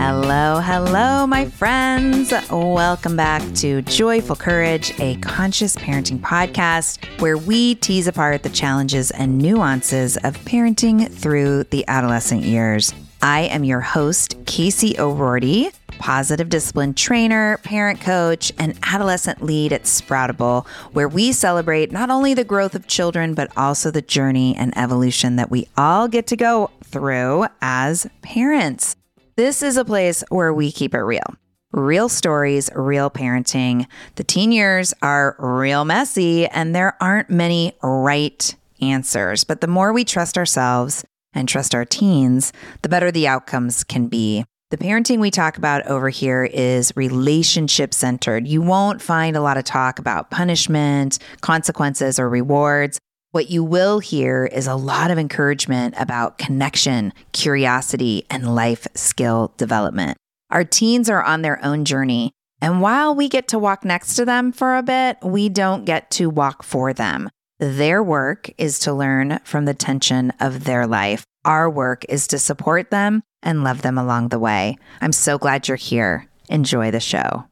Hello, 0.00 0.60
hello, 0.60 1.26
my 1.26 1.46
friends. 1.46 2.32
Welcome 2.52 3.16
back 3.16 3.42
to 3.56 3.82
Joyful 3.82 4.36
Courage, 4.36 4.92
a 5.00 5.16
conscious 5.16 5.74
parenting 5.74 6.20
podcast 6.20 7.04
where 7.20 7.36
we 7.36 7.74
tease 7.74 8.06
apart 8.06 8.44
the 8.44 8.48
challenges 8.48 9.10
and 9.10 9.38
nuances 9.38 10.16
of 10.18 10.38
parenting 10.44 11.12
through 11.12 11.64
the 11.64 11.84
adolescent 11.88 12.42
years. 12.42 12.94
I 13.22 13.40
am 13.40 13.64
your 13.64 13.80
host, 13.80 14.36
Casey 14.46 14.96
O'Roarty, 15.00 15.70
positive 15.98 16.48
discipline 16.48 16.94
trainer, 16.94 17.58
parent 17.64 18.00
coach, 18.00 18.52
and 18.56 18.78
adolescent 18.84 19.42
lead 19.42 19.72
at 19.72 19.82
Sproutable, 19.82 20.64
where 20.92 21.08
we 21.08 21.32
celebrate 21.32 21.90
not 21.90 22.08
only 22.08 22.34
the 22.34 22.44
growth 22.44 22.76
of 22.76 22.86
children, 22.86 23.34
but 23.34 23.50
also 23.56 23.90
the 23.90 24.00
journey 24.00 24.54
and 24.54 24.78
evolution 24.78 25.34
that 25.36 25.50
we 25.50 25.66
all 25.76 26.06
get 26.06 26.28
to 26.28 26.36
go 26.36 26.70
through 26.84 27.46
as 27.60 28.06
parents. 28.22 28.94
This 29.38 29.62
is 29.62 29.76
a 29.76 29.84
place 29.84 30.24
where 30.30 30.52
we 30.52 30.72
keep 30.72 30.94
it 30.94 30.98
real. 30.98 31.36
Real 31.70 32.08
stories, 32.08 32.68
real 32.74 33.08
parenting. 33.08 33.86
The 34.16 34.24
teen 34.24 34.50
years 34.50 34.92
are 35.00 35.36
real 35.38 35.84
messy, 35.84 36.48
and 36.48 36.74
there 36.74 37.00
aren't 37.00 37.30
many 37.30 37.74
right 37.80 38.56
answers. 38.80 39.44
But 39.44 39.60
the 39.60 39.68
more 39.68 39.92
we 39.92 40.04
trust 40.04 40.36
ourselves 40.36 41.04
and 41.34 41.48
trust 41.48 41.72
our 41.72 41.84
teens, 41.84 42.52
the 42.82 42.88
better 42.88 43.12
the 43.12 43.28
outcomes 43.28 43.84
can 43.84 44.08
be. 44.08 44.44
The 44.70 44.76
parenting 44.76 45.20
we 45.20 45.30
talk 45.30 45.56
about 45.56 45.86
over 45.86 46.08
here 46.08 46.42
is 46.42 46.92
relationship 46.96 47.94
centered. 47.94 48.48
You 48.48 48.60
won't 48.60 49.00
find 49.00 49.36
a 49.36 49.40
lot 49.40 49.56
of 49.56 49.62
talk 49.62 50.00
about 50.00 50.32
punishment, 50.32 51.20
consequences, 51.42 52.18
or 52.18 52.28
rewards. 52.28 52.98
What 53.30 53.50
you 53.50 53.62
will 53.62 53.98
hear 53.98 54.46
is 54.46 54.66
a 54.66 54.74
lot 54.74 55.10
of 55.10 55.18
encouragement 55.18 55.94
about 55.98 56.38
connection, 56.38 57.12
curiosity, 57.32 58.24
and 58.30 58.54
life 58.54 58.86
skill 58.94 59.52
development. 59.58 60.16
Our 60.50 60.64
teens 60.64 61.10
are 61.10 61.22
on 61.22 61.42
their 61.42 61.62
own 61.62 61.84
journey. 61.84 62.32
And 62.62 62.80
while 62.80 63.14
we 63.14 63.28
get 63.28 63.48
to 63.48 63.58
walk 63.58 63.84
next 63.84 64.16
to 64.16 64.24
them 64.24 64.50
for 64.50 64.76
a 64.76 64.82
bit, 64.82 65.18
we 65.22 65.50
don't 65.50 65.84
get 65.84 66.10
to 66.12 66.30
walk 66.30 66.62
for 66.62 66.94
them. 66.94 67.28
Their 67.58 68.02
work 68.02 68.50
is 68.56 68.78
to 68.80 68.94
learn 68.94 69.40
from 69.44 69.66
the 69.66 69.74
tension 69.74 70.32
of 70.40 70.64
their 70.64 70.86
life. 70.86 71.24
Our 71.44 71.68
work 71.68 72.06
is 72.08 72.28
to 72.28 72.38
support 72.38 72.90
them 72.90 73.22
and 73.42 73.62
love 73.62 73.82
them 73.82 73.98
along 73.98 74.28
the 74.28 74.38
way. 74.38 74.78
I'm 75.02 75.12
so 75.12 75.36
glad 75.36 75.68
you're 75.68 75.76
here. 75.76 76.26
Enjoy 76.48 76.90
the 76.90 76.98
show. 76.98 77.44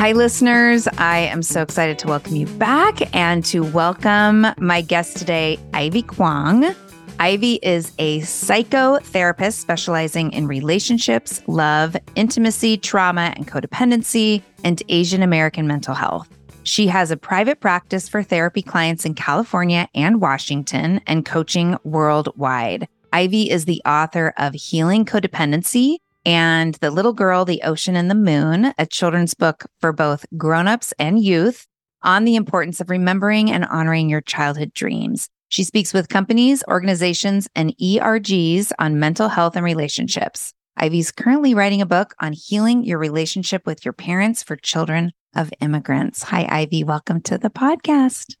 Hi, 0.00 0.12
listeners. 0.12 0.88
I 0.96 1.18
am 1.18 1.42
so 1.42 1.60
excited 1.60 1.98
to 1.98 2.06
welcome 2.06 2.34
you 2.34 2.46
back 2.46 3.14
and 3.14 3.44
to 3.44 3.60
welcome 3.60 4.46
my 4.56 4.80
guest 4.80 5.18
today, 5.18 5.58
Ivy 5.74 6.00
Kwong. 6.00 6.74
Ivy 7.18 7.56
is 7.56 7.92
a 7.98 8.20
psychotherapist 8.20 9.58
specializing 9.58 10.32
in 10.32 10.46
relationships, 10.46 11.42
love, 11.46 11.98
intimacy, 12.14 12.78
trauma, 12.78 13.34
and 13.36 13.46
codependency, 13.46 14.42
and 14.64 14.82
Asian 14.88 15.22
American 15.22 15.66
mental 15.66 15.92
health. 15.92 16.30
She 16.62 16.86
has 16.86 17.10
a 17.10 17.18
private 17.18 17.60
practice 17.60 18.08
for 18.08 18.22
therapy 18.22 18.62
clients 18.62 19.04
in 19.04 19.12
California 19.12 19.86
and 19.94 20.22
Washington 20.22 21.02
and 21.06 21.26
coaching 21.26 21.76
worldwide. 21.84 22.88
Ivy 23.12 23.50
is 23.50 23.66
the 23.66 23.82
author 23.84 24.32
of 24.38 24.54
Healing 24.54 25.04
Codependency 25.04 25.98
and 26.24 26.74
The 26.74 26.90
Little 26.90 27.12
Girl, 27.12 27.44
the 27.44 27.62
Ocean, 27.62 27.96
and 27.96 28.10
the 28.10 28.14
Moon, 28.14 28.72
a 28.78 28.86
children's 28.86 29.34
book 29.34 29.64
for 29.80 29.92
both 29.92 30.26
grown-ups 30.36 30.92
and 30.98 31.22
youth 31.22 31.66
on 32.02 32.24
the 32.24 32.36
importance 32.36 32.80
of 32.80 32.90
remembering 32.90 33.50
and 33.50 33.64
honoring 33.64 34.08
your 34.08 34.20
childhood 34.20 34.72
dreams. 34.72 35.28
She 35.48 35.64
speaks 35.64 35.92
with 35.92 36.08
companies, 36.08 36.62
organizations, 36.68 37.48
and 37.54 37.74
ERGs 37.78 38.72
on 38.78 39.00
mental 39.00 39.28
health 39.28 39.56
and 39.56 39.64
relationships. 39.64 40.52
Ivy's 40.76 41.10
currently 41.10 41.54
writing 41.54 41.82
a 41.82 41.86
book 41.86 42.14
on 42.20 42.32
healing 42.32 42.84
your 42.84 42.98
relationship 42.98 43.66
with 43.66 43.84
your 43.84 43.92
parents 43.92 44.42
for 44.42 44.56
children 44.56 45.12
of 45.34 45.52
immigrants. 45.60 46.22
Hi, 46.22 46.46
Ivy. 46.48 46.84
Welcome 46.84 47.20
to 47.22 47.36
the 47.36 47.50
podcast. 47.50 48.36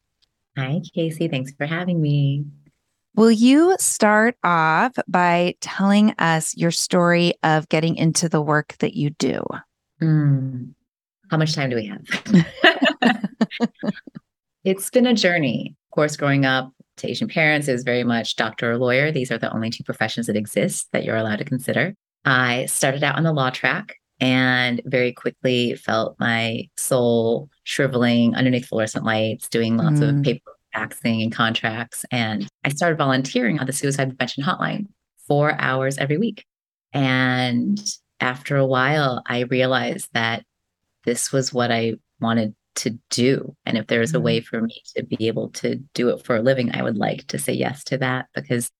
Hi, 0.56 0.80
Casey. 0.94 1.28
Thanks 1.28 1.52
for 1.52 1.66
having 1.66 2.00
me. 2.00 2.44
Will 3.16 3.30
you 3.30 3.76
start 3.78 4.36
off 4.44 4.92
by 5.08 5.54
telling 5.60 6.14
us 6.18 6.56
your 6.56 6.70
story 6.70 7.34
of 7.42 7.68
getting 7.68 7.96
into 7.96 8.28
the 8.28 8.40
work 8.40 8.76
that 8.78 8.94
you 8.94 9.10
do? 9.10 9.42
Mm. 10.00 10.74
How 11.30 11.36
much 11.36 11.54
time 11.54 11.70
do 11.70 11.76
we 11.76 11.86
have? 11.86 12.04
it's 14.64 14.90
been 14.90 15.06
a 15.06 15.14
journey. 15.14 15.76
Of 15.88 15.94
course, 15.94 16.16
growing 16.16 16.44
up 16.44 16.72
to 16.98 17.10
Asian 17.10 17.28
parents 17.28 17.68
is 17.68 17.82
very 17.82 18.04
much 18.04 18.36
doctor 18.36 18.72
or 18.72 18.78
lawyer. 18.78 19.10
These 19.10 19.32
are 19.32 19.38
the 19.38 19.52
only 19.52 19.70
two 19.70 19.84
professions 19.84 20.26
that 20.26 20.36
exist 20.36 20.88
that 20.92 21.04
you're 21.04 21.16
allowed 21.16 21.38
to 21.38 21.44
consider. 21.44 21.94
I 22.24 22.66
started 22.66 23.02
out 23.02 23.16
on 23.16 23.24
the 23.24 23.32
law 23.32 23.50
track 23.50 23.96
and 24.20 24.80
very 24.84 25.12
quickly 25.12 25.74
felt 25.74 26.16
my 26.20 26.68
soul 26.76 27.48
shriveling 27.64 28.34
underneath 28.34 28.66
fluorescent 28.66 29.04
lights, 29.04 29.48
doing 29.48 29.76
lots 29.76 30.00
mm. 30.00 30.18
of 30.18 30.24
paper 30.24 30.52
faxing 30.74 31.22
and 31.22 31.32
contracts. 31.32 32.04
And 32.10 32.48
I 32.64 32.70
started 32.70 32.98
volunteering 32.98 33.58
on 33.58 33.66
the 33.66 33.72
suicide 33.72 34.08
prevention 34.08 34.44
hotline 34.44 34.86
four 35.26 35.54
hours 35.60 35.98
every 35.98 36.18
week. 36.18 36.44
And 36.92 37.80
after 38.20 38.56
a 38.56 38.66
while, 38.66 39.22
I 39.26 39.40
realized 39.40 40.08
that 40.12 40.44
this 41.04 41.32
was 41.32 41.52
what 41.52 41.70
I 41.70 41.94
wanted 42.20 42.54
to 42.76 42.98
do. 43.10 43.54
And 43.66 43.76
if 43.78 43.86
there 43.86 44.00
was 44.00 44.14
a 44.14 44.20
way 44.20 44.40
mm-hmm. 44.40 44.46
for 44.46 44.62
me 44.62 44.82
to 44.96 45.02
be 45.02 45.28
able 45.28 45.50
to 45.50 45.76
do 45.94 46.10
it 46.10 46.24
for 46.24 46.36
a 46.36 46.42
living, 46.42 46.74
I 46.74 46.82
would 46.82 46.96
like 46.96 47.26
to 47.28 47.38
say 47.38 47.52
yes 47.52 47.84
to 47.84 47.98
that 47.98 48.26
because 48.34 48.70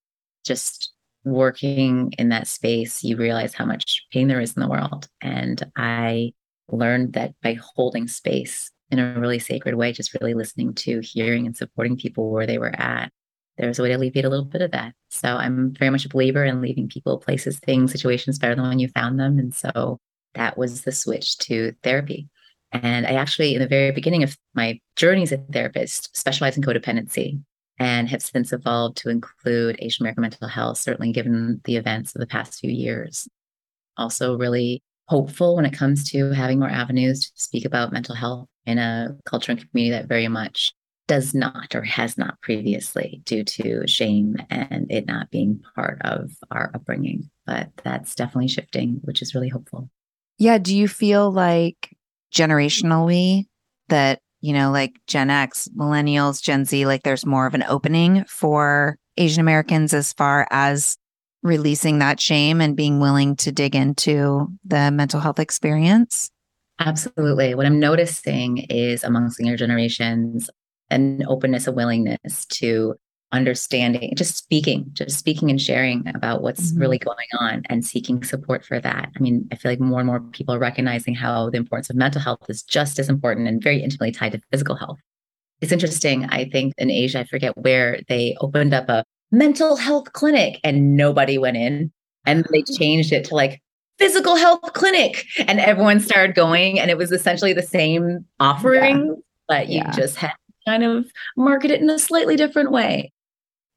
just 0.45 0.93
working 1.23 2.13
in 2.17 2.29
that 2.29 2.47
space, 2.47 3.03
you 3.03 3.15
realize 3.15 3.53
how 3.53 3.65
much 3.65 4.05
pain 4.11 4.27
there 4.27 4.41
is 4.41 4.55
in 4.55 4.61
the 4.61 4.67
world. 4.67 5.07
And 5.21 5.61
I 5.75 6.33
learned 6.69 7.13
that 7.13 7.33
by 7.43 7.57
holding 7.75 8.07
space 8.07 8.71
in 8.91 8.99
a 8.99 9.19
really 9.19 9.39
sacred 9.39 9.75
way, 9.75 9.91
just 9.93 10.13
really 10.19 10.33
listening 10.33 10.73
to, 10.73 10.99
hearing, 10.99 11.45
and 11.45 11.55
supporting 11.55 11.97
people 11.97 12.29
where 12.29 12.45
they 12.45 12.57
were 12.57 12.75
at. 12.75 13.11
There's 13.57 13.79
a 13.79 13.83
way 13.83 13.89
to 13.89 13.95
alleviate 13.95 14.25
a 14.25 14.29
little 14.29 14.45
bit 14.45 14.61
of 14.61 14.71
that. 14.71 14.93
So 15.09 15.27
I'm 15.37 15.73
very 15.73 15.91
much 15.91 16.05
a 16.05 16.09
believer 16.09 16.43
in 16.43 16.61
leaving 16.61 16.87
people, 16.87 17.17
places, 17.17 17.59
things, 17.59 17.91
situations 17.91 18.39
better 18.39 18.55
than 18.55 18.67
when 18.67 18.79
you 18.79 18.87
found 18.89 19.19
them. 19.19 19.39
And 19.39 19.53
so 19.53 19.99
that 20.33 20.57
was 20.57 20.81
the 20.81 20.91
switch 20.91 21.37
to 21.39 21.73
therapy. 21.83 22.27
And 22.71 23.05
I 23.05 23.11
actually, 23.11 23.53
in 23.53 23.61
the 23.61 23.67
very 23.67 23.91
beginning 23.91 24.23
of 24.23 24.37
my 24.53 24.79
journey 24.95 25.23
as 25.23 25.31
a 25.31 25.37
therapist, 25.37 26.15
specialized 26.15 26.57
in 26.57 26.63
codependency 26.63 27.41
and 27.77 28.07
have 28.09 28.21
since 28.21 28.53
evolved 28.53 28.97
to 28.97 29.09
include 29.09 29.75
Asian 29.79 30.03
American 30.03 30.21
mental 30.21 30.47
health, 30.47 30.77
certainly 30.77 31.11
given 31.11 31.61
the 31.65 31.75
events 31.75 32.15
of 32.15 32.19
the 32.19 32.27
past 32.27 32.59
few 32.59 32.71
years. 32.71 33.27
Also, 33.97 34.37
really 34.37 34.81
hopeful 35.07 35.55
when 35.55 35.65
it 35.65 35.73
comes 35.73 36.09
to 36.11 36.31
having 36.31 36.59
more 36.59 36.69
avenues 36.69 37.29
to 37.29 37.31
speak 37.35 37.65
about 37.65 37.91
mental 37.91 38.15
health 38.15 38.47
in 38.65 38.77
a 38.77 39.15
culture 39.25 39.51
and 39.51 39.69
community 39.69 39.91
that 39.91 40.07
very 40.07 40.27
much 40.27 40.73
does 41.07 41.33
not 41.33 41.75
or 41.75 41.81
has 41.81 42.17
not 42.17 42.39
previously 42.41 43.21
due 43.25 43.43
to 43.43 43.85
shame 43.87 44.37
and 44.49 44.89
it 44.89 45.05
not 45.05 45.29
being 45.29 45.61
part 45.75 45.99
of 46.05 46.31
our 46.51 46.71
upbringing. 46.73 47.29
But 47.45 47.69
that's 47.83 48.15
definitely 48.15 48.47
shifting, 48.47 49.01
which 49.03 49.21
is 49.21 49.35
really 49.35 49.49
hopeful. 49.49 49.89
Yeah. 50.37 50.57
Do 50.57 50.75
you 50.75 50.87
feel 50.87 51.31
like 51.31 51.95
generationally 52.33 53.47
that, 53.89 54.19
you 54.39 54.53
know, 54.53 54.71
like 54.71 54.93
Gen 55.07 55.29
X, 55.29 55.67
millennials, 55.75 56.41
Gen 56.41 56.65
Z, 56.65 56.85
like 56.85 57.03
there's 57.03 57.25
more 57.25 57.45
of 57.45 57.53
an 57.53 57.65
opening 57.67 58.23
for 58.25 58.97
Asian 59.17 59.41
Americans 59.41 59.93
as 59.93 60.13
far 60.13 60.47
as 60.49 60.97
releasing 61.43 61.99
that 61.99 62.19
shame 62.19 62.61
and 62.61 62.77
being 62.77 62.99
willing 62.99 63.35
to 63.35 63.51
dig 63.51 63.75
into 63.75 64.47
the 64.63 64.91
mental 64.91 65.19
health 65.19 65.39
experience? 65.39 66.31
Absolutely. 66.83 67.53
What 67.53 67.67
I'm 67.67 67.79
noticing 67.79 68.59
is 68.69 69.03
among 69.03 69.29
senior 69.29 69.55
generations, 69.55 70.49
an 70.89 71.23
openness, 71.27 71.67
a 71.67 71.71
willingness 71.71 72.45
to 72.47 72.95
understanding, 73.31 74.13
just 74.15 74.35
speaking, 74.35 74.89
just 74.93 75.17
speaking 75.17 75.51
and 75.51 75.61
sharing 75.61 76.07
about 76.15 76.41
what's 76.41 76.71
mm-hmm. 76.71 76.81
really 76.81 76.97
going 76.97 77.27
on 77.39 77.61
and 77.69 77.85
seeking 77.85 78.23
support 78.23 78.65
for 78.65 78.79
that. 78.79 79.11
I 79.15 79.19
mean, 79.19 79.47
I 79.51 79.55
feel 79.55 79.71
like 79.71 79.79
more 79.79 79.99
and 79.99 80.07
more 80.07 80.21
people 80.21 80.55
are 80.55 80.59
recognizing 80.59 81.13
how 81.13 81.51
the 81.51 81.57
importance 81.57 81.91
of 81.91 81.95
mental 81.95 82.19
health 82.19 82.49
is 82.49 82.63
just 82.63 82.97
as 82.97 83.09
important 83.09 83.47
and 83.47 83.61
very 83.61 83.81
intimately 83.81 84.11
tied 84.11 84.31
to 84.31 84.41
physical 84.51 84.75
health. 84.75 84.99
It's 85.61 85.71
interesting. 85.71 86.25
I 86.25 86.49
think 86.49 86.73
in 86.79 86.89
Asia, 86.89 87.19
I 87.19 87.23
forget 87.25 87.55
where 87.57 87.99
they 88.07 88.35
opened 88.41 88.73
up 88.73 88.89
a 88.89 89.05
mental 89.31 89.75
health 89.75 90.13
clinic 90.13 90.59
and 90.63 90.97
nobody 90.97 91.37
went 91.37 91.57
in. 91.57 91.91
And 92.25 92.45
they 92.51 92.63
changed 92.63 93.11
it 93.13 93.25
to 93.25 93.35
like 93.35 93.61
physical 94.01 94.35
health 94.35 94.73
clinic 94.73 95.27
and 95.47 95.59
everyone 95.59 95.99
started 95.99 96.35
going. 96.35 96.79
And 96.79 96.89
it 96.89 96.97
was 96.97 97.11
essentially 97.11 97.53
the 97.53 97.61
same 97.61 98.25
offering, 98.39 99.05
yeah. 99.05 99.13
but 99.47 99.69
you 99.69 99.77
yeah. 99.77 99.91
just 99.91 100.15
had 100.15 100.31
to 100.31 100.53
kind 100.67 100.83
of 100.83 101.05
market 101.37 101.69
it 101.69 101.81
in 101.81 101.89
a 101.89 101.99
slightly 101.99 102.35
different 102.35 102.71
way. 102.71 103.13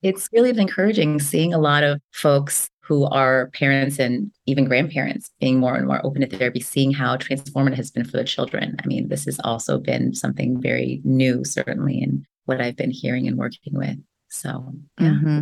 It's 0.00 0.30
really 0.32 0.52
been 0.52 0.62
encouraging 0.62 1.20
seeing 1.20 1.52
a 1.52 1.58
lot 1.58 1.82
of 1.82 2.00
folks 2.10 2.70
who 2.80 3.04
are 3.04 3.50
parents 3.54 3.98
and 3.98 4.30
even 4.46 4.64
grandparents 4.64 5.30
being 5.40 5.58
more 5.58 5.74
and 5.74 5.86
more 5.86 6.04
open 6.04 6.22
to 6.22 6.36
therapy, 6.36 6.60
seeing 6.60 6.92
how 6.92 7.16
transformative 7.16 7.72
it 7.72 7.76
has 7.76 7.90
been 7.90 8.04
for 8.04 8.16
the 8.16 8.24
children. 8.24 8.76
I 8.82 8.86
mean, 8.86 9.08
this 9.08 9.26
has 9.26 9.38
also 9.44 9.78
been 9.78 10.14
something 10.14 10.60
very 10.60 11.02
new, 11.04 11.44
certainly, 11.44 12.02
in 12.02 12.26
what 12.46 12.60
I've 12.60 12.76
been 12.76 12.90
hearing 12.90 13.26
and 13.26 13.36
working 13.36 13.72
with. 13.72 13.98
So, 14.28 14.72
yeah. 14.98 15.08
Mm-hmm. 15.08 15.40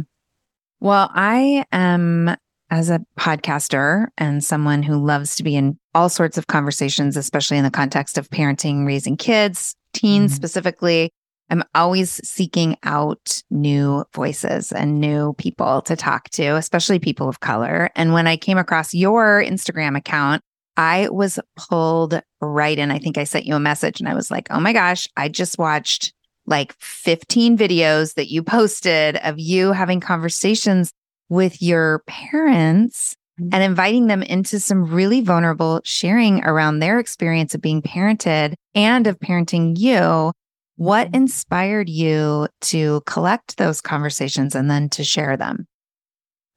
Well, 0.80 1.10
I 1.14 1.64
am 1.72 2.36
as 2.72 2.88
a 2.88 3.04
podcaster 3.18 4.06
and 4.16 4.42
someone 4.42 4.82
who 4.82 4.96
loves 4.96 5.36
to 5.36 5.42
be 5.42 5.54
in 5.54 5.78
all 5.94 6.08
sorts 6.08 6.38
of 6.38 6.46
conversations, 6.46 7.18
especially 7.18 7.58
in 7.58 7.64
the 7.64 7.70
context 7.70 8.16
of 8.16 8.30
parenting, 8.30 8.86
raising 8.86 9.14
kids, 9.14 9.76
teens 9.92 10.32
mm-hmm. 10.32 10.36
specifically. 10.36 11.10
I'm 11.50 11.62
always 11.74 12.26
seeking 12.26 12.78
out 12.82 13.42
new 13.50 14.06
voices 14.14 14.72
and 14.72 15.02
new 15.02 15.34
people 15.34 15.82
to 15.82 15.96
talk 15.96 16.30
to, 16.30 16.56
especially 16.56 16.98
people 16.98 17.28
of 17.28 17.40
color. 17.40 17.90
And 17.94 18.14
when 18.14 18.26
I 18.26 18.38
came 18.38 18.56
across 18.56 18.94
your 18.94 19.44
Instagram 19.44 19.94
account, 19.94 20.40
I 20.78 21.10
was 21.10 21.38
pulled 21.58 22.22
right 22.40 22.78
in. 22.78 22.90
I 22.90 22.98
think 22.98 23.18
I 23.18 23.24
sent 23.24 23.44
you 23.44 23.54
a 23.54 23.60
message 23.60 24.00
and 24.00 24.08
I 24.08 24.14
was 24.14 24.30
like, 24.30 24.46
oh 24.50 24.60
my 24.60 24.72
gosh, 24.72 25.06
I 25.14 25.28
just 25.28 25.58
watched 25.58 26.14
like 26.46 26.74
15 26.80 27.58
videos 27.58 28.14
that 28.14 28.30
you 28.30 28.42
posted 28.42 29.16
of 29.16 29.38
you 29.38 29.72
having 29.72 30.00
conversations 30.00 30.90
with 31.32 31.62
your 31.62 32.02
parents 32.06 33.16
mm-hmm. 33.40 33.48
and 33.54 33.64
inviting 33.64 34.06
them 34.06 34.22
into 34.22 34.60
some 34.60 34.84
really 34.84 35.22
vulnerable 35.22 35.80
sharing 35.82 36.44
around 36.44 36.78
their 36.78 36.98
experience 36.98 37.54
of 37.54 37.62
being 37.62 37.80
parented 37.80 38.52
and 38.74 39.06
of 39.06 39.18
parenting 39.18 39.78
you. 39.78 40.30
What 40.76 41.06
mm-hmm. 41.06 41.16
inspired 41.16 41.88
you 41.88 42.48
to 42.60 43.00
collect 43.06 43.56
those 43.56 43.80
conversations 43.80 44.54
and 44.54 44.70
then 44.70 44.90
to 44.90 45.04
share 45.04 45.38
them? 45.38 45.66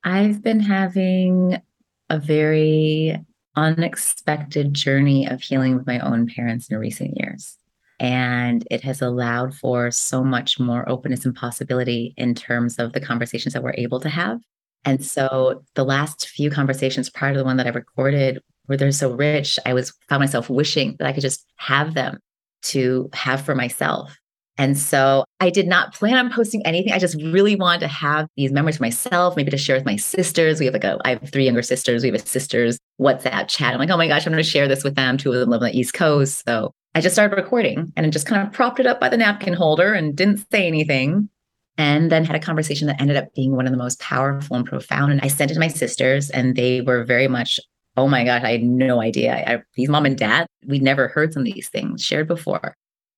I've 0.03 0.43
been 0.43 0.59
having 0.59 1.61
a 2.09 2.19
very 2.19 3.17
unexpected 3.55 4.73
journey 4.73 5.25
of 5.25 5.41
healing 5.41 5.77
with 5.77 5.87
my 5.87 5.99
own 5.99 6.27
parents 6.27 6.69
in 6.69 6.77
recent 6.77 7.17
years. 7.17 7.57
And 8.01 8.67
it 8.69 8.81
has 8.81 9.01
allowed 9.01 9.55
for 9.55 9.89
so 9.89 10.21
much 10.21 10.59
more 10.59 10.87
openness 10.89 11.23
and 11.23 11.33
possibility 11.33 12.13
in 12.17 12.35
terms 12.35 12.77
of 12.77 12.91
the 12.91 12.99
conversations 12.99 13.53
that 13.53 13.63
we're 13.63 13.73
able 13.77 14.01
to 14.01 14.09
have. 14.09 14.41
And 14.85 15.03
so 15.03 15.63
the 15.73 15.83
last 15.83 16.29
few 16.29 16.49
conversations 16.49 17.09
prior 17.09 17.33
to 17.33 17.39
the 17.39 17.43
one 17.43 17.57
that 17.57 17.67
I 17.67 17.71
recorded 17.71 18.39
where 18.67 18.77
they're 18.77 18.91
so 18.91 19.13
rich, 19.13 19.59
I 19.65 19.73
was 19.73 19.93
found 20.09 20.21
myself 20.21 20.49
wishing 20.49 20.95
that 20.99 21.07
I 21.07 21.11
could 21.11 21.21
just 21.21 21.45
have 21.57 21.93
them 21.93 22.19
to 22.63 23.09
have 23.13 23.43
for 23.43 23.55
myself. 23.55 24.17
And 24.57 24.77
so 24.77 25.25
I 25.41 25.49
did 25.49 25.67
not 25.67 25.93
plan 25.93 26.15
on 26.17 26.31
posting 26.31 26.65
anything. 26.65 26.93
I 26.93 26.99
just 26.99 27.21
really 27.21 27.55
wanted 27.55 27.81
to 27.81 27.87
have 27.87 28.27
these 28.37 28.53
memories 28.53 28.77
for 28.77 28.83
myself, 28.83 29.35
maybe 29.35 29.51
to 29.51 29.57
share 29.57 29.75
with 29.75 29.85
my 29.85 29.97
sisters. 29.97 30.59
We 30.59 30.65
have 30.65 30.73
like 30.73 30.85
a, 30.85 30.97
I 31.03 31.09
have 31.09 31.29
three 31.29 31.43
younger 31.43 31.61
sisters. 31.61 32.03
We 32.03 32.09
have 32.09 32.21
a 32.21 32.25
sisters 32.25 32.79
WhatsApp 32.99 33.49
chat. 33.49 33.73
I'm 33.73 33.79
like, 33.79 33.89
oh 33.89 33.97
my 33.97 34.07
gosh, 34.07 34.25
I'm 34.25 34.31
going 34.31 34.43
to 34.43 34.49
share 34.49 34.67
this 34.67 34.83
with 34.83 34.95
them. 34.95 35.17
Two 35.17 35.33
of 35.33 35.39
them 35.39 35.49
live 35.49 35.61
on 35.61 35.67
the 35.67 35.77
East 35.77 35.93
Coast. 35.93 36.43
So 36.47 36.71
I 36.93 37.01
just 37.01 37.15
started 37.15 37.35
recording 37.35 37.91
and 37.97 38.05
I 38.05 38.09
just 38.09 38.27
kind 38.27 38.47
of 38.47 38.53
propped 38.53 38.79
it 38.79 38.87
up 38.87 39.01
by 39.01 39.09
the 39.09 39.17
napkin 39.17 39.53
holder 39.53 39.93
and 39.93 40.15
didn't 40.15 40.45
say 40.49 40.65
anything. 40.65 41.29
And 41.77 42.11
then 42.11 42.23
had 42.23 42.35
a 42.35 42.39
conversation 42.39 42.87
that 42.87 43.01
ended 43.01 43.17
up 43.17 43.33
being 43.35 43.55
one 43.55 43.65
of 43.65 43.71
the 43.71 43.77
most 43.77 43.99
powerful 43.99 44.55
and 44.55 44.65
profound. 44.65 45.11
And 45.11 45.21
I 45.21 45.27
sent 45.27 45.51
it 45.51 45.55
to 45.55 45.59
my 45.59 45.67
sisters, 45.67 46.29
and 46.29 46.55
they 46.55 46.81
were 46.81 47.03
very 47.03 47.27
much, 47.27 47.59
oh 47.97 48.07
my 48.07 48.23
gosh, 48.23 48.43
I 48.43 48.51
had 48.51 48.63
no 48.63 49.01
idea. 49.01 49.33
I, 49.35 49.61
these 49.75 49.89
mom 49.89 50.05
and 50.05 50.17
dad, 50.17 50.47
we'd 50.65 50.81
never 50.81 51.09
heard 51.09 51.33
some 51.33 51.45
of 51.45 51.53
these 51.53 51.67
things 51.67 52.03
shared 52.03 52.27
before. 52.27 52.75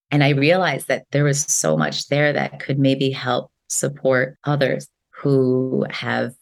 And 0.09 0.24
I 0.24 0.30
realized 0.30 0.88
that 0.88 1.06
there 1.12 1.24
was 1.24 1.42
so 1.42 1.77
much 1.77 2.07
there 2.07 2.33
that 2.33 2.59
could 2.59 2.80
maybe 2.80 3.12
help 3.12 3.51
support 3.68 4.38
others 4.45 4.88
who 5.12 5.86
have 5.89 6.33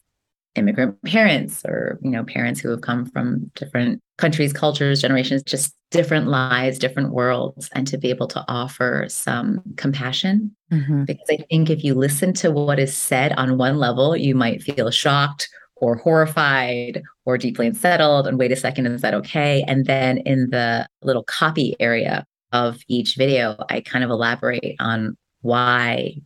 immigrant 0.56 1.00
parents 1.04 1.62
or 1.64 1.98
you 2.02 2.10
know 2.10 2.24
parents 2.24 2.60
who 2.60 2.70
have 2.70 2.80
come 2.80 3.06
from 3.06 3.50
different 3.54 4.00
countries 4.18 4.52
cultures 4.52 5.02
generations 5.02 5.42
just 5.42 5.74
different 5.90 6.26
lives 6.26 6.78
different 6.78 7.12
worlds 7.12 7.68
and 7.74 7.86
to 7.86 7.98
be 7.98 8.10
able 8.10 8.26
to 8.26 8.44
offer 8.48 9.06
some 9.08 9.62
compassion 9.76 10.54
mm-hmm. 10.72 11.04
because 11.04 11.26
i 11.30 11.38
think 11.50 11.70
if 11.70 11.84
you 11.84 11.94
listen 11.94 12.32
to 12.32 12.50
what 12.50 12.78
is 12.78 12.96
said 12.96 13.32
on 13.32 13.58
one 13.58 13.76
level 13.78 14.16
you 14.16 14.34
might 14.34 14.62
feel 14.62 14.90
shocked 14.90 15.48
or 15.76 15.96
horrified 15.96 17.02
or 17.26 17.36
deeply 17.36 17.66
unsettled 17.66 18.26
and 18.26 18.38
wait 18.38 18.52
a 18.52 18.56
second 18.56 18.86
is 18.86 19.02
that 19.02 19.14
okay 19.14 19.64
and 19.68 19.86
then 19.86 20.18
in 20.18 20.50
the 20.50 20.86
little 21.02 21.24
copy 21.24 21.76
area 21.78 22.24
of 22.52 22.78
each 22.88 23.16
video 23.16 23.56
i 23.70 23.80
kind 23.80 24.04
of 24.04 24.10
elaborate 24.10 24.76
on 24.80 25.16
why 25.42 26.16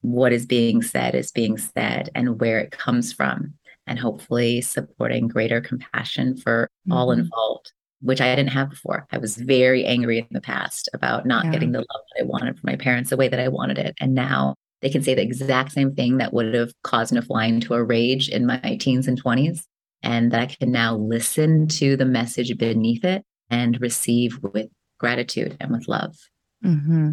what 0.00 0.32
is 0.32 0.46
being 0.46 0.82
said 0.82 1.14
is 1.14 1.32
being 1.32 1.56
said 1.58 2.10
and 2.14 2.40
where 2.40 2.58
it 2.58 2.70
comes 2.70 3.12
from, 3.12 3.54
and 3.86 3.98
hopefully 3.98 4.60
supporting 4.60 5.28
greater 5.28 5.60
compassion 5.60 6.36
for 6.36 6.64
mm-hmm. 6.64 6.92
all 6.92 7.10
involved, 7.10 7.72
which 8.00 8.20
I 8.20 8.34
didn't 8.34 8.52
have 8.52 8.70
before. 8.70 9.06
I 9.10 9.18
was 9.18 9.36
very 9.36 9.84
angry 9.84 10.18
in 10.18 10.26
the 10.30 10.40
past 10.40 10.88
about 10.94 11.26
not 11.26 11.46
yeah. 11.46 11.52
getting 11.52 11.72
the 11.72 11.78
love 11.78 11.86
that 12.14 12.22
I 12.22 12.26
wanted 12.26 12.58
from 12.58 12.70
my 12.70 12.76
parents 12.76 13.10
the 13.10 13.16
way 13.16 13.28
that 13.28 13.40
I 13.40 13.48
wanted 13.48 13.78
it. 13.78 13.94
And 14.00 14.14
now 14.14 14.54
they 14.82 14.90
can 14.90 15.02
say 15.02 15.14
the 15.14 15.22
exact 15.22 15.72
same 15.72 15.94
thing 15.94 16.18
that 16.18 16.32
would 16.32 16.54
have 16.54 16.72
caused 16.84 17.12
line 17.28 17.60
to 17.62 17.74
a 17.74 17.82
rage 17.82 18.28
in 18.28 18.46
my 18.46 18.76
teens 18.78 19.08
and 19.08 19.22
20s. 19.22 19.62
And 20.02 20.30
that 20.30 20.40
I 20.40 20.46
can 20.46 20.70
now 20.70 20.94
listen 20.96 21.66
to 21.68 21.96
the 21.96 22.04
message 22.04 22.56
beneath 22.56 23.04
it 23.04 23.24
and 23.50 23.80
receive 23.80 24.38
with 24.42 24.68
gratitude 24.98 25.56
and 25.58 25.72
with 25.72 25.88
love. 25.88 26.14
Mm-hmm. 26.64 27.12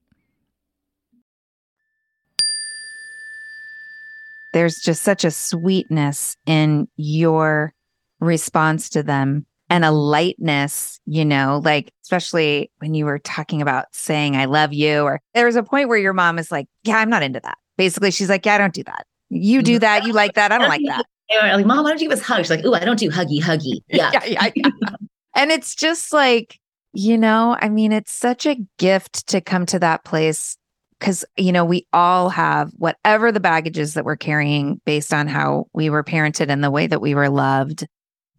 There's 4.53 4.79
just 4.79 5.01
such 5.01 5.23
a 5.23 5.31
sweetness 5.31 6.35
in 6.45 6.87
your 6.97 7.73
response 8.19 8.89
to 8.89 9.03
them 9.03 9.45
and 9.69 9.85
a 9.85 9.91
lightness, 9.91 10.99
you 11.05 11.23
know, 11.23 11.61
like 11.63 11.93
especially 12.03 12.69
when 12.79 12.93
you 12.93 13.05
were 13.05 13.19
talking 13.19 13.61
about 13.61 13.85
saying 13.93 14.35
I 14.35 14.45
love 14.45 14.73
you 14.73 15.03
or 15.03 15.21
there 15.33 15.45
was 15.45 15.55
a 15.55 15.63
point 15.63 15.87
where 15.87 15.97
your 15.97 16.13
mom 16.13 16.37
is 16.37 16.51
like, 16.51 16.67
"Yeah, 16.83 16.97
I'm 16.97 17.09
not 17.09 17.23
into 17.23 17.39
that." 17.39 17.57
Basically, 17.77 18.11
she's 18.11 18.27
like, 18.29 18.45
"Yeah, 18.45 18.55
I 18.55 18.57
don't 18.57 18.73
do 18.73 18.83
that. 18.83 19.05
You 19.29 19.61
do 19.61 19.79
that, 19.79 20.05
you 20.05 20.11
like 20.11 20.33
that. 20.33 20.51
I 20.51 20.57
don't 20.57 20.69
like 20.69 20.81
that." 20.85 21.05
Like, 21.31 21.65
"Mom, 21.65 21.85
why 21.85 21.91
don't 21.91 22.01
you 22.01 22.09
give 22.09 22.19
us 22.19 22.25
hugs?" 22.25 22.47
She's 22.47 22.57
like, 22.57 22.65
"Ooh, 22.65 22.73
I 22.73 22.83
don't 22.83 22.99
do 22.99 23.09
huggy 23.09 23.41
huggy." 23.41 23.79
Yeah. 23.87 24.11
yeah, 24.13 24.25
yeah, 24.25 24.49
yeah. 24.53 24.95
and 25.33 25.49
it's 25.49 25.75
just 25.75 26.11
like, 26.11 26.59
you 26.91 27.17
know, 27.17 27.55
I 27.61 27.69
mean, 27.69 27.93
it's 27.93 28.11
such 28.11 28.45
a 28.45 28.57
gift 28.77 29.27
to 29.27 29.39
come 29.39 29.65
to 29.67 29.79
that 29.79 30.03
place 30.03 30.57
because 31.01 31.25
you 31.35 31.51
know 31.51 31.65
we 31.65 31.87
all 31.91 32.29
have 32.29 32.71
whatever 32.77 33.31
the 33.31 33.39
baggages 33.39 33.95
that 33.95 34.05
we're 34.05 34.15
carrying 34.15 34.79
based 34.85 35.13
on 35.13 35.27
how 35.27 35.65
we 35.73 35.89
were 35.89 36.03
parented 36.03 36.49
and 36.49 36.63
the 36.63 36.71
way 36.71 36.87
that 36.87 37.01
we 37.01 37.15
were 37.15 37.29
loved. 37.29 37.85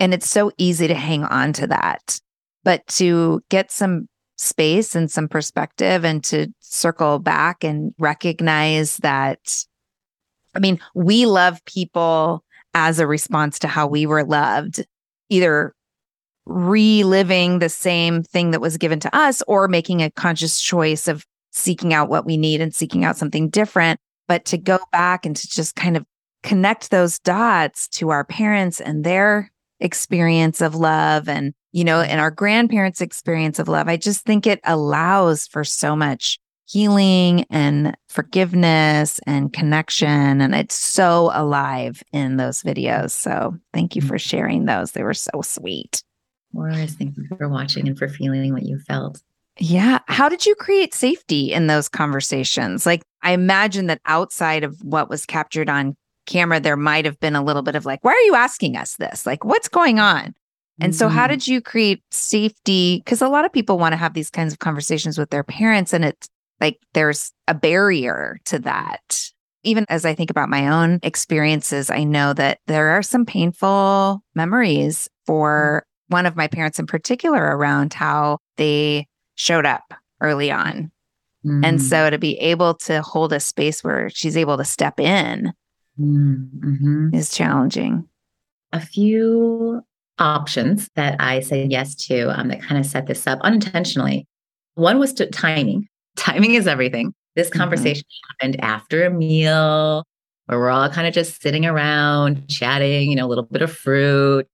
And 0.00 0.14
it's 0.14 0.31
so 0.31 0.52
easy 0.57 0.87
to 0.88 0.95
hang 0.95 1.25
on 1.25 1.52
to 1.54 1.66
that. 1.66 2.21
But 2.64 2.87
to 2.87 3.42
get 3.50 3.71
some 3.71 4.09
space 4.37 4.95
and 4.95 5.11
some 5.11 5.28
perspective 5.28 6.04
and 6.04 6.23
to 6.25 6.47
circle 6.61 7.19
back 7.19 7.62
and 7.62 7.95
recognize 7.99 8.97
that 8.99 9.64
i 10.57 10.59
mean 10.59 10.81
we 10.95 11.26
love 11.26 11.64
people 11.64 12.42
as 12.75 12.99
a 12.99 13.07
response 13.07 13.61
to 13.61 13.69
how 13.69 13.87
we 13.87 14.04
were 14.04 14.25
loved 14.25 14.85
either 15.28 15.75
reliving 16.45 17.61
the 17.61 17.69
same 17.69 18.25
thing 18.25 18.50
that 18.50 18.61
was 18.61 18.78
given 18.78 18.99
to 18.99 19.14
us 19.16 19.42
or 19.47 19.69
making 19.69 20.02
a 20.02 20.11
conscious 20.11 20.61
choice 20.61 21.07
of 21.07 21.25
seeking 21.52 21.94
out 21.94 22.09
what 22.09 22.26
we 22.26 22.37
need 22.37 22.61
and 22.61 22.75
seeking 22.75 23.04
out 23.04 23.16
something 23.16 23.49
different. 23.49 24.00
But 24.26 24.44
to 24.47 24.59
go 24.59 24.78
back 24.90 25.25
and 25.25 25.37
to 25.37 25.49
just 25.49 25.76
kind 25.76 25.97
of 25.97 26.04
connect 26.42 26.90
those 26.90 27.18
dots 27.21 27.87
to 27.88 28.11
our 28.11 28.25
parents 28.25 28.80
and 28.80 29.04
their 29.04 29.50
experience 29.80 30.61
of 30.61 30.75
love 30.75 31.28
and, 31.28 31.54
you 31.73 31.85
know, 31.85 32.00
and 32.00 32.21
our 32.21 32.30
grandparents' 32.30 33.00
experience 33.00 33.59
of 33.59 33.68
love, 33.68 33.88
I 33.88 33.97
just 33.97 34.25
think 34.25 34.47
it 34.47 34.61
allows 34.64 35.47
for 35.47 35.64
so 35.64 35.94
much 35.94 36.38
healing 36.66 37.44
and 37.50 37.97
forgiveness 38.09 39.21
and 39.26 39.52
connection. 39.52 40.40
And 40.40 40.54
it's 40.54 40.75
so 40.75 41.30
alive 41.35 42.02
in 42.12 42.37
those 42.37 42.62
videos. 42.62 43.11
So 43.11 43.56
thank 43.75 43.94
you 43.94 44.02
for 44.02 44.18
sharing 44.18 44.64
those. 44.64 44.92
They 44.92 45.02
were 45.02 45.14
so 45.14 45.42
sweet. 45.42 46.02
Morris, 46.52 46.94
thank 46.94 47.16
you 47.16 47.25
for 47.37 47.49
watching 47.49 47.88
and 47.88 47.99
for 47.99 48.09
feeling 48.09 48.52
what 48.52 48.62
you 48.62 48.78
felt. 48.78 49.21
Yeah. 49.59 49.99
How 50.06 50.28
did 50.28 50.47
you 50.47 50.54
create 50.54 50.94
safety 50.94 51.52
in 51.52 51.66
those 51.66 51.88
conversations? 51.88 52.87
Like, 52.87 53.02
I 53.23 53.32
imagine 53.32 53.87
that 53.87 54.00
outside 54.06 54.64
of 54.64 54.82
what 54.82 55.11
was 55.11 55.26
captured 55.26 55.68
on 55.68 55.94
camera, 56.26 56.61
there 56.61 56.76
might 56.76 57.04
have 57.04 57.21
been 57.21 57.37
a 57.37 57.44
little 57.44 57.62
bit 57.62 57.75
of 57.75 57.85
like, 57.85 58.02
why 58.02 58.12
are 58.12 58.26
you 58.26 58.35
asking 58.35 58.76
us 58.76 58.97
this? 58.97 59.26
Like, 59.26 59.44
what's 59.44 59.68
going 59.68 59.99
on? 59.99 60.35
And 60.80 60.92
mm-hmm. 60.92 60.99
so, 60.99 61.09
how 61.09 61.25
mm-hmm. 61.25 61.32
did 61.32 61.47
you 61.49 61.61
create 61.61 62.02
safety? 62.11 63.02
Because 63.04 63.21
a 63.21 63.28
lot 63.28 63.44
of 63.44 63.52
people 63.52 63.78
want 63.78 63.92
to 63.92 63.99
have 63.99 64.14
these 64.14 64.30
kinds 64.30 64.52
of 64.52 64.59
conversations 64.59 65.18
with 65.18 65.30
their 65.30 65.44
parents, 65.44 65.92
and 65.92 66.04
it's 66.04 66.28
like 66.61 66.78
there's 66.94 67.32
a 67.47 67.54
barrier 67.54 68.38
to 68.47 68.59
that. 68.61 69.30
Even 69.64 69.85
as 69.88 70.04
I 70.04 70.14
think 70.14 70.30
about 70.30 70.49
my 70.49 70.68
own 70.68 70.99
experiences, 71.02 71.90
I 71.90 72.04
know 72.04 72.32
that 72.32 72.59
there 72.66 72.88
are 72.90 73.02
some 73.02 73.26
painful 73.26 74.23
memories 74.35 75.09
for 75.26 75.85
mm-hmm. 75.85 76.14
one 76.16 76.26
of 76.26 76.37
my 76.37 76.49
parents 76.49 76.78
in 76.78 76.87
particular 76.87 77.56
around 77.56 77.92
how 77.92 78.38
they 78.56 79.06
showed 79.34 79.66
up 79.66 79.94
early 80.20 80.50
on. 80.50 80.90
Mm-hmm. 81.44 81.64
And 81.64 81.82
so 81.82 82.10
to 82.10 82.18
be 82.18 82.38
able 82.38 82.74
to 82.74 83.02
hold 83.02 83.32
a 83.32 83.40
space 83.40 83.82
where 83.82 84.08
she's 84.10 84.36
able 84.36 84.56
to 84.56 84.64
step 84.64 85.00
in 85.00 85.52
mm-hmm. 85.98 87.14
is 87.14 87.30
challenging. 87.30 88.08
A 88.72 88.80
few 88.80 89.82
options 90.18 90.88
that 90.94 91.16
I 91.20 91.40
said 91.40 91.72
yes 91.72 91.94
to 92.06 92.38
um, 92.38 92.48
that 92.48 92.62
kind 92.62 92.78
of 92.78 92.86
set 92.86 93.06
this 93.06 93.26
up 93.26 93.40
unintentionally. 93.42 94.26
One 94.74 94.98
was 94.98 95.12
to 95.14 95.26
timing. 95.26 95.88
Timing 96.16 96.54
is 96.54 96.66
everything. 96.66 97.14
This 97.34 97.48
mm-hmm. 97.48 97.58
conversation 97.58 98.04
mm-hmm. 98.04 98.46
happened 98.46 98.64
after 98.64 99.04
a 99.04 99.10
meal 99.10 100.04
where 100.46 100.58
we're 100.58 100.70
all 100.70 100.90
kind 100.90 101.06
of 101.06 101.14
just 101.14 101.40
sitting 101.42 101.66
around 101.66 102.48
chatting, 102.48 103.10
you 103.10 103.16
know, 103.16 103.26
a 103.26 103.28
little 103.28 103.44
bit 103.44 103.62
of 103.62 103.72
fruit. 103.72 104.46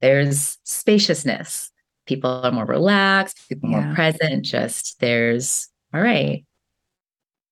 There's 0.00 0.58
spaciousness 0.64 1.70
people 2.06 2.30
are 2.30 2.52
more 2.52 2.64
relaxed, 2.64 3.48
people 3.48 3.70
yeah. 3.70 3.80
more 3.80 3.94
present. 3.94 4.44
Just 4.44 4.98
there's, 5.00 5.68
all 5.92 6.00
right, 6.00 6.44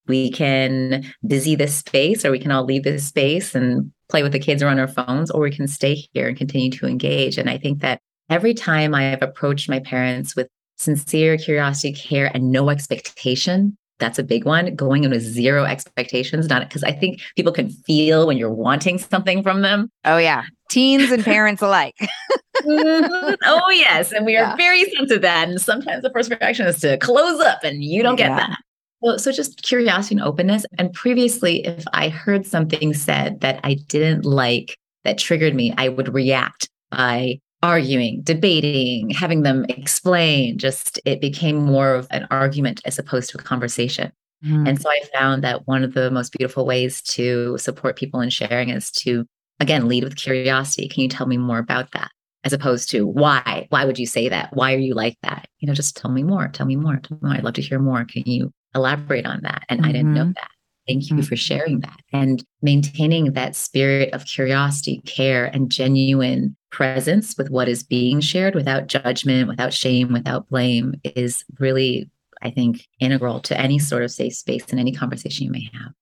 we 0.06 0.30
can 0.30 1.04
busy 1.26 1.54
this 1.54 1.76
space 1.76 2.24
or 2.24 2.30
we 2.30 2.38
can 2.38 2.50
all 2.50 2.64
leave 2.64 2.84
this 2.84 3.06
space 3.06 3.54
and 3.54 3.92
play 4.10 4.22
with 4.22 4.32
the 4.32 4.38
kids 4.38 4.62
or 4.62 4.68
on 4.68 4.78
our 4.78 4.88
phones, 4.88 5.30
or 5.30 5.40
we 5.40 5.50
can 5.50 5.66
stay 5.66 5.94
here 6.12 6.28
and 6.28 6.36
continue 6.36 6.70
to 6.70 6.86
engage. 6.86 7.38
And 7.38 7.48
I 7.48 7.58
think 7.58 7.80
that 7.80 8.00
every 8.28 8.54
time 8.54 8.94
I 8.94 9.04
have 9.04 9.22
approached 9.22 9.68
my 9.68 9.80
parents 9.80 10.36
with 10.36 10.48
sincere 10.76 11.36
curiosity, 11.38 11.92
care, 11.92 12.30
and 12.34 12.50
no 12.50 12.70
expectation. 12.70 13.76
That's 14.00 14.18
a 14.18 14.24
big 14.24 14.44
one. 14.44 14.74
Going 14.74 15.04
in 15.04 15.10
with 15.10 15.22
zero 15.22 15.64
expectations, 15.64 16.48
not 16.48 16.68
because 16.68 16.82
I 16.82 16.92
think 16.92 17.20
people 17.36 17.52
can 17.52 17.70
feel 17.70 18.26
when 18.26 18.36
you're 18.36 18.52
wanting 18.52 18.98
something 18.98 19.42
from 19.42 19.62
them. 19.62 19.88
Oh, 20.04 20.18
yeah. 20.18 20.42
Teens 20.74 21.10
and 21.12 21.24
parents 21.24 21.62
alike. 21.62 21.94
mm-hmm. 22.56 23.34
Oh, 23.44 23.70
yes. 23.70 24.10
And 24.10 24.26
we 24.26 24.36
are 24.36 24.42
yeah. 24.42 24.56
very 24.56 24.84
sensitive 24.84 25.08
to 25.08 25.18
that. 25.20 25.48
And 25.48 25.60
sometimes 25.60 26.02
the 26.02 26.10
first 26.10 26.30
reaction 26.30 26.66
is 26.66 26.80
to 26.80 26.98
close 26.98 27.40
up, 27.40 27.62
and 27.62 27.84
you 27.84 28.02
don't 28.02 28.16
get 28.16 28.30
yeah. 28.30 28.36
that. 28.38 28.58
Well, 29.00 29.18
so 29.18 29.30
just 29.30 29.62
curiosity 29.62 30.16
and 30.16 30.24
openness. 30.24 30.64
And 30.78 30.92
previously, 30.92 31.64
if 31.64 31.84
I 31.92 32.08
heard 32.08 32.46
something 32.46 32.92
said 32.94 33.40
that 33.40 33.60
I 33.62 33.74
didn't 33.74 34.24
like, 34.24 34.76
that 35.04 35.18
triggered 35.18 35.54
me, 35.54 35.74
I 35.76 35.90
would 35.90 36.12
react 36.12 36.68
by 36.90 37.38
arguing, 37.62 38.22
debating, 38.22 39.10
having 39.10 39.42
them 39.42 39.64
explain. 39.68 40.58
Just 40.58 41.00
it 41.04 41.20
became 41.20 41.56
more 41.56 41.94
of 41.94 42.06
an 42.10 42.26
argument 42.30 42.80
as 42.84 42.98
opposed 42.98 43.30
to 43.30 43.38
a 43.38 43.42
conversation. 43.42 44.10
Mm. 44.44 44.68
And 44.68 44.82
so 44.82 44.90
I 44.90 45.00
found 45.14 45.44
that 45.44 45.66
one 45.66 45.84
of 45.84 45.94
the 45.94 46.10
most 46.10 46.32
beautiful 46.32 46.66
ways 46.66 47.00
to 47.02 47.56
support 47.58 47.96
people 47.96 48.20
in 48.20 48.30
sharing 48.30 48.68
is 48.68 48.90
to, 48.92 49.24
again, 49.60 49.88
lead 49.88 50.04
with 50.04 50.16
curiosity. 50.16 50.88
Can 50.88 51.02
you 51.02 51.08
tell 51.08 51.26
me 51.26 51.36
more 51.36 51.58
about 51.58 51.92
that? 51.92 52.10
As 52.44 52.52
opposed 52.52 52.90
to 52.90 53.06
why? 53.06 53.66
Why 53.70 53.84
would 53.84 53.98
you 53.98 54.06
say 54.06 54.28
that? 54.28 54.54
Why 54.54 54.74
are 54.74 54.78
you 54.78 54.94
like 54.94 55.16
that? 55.22 55.48
You 55.60 55.66
know, 55.66 55.74
just 55.74 55.96
tell 55.96 56.10
me 56.10 56.22
more. 56.22 56.48
Tell 56.48 56.66
me 56.66 56.76
more. 56.76 56.96
Tell 56.96 57.16
me 57.16 57.28
more. 57.28 57.36
I'd 57.36 57.44
love 57.44 57.54
to 57.54 57.62
hear 57.62 57.78
more. 57.78 58.04
Can 58.04 58.22
you 58.26 58.52
elaborate 58.74 59.24
on 59.24 59.40
that? 59.42 59.64
And 59.68 59.80
mm-hmm. 59.80 59.88
I 59.88 59.92
didn't 59.92 60.14
know 60.14 60.22
mm-hmm. 60.22 60.32
that. 60.32 60.48
Thank 60.86 61.08
you 61.08 61.16
mm-hmm. 61.16 61.24
for 61.24 61.36
sharing 61.36 61.80
that. 61.80 61.96
And 62.12 62.44
maintaining 62.60 63.32
that 63.32 63.56
spirit 63.56 64.12
of 64.12 64.26
curiosity, 64.26 65.00
care, 65.06 65.46
and 65.46 65.70
genuine 65.70 66.54
presence 66.70 67.34
with 67.38 67.48
what 67.48 67.68
is 67.68 67.82
being 67.82 68.20
shared 68.20 68.54
without 68.54 68.88
judgment, 68.88 69.48
without 69.48 69.72
shame, 69.72 70.12
without 70.12 70.48
blame 70.50 70.94
is 71.02 71.44
really, 71.58 72.10
I 72.42 72.50
think, 72.50 72.86
integral 73.00 73.40
to 73.40 73.58
any 73.58 73.78
sort 73.78 74.02
of 74.02 74.10
safe 74.10 74.34
space 74.34 74.66
in 74.66 74.78
any 74.78 74.92
conversation 74.92 75.46
you 75.46 75.52
may 75.52 75.70
have. 75.72 75.92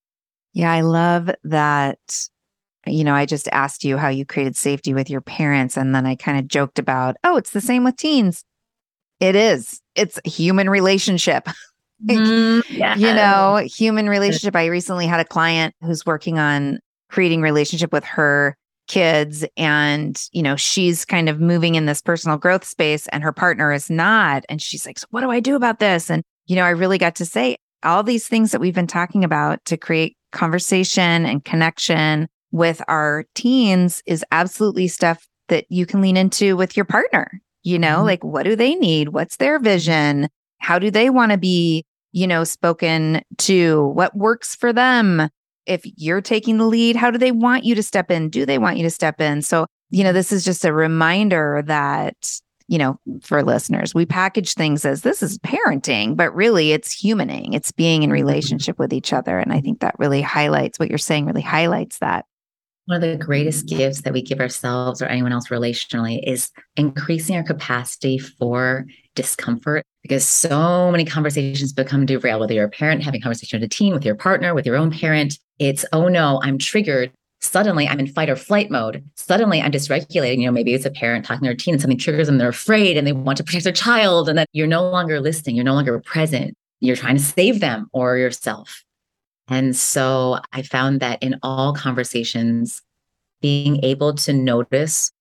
Yeah, 0.51 0.73
I 0.73 0.81
love 0.81 1.29
that. 1.45 1.99
You 2.85 3.03
know, 3.03 3.13
I 3.13 3.25
just 3.25 3.47
asked 3.51 3.83
you 3.83 3.97
how 3.97 4.09
you 4.09 4.25
created 4.25 4.57
safety 4.57 4.93
with 4.93 5.09
your 5.09 5.21
parents, 5.21 5.77
and 5.77 5.95
then 5.95 6.05
I 6.05 6.15
kind 6.15 6.37
of 6.37 6.47
joked 6.47 6.79
about, 6.79 7.15
oh, 7.23 7.37
it's 7.37 7.51
the 7.51 7.61
same 7.61 7.83
with 7.83 7.97
teens. 7.97 8.43
It 9.19 9.35
is. 9.35 9.79
It's 9.95 10.19
human 10.25 10.69
relationship. 10.69 11.47
mm, 12.05 12.63
yeah. 12.69 12.95
You 12.95 13.13
know, 13.13 13.65
human 13.65 14.09
relationship. 14.09 14.55
I 14.55 14.65
recently 14.65 15.07
had 15.07 15.21
a 15.21 15.25
client 15.25 15.75
who's 15.81 16.05
working 16.05 16.39
on 16.39 16.79
creating 17.09 17.41
relationship 17.41 17.93
with 17.93 18.03
her 18.03 18.57
kids 18.87 19.45
and 19.55 20.27
you 20.33 20.43
know 20.43 20.57
she's 20.57 21.05
kind 21.05 21.29
of 21.29 21.39
moving 21.39 21.75
in 21.75 21.85
this 21.85 22.01
personal 22.01 22.37
growth 22.37 22.65
space 22.65 23.07
and 23.07 23.23
her 23.23 23.31
partner 23.31 23.71
is 23.71 23.89
not 23.89 24.43
and 24.49 24.61
she's 24.61 24.85
like 24.85 24.99
so 24.99 25.07
what 25.11 25.21
do 25.21 25.31
i 25.31 25.39
do 25.39 25.55
about 25.55 25.79
this 25.79 26.09
and 26.09 26.21
you 26.47 26.55
know 26.55 26.63
i 26.63 26.69
really 26.69 26.97
got 26.97 27.15
to 27.15 27.25
say 27.25 27.55
all 27.83 28.03
these 28.03 28.27
things 28.27 28.51
that 28.51 28.59
we've 28.59 28.75
been 28.75 28.87
talking 28.87 29.23
about 29.23 29.63
to 29.63 29.77
create 29.77 30.17
conversation 30.33 31.25
and 31.25 31.45
connection 31.45 32.27
with 32.53 32.81
our 32.87 33.25
teens 33.35 34.01
is 34.05 34.23
absolutely 34.31 34.87
stuff 34.87 35.27
that 35.49 35.65
you 35.69 35.85
can 35.85 35.99
lean 35.99 36.15
into 36.15 36.55
with 36.55 36.77
your 36.77 36.85
partner 36.85 37.41
you 37.63 37.77
know 37.77 37.97
mm-hmm. 37.97 38.05
like 38.05 38.23
what 38.23 38.43
do 38.43 38.55
they 38.55 38.75
need 38.75 39.09
what's 39.09 39.35
their 39.35 39.59
vision 39.59 40.29
how 40.59 40.79
do 40.79 40.89
they 40.89 41.09
want 41.09 41.33
to 41.33 41.37
be 41.37 41.83
you 42.13 42.27
know, 42.27 42.45
spoken 42.45 43.21
to? 43.39 43.87
What 43.87 44.15
works 44.15 44.55
for 44.55 44.71
them? 44.71 45.29
If 45.65 45.81
you're 45.97 46.21
taking 46.21 46.57
the 46.57 46.65
lead, 46.65 46.95
how 46.95 47.11
do 47.11 47.17
they 47.17 47.31
want 47.31 47.65
you 47.65 47.75
to 47.75 47.83
step 47.83 48.09
in? 48.11 48.29
Do 48.29 48.45
they 48.45 48.57
want 48.57 48.77
you 48.77 48.83
to 48.83 48.89
step 48.89 49.19
in? 49.19 49.41
So, 49.41 49.65
you 49.89 50.03
know, 50.03 50.13
this 50.13 50.31
is 50.31 50.45
just 50.45 50.63
a 50.63 50.73
reminder 50.73 51.63
that, 51.65 52.39
you 52.67 52.77
know, 52.77 52.99
for 53.21 53.43
listeners, 53.43 53.95
we 53.95 54.05
package 54.05 54.53
things 54.53 54.85
as 54.85 55.01
this 55.01 55.23
is 55.23 55.39
parenting, 55.39 56.15
but 56.15 56.33
really 56.35 56.71
it's 56.71 57.01
humaning, 57.01 57.55
it's 57.55 57.71
being 57.71 58.03
in 58.03 58.09
mm-hmm. 58.09 58.13
relationship 58.13 58.77
with 58.77 58.93
each 58.93 59.11
other. 59.11 59.39
And 59.39 59.51
I 59.51 59.61
think 59.61 59.79
that 59.79 59.95
really 59.97 60.21
highlights 60.21 60.79
what 60.79 60.89
you're 60.89 60.97
saying, 60.97 61.25
really 61.25 61.41
highlights 61.41 61.99
that. 61.99 62.25
One 62.85 63.01
of 63.01 63.09
the 63.09 63.23
greatest 63.23 63.67
gifts 63.67 64.01
that 64.01 64.11
we 64.11 64.21
give 64.21 64.41
ourselves 64.41 65.01
or 65.01 65.05
anyone 65.05 65.31
else 65.31 65.47
relationally 65.47 66.21
is 66.27 66.51
increasing 66.75 67.37
our 67.37 67.43
capacity 67.43 68.17
for 68.17 68.85
discomfort 69.15 69.85
because 70.01 70.25
so 70.25 70.91
many 70.91 71.05
conversations 71.05 71.71
become 71.71 72.05
derailed, 72.05 72.41
whether 72.41 72.53
you're 72.53 72.65
a 72.65 72.69
parent 72.69 73.01
having 73.01 73.21
a 73.21 73.23
conversation 73.23 73.61
with 73.61 73.65
a 73.65 73.73
teen, 73.73 73.93
with 73.93 74.03
your 74.03 74.15
partner, 74.15 74.53
with 74.53 74.65
your 74.65 74.75
own 74.75 74.91
parent. 74.91 75.39
It's, 75.59 75.85
oh 75.93 76.09
no, 76.09 76.41
I'm 76.43 76.57
triggered. 76.57 77.11
Suddenly 77.39 77.87
I'm 77.87 78.01
in 78.01 78.07
fight 78.07 78.29
or 78.29 78.35
flight 78.35 78.69
mode. 78.69 79.01
Suddenly 79.15 79.61
I'm 79.61 79.71
dysregulating. 79.71 80.39
You 80.39 80.47
know, 80.47 80.51
maybe 80.51 80.73
it's 80.73 80.85
a 80.85 80.91
parent 80.91 81.23
talking 81.23 81.43
to 81.43 81.45
their 81.45 81.55
teen 81.55 81.75
and 81.75 81.81
something 81.81 81.97
triggers 81.97 82.27
them, 82.27 82.37
they're 82.37 82.49
afraid 82.49 82.97
and 82.97 83.07
they 83.07 83.13
want 83.13 83.37
to 83.37 83.45
protect 83.45 83.63
their 83.63 83.71
child. 83.71 84.27
And 84.27 84.37
then 84.37 84.45
you're 84.51 84.67
no 84.67 84.89
longer 84.89 85.21
listening, 85.21 85.55
you're 85.55 85.63
no 85.63 85.73
longer 85.73 85.97
present. 85.99 86.53
You're 86.81 86.97
trying 86.97 87.15
to 87.15 87.23
save 87.23 87.61
them 87.61 87.87
or 87.93 88.17
yourself. 88.17 88.83
And 89.47 89.75
so 89.75 90.39
I 90.51 90.61
found 90.61 90.99
that 91.01 91.21
in 91.21 91.39
all 91.43 91.73
conversations, 91.73 92.81
being 93.41 93.83
able 93.83 94.13
to 94.15 94.33
notice, 94.33 95.11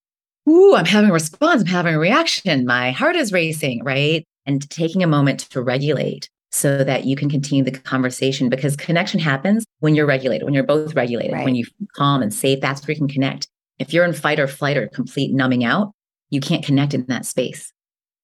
ooh, 0.48 0.74
I'm 0.74 0.85
having 0.85 1.11
a 1.11 1.12
response, 1.12 1.62
I'm 1.62 1.66
having 1.66 1.94
a 1.94 1.98
reaction, 1.98 2.64
my 2.64 2.92
heart 2.92 3.16
is 3.16 3.32
racing, 3.32 3.82
right? 3.85 4.24
And 4.46 4.68
taking 4.70 5.02
a 5.02 5.08
moment 5.08 5.40
to 5.50 5.62
regulate 5.62 6.28
so 6.52 6.85
that 6.85 7.04
you 7.04 7.16
can 7.16 7.30
continue 7.30 7.64
the 7.64 7.70
conversation 7.70 8.48
because 8.48 8.76
connection 8.76 9.18
happens 9.18 9.64
when 9.80 9.94
you're 9.94 10.06
regulated, 10.06 10.44
when 10.44 10.54
you're 10.54 10.62
both 10.62 10.94
regulated, 10.94 11.32
right. 11.32 11.44
when 11.44 11.54
you 11.54 11.64
calm 11.94 12.22
and 12.22 12.32
safe, 12.32 12.61
that's 12.61 12.87
where 12.87 12.92
you 12.92 12.98
can 12.98 13.08
connect. 13.08 13.48
If 13.78 13.92
you're 13.92 14.04
in 14.04 14.12
fight 14.12 14.38
or 14.38 14.46
flight 14.46 14.76
or 14.76 14.87
complete 14.88 15.32
numbing 15.32 15.64
out, 15.64 15.92
you 16.30 16.40
can't 16.40 16.64
connect 16.64 16.94
in 16.94 17.06
that 17.06 17.26
space. 17.26 17.72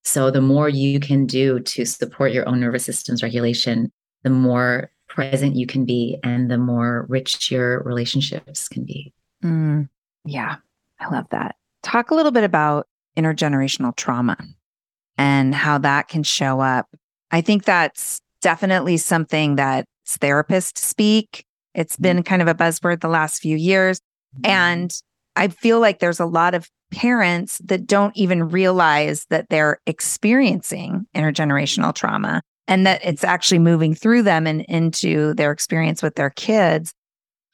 So 0.05 0.31
the 0.31 0.41
more 0.41 0.69
you 0.69 1.01
can 1.01 1.27
do 1.27 1.61
to 1.61 1.85
support 1.85 2.33
your 2.33 2.49
own 2.49 2.61
nervous 2.61 2.85
system's 2.85 3.23
regulation, 3.23 3.91
the 4.23 4.31
more 4.31 4.91
present 5.09 5.57
you 5.57 5.67
can 5.67 5.85
be 5.85 6.19
and 6.23 6.51
the 6.51 6.59
more 6.59 7.07
rich 7.09 7.51
your 7.51 7.83
relationships 7.83 8.69
can 8.69 8.85
be. 8.85 9.13
Mm, 9.43 9.89
yeah, 10.25 10.57
I 11.01 11.09
love 11.09 11.27
that. 11.31 11.57
Talk 11.83 12.11
a 12.11 12.15
little 12.15 12.33
bit 12.33 12.45
about 12.45 12.87
intergenerational 13.17 13.95
trauma 13.97 14.37
and 15.17 15.55
how 15.55 15.79
that 15.79 16.09
can 16.09 16.23
show 16.23 16.61
up. 16.61 16.89
I 17.31 17.41
think 17.41 17.65
that's 17.65 18.21
definitely 18.41 18.97
something 18.97 19.57
that 19.57 19.85
therapists 20.07 20.79
speak. 20.79 21.45
It's 21.75 21.95
mm-hmm. 21.95 22.03
been 22.03 22.23
kind 22.23 22.43
of 22.43 22.49
a 22.49 22.55
buzzword 22.55 23.01
the 23.01 23.09
last 23.09 23.41
few 23.41 23.57
years. 23.57 24.01
And 24.45 24.93
I 25.37 25.49
feel 25.49 25.81
like 25.81 25.99
there's 25.99 26.21
a 26.21 26.27
lot 26.27 26.55
of 26.55 26.69
parents 26.91 27.59
that 27.65 27.87
don't 27.87 28.17
even 28.17 28.49
realize 28.49 29.27
that 29.31 29.49
they're 29.51 29.79
experiencing 29.87 31.07
intergenerational 31.15 31.95
trauma 31.95 32.43
and 32.69 32.87
that 32.87 33.01
it's 33.03 33.25
actually 33.25 33.59
moving 33.59 33.95
through 33.95 34.23
them 34.23 34.47
and 34.47 34.61
into 34.69 35.35
their 35.35 35.51
experience 35.51 36.03
with 36.03 36.15
their 36.15 36.31
kids. 36.31 36.93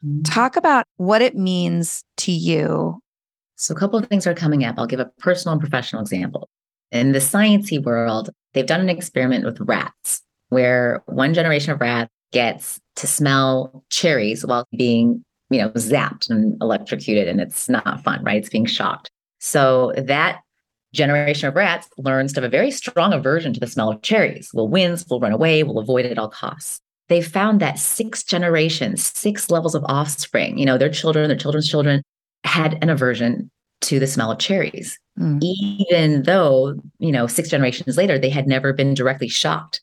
Mm-hmm. 0.05 0.23
Talk 0.23 0.57
about 0.57 0.85
what 0.97 1.23
it 1.23 1.37
means 1.37 2.05
to 2.19 2.33
you. 2.33 3.01
So, 3.57 3.73
a 3.73 3.79
couple 3.79 3.99
of 3.99 4.07
things 4.09 4.27
are 4.27 4.35
coming 4.35 4.65
up. 4.65 4.75
I'll 4.77 4.87
give 4.87 5.01
a 5.01 5.11
personal 5.19 5.53
and 5.53 5.61
professional 5.61 6.03
example. 6.03 6.49
In 6.91 7.13
the 7.13 7.21
sciencey 7.21 7.83
world, 7.83 8.31
they've 8.53 8.67
done 8.67 8.81
an 8.81 8.91
experiment 8.91 9.45
with 9.45 9.61
rats 9.61 10.23
where 10.51 11.03
one 11.07 11.33
generation 11.33 11.73
of 11.73 11.81
rats 11.81 12.11
gets 12.33 12.81
to 12.97 13.07
smell 13.07 13.85
cherries 13.91 14.45
while 14.45 14.67
being, 14.77 15.25
you 15.51 15.61
know, 15.61 15.71
zapped 15.71 16.29
and 16.29 16.61
electrocuted, 16.61 17.29
and 17.29 17.41
it's 17.41 17.69
not 17.69 18.03
fun, 18.03 18.23
right? 18.25 18.39
It's 18.39 18.51
being 18.51 18.67
shocked. 18.67 19.11
So 19.39 19.93
that 19.97 20.41
generation 20.95 21.49
of 21.49 21.55
rats 21.55 21.89
learns 21.99 22.33
to 22.33 22.41
have 22.41 22.47
a 22.47 22.51
very 22.51 22.71
strong 22.71 23.13
aversion 23.13 23.53
to 23.53 23.61
the 23.61 23.67
smell 23.67 23.91
of 23.91 24.03
cherries. 24.03 24.51
Will 24.55 24.69
wince, 24.69 25.05
will 25.09 25.21
run 25.21 25.33
away, 25.33 25.63
will 25.63 25.79
avoid 25.79 26.07
it 26.07 26.13
at 26.13 26.19
all 26.19 26.29
costs. 26.29 26.81
They 27.09 27.21
found 27.21 27.61
that 27.61 27.79
six 27.79 28.23
generations, 28.23 29.05
six 29.05 29.51
levels 29.51 29.75
of 29.75 29.85
offspring, 29.87 30.57
you 30.57 30.65
know, 30.65 30.79
their 30.79 30.89
children, 30.89 31.29
their 31.29 31.37
children's 31.37 31.69
children 31.69 32.03
had 32.45 32.79
an 32.83 32.89
aversion 32.89 33.51
to 33.83 33.99
the 33.99 34.07
smell 34.07 34.33
of 34.33 34.39
cherries, 34.39 34.99
mm. 35.19 35.39
even 35.43 36.23
though, 36.23 36.75
you 36.99 37.13
know, 37.13 37.27
six 37.27 37.51
generations 37.51 37.99
later, 37.99 38.19
they 38.19 38.31
had 38.31 38.47
never 38.47 38.73
been 38.73 38.95
directly 38.95 39.29
shocked. 39.29 39.83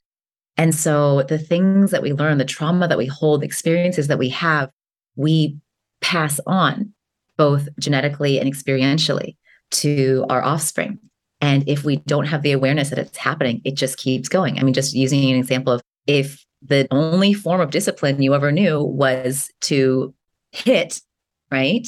And 0.58 0.74
so 0.74 1.24
the 1.24 1.38
things 1.38 1.91
that 1.91 2.02
we 2.02 2.13
learn, 2.13 2.38
the 2.38 2.45
trauma 2.45 2.88
that 2.88 2.97
we 2.97 3.06
hold, 3.06 3.41
the 3.41 3.45
experiences 3.45 4.08
that 4.08 4.17
we 4.17 4.30
have, 4.30 4.69
we 5.15 5.58
pass 6.02 6.39
on 6.47 6.93
both 7.38 7.69
genetically 7.80 8.39
and 8.39 8.52
experientially 8.52 9.36
to 9.71 10.25
our 10.29 10.43
offspring. 10.43 10.99
And 11.41 11.67
if 11.67 11.84
we 11.84 11.97
don't 11.97 12.25
have 12.25 12.43
the 12.43 12.51
awareness 12.51 12.89
that 12.89 12.99
it's 12.99 13.17
happening, 13.17 13.62
it 13.65 13.75
just 13.75 13.97
keeps 13.97 14.29
going. 14.29 14.60
I 14.60 14.63
mean, 14.63 14.73
just 14.73 14.93
using 14.93 15.31
an 15.31 15.39
example 15.39 15.73
of 15.73 15.81
if 16.07 16.45
the 16.62 16.88
only 16.91 17.34
form 17.34 17.62
of 17.62 17.71
discipline 17.71 18.21
you 18.21 18.36
ever 18.36 18.51
knew 18.51 18.81
was 18.84 19.49
to 19.62 20.13
hit, 20.51 21.01
right? 21.49 21.88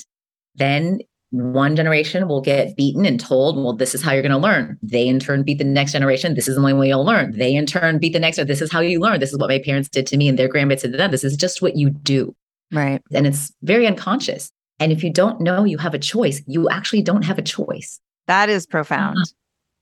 Then 0.56 1.00
one 1.30 1.76
generation 1.76 2.28
will 2.28 2.42
get 2.42 2.76
beaten 2.76 3.06
and 3.06 3.20
told, 3.20 3.58
well, 3.58 3.74
this 3.74 3.96
is 3.96 4.02
how 4.02 4.12
you're 4.14 4.22
going 4.22 4.32
to 4.32 4.38
learn. 4.38 4.78
They 4.82 5.08
in 5.08 5.20
turn 5.20 5.44
beat 5.44 5.58
the 5.58 5.64
next 5.64 5.92
generation. 5.92 6.36
This 6.36 6.48
is 6.48 6.56
the 6.56 6.62
only 6.62 6.74
way 6.74 6.90
you'll 6.90 7.06
learn. 7.06 7.38
They 7.38 7.56
in 7.56 7.66
turn 7.66 7.98
beat 8.00 8.14
the 8.14 8.20
next. 8.20 8.38
This 8.38 8.62
is 8.62 8.72
how 8.72 8.82
you 8.82 9.00
learn. 9.00 9.20
This 9.20 9.34
is 9.34 9.40
what 9.40 9.50
my 9.50 9.60
parents 9.60 9.90
did 9.90 10.06
to 10.08 10.18
me 10.18 10.28
and 10.28 10.38
their 10.38 10.48
grandparents 10.48 10.84
did 10.84 10.92
to 10.92 10.98
them. 10.98 11.12
This 11.12 11.24
is 11.24 11.36
just 11.36 11.62
what 11.62 11.76
you 11.76 11.90
do. 11.90 12.36
Right. 12.72 13.02
And 13.12 13.26
it's 13.26 13.52
very 13.62 13.88
unconscious. 13.88 14.52
And 14.80 14.92
if 14.92 15.04
you 15.04 15.12
don't 15.12 15.40
know 15.42 15.64
you 15.64 15.78
have 15.78 15.94
a 15.94 16.00
choice, 16.00 16.42
you 16.48 16.70
actually 16.70 17.02
don't 17.02 17.24
have 17.24 17.38
a 17.38 17.44
choice. 17.44 18.00
That 18.28 18.50
is 18.50 18.66
profound. 18.66 19.18
Uh-huh. 19.18 19.26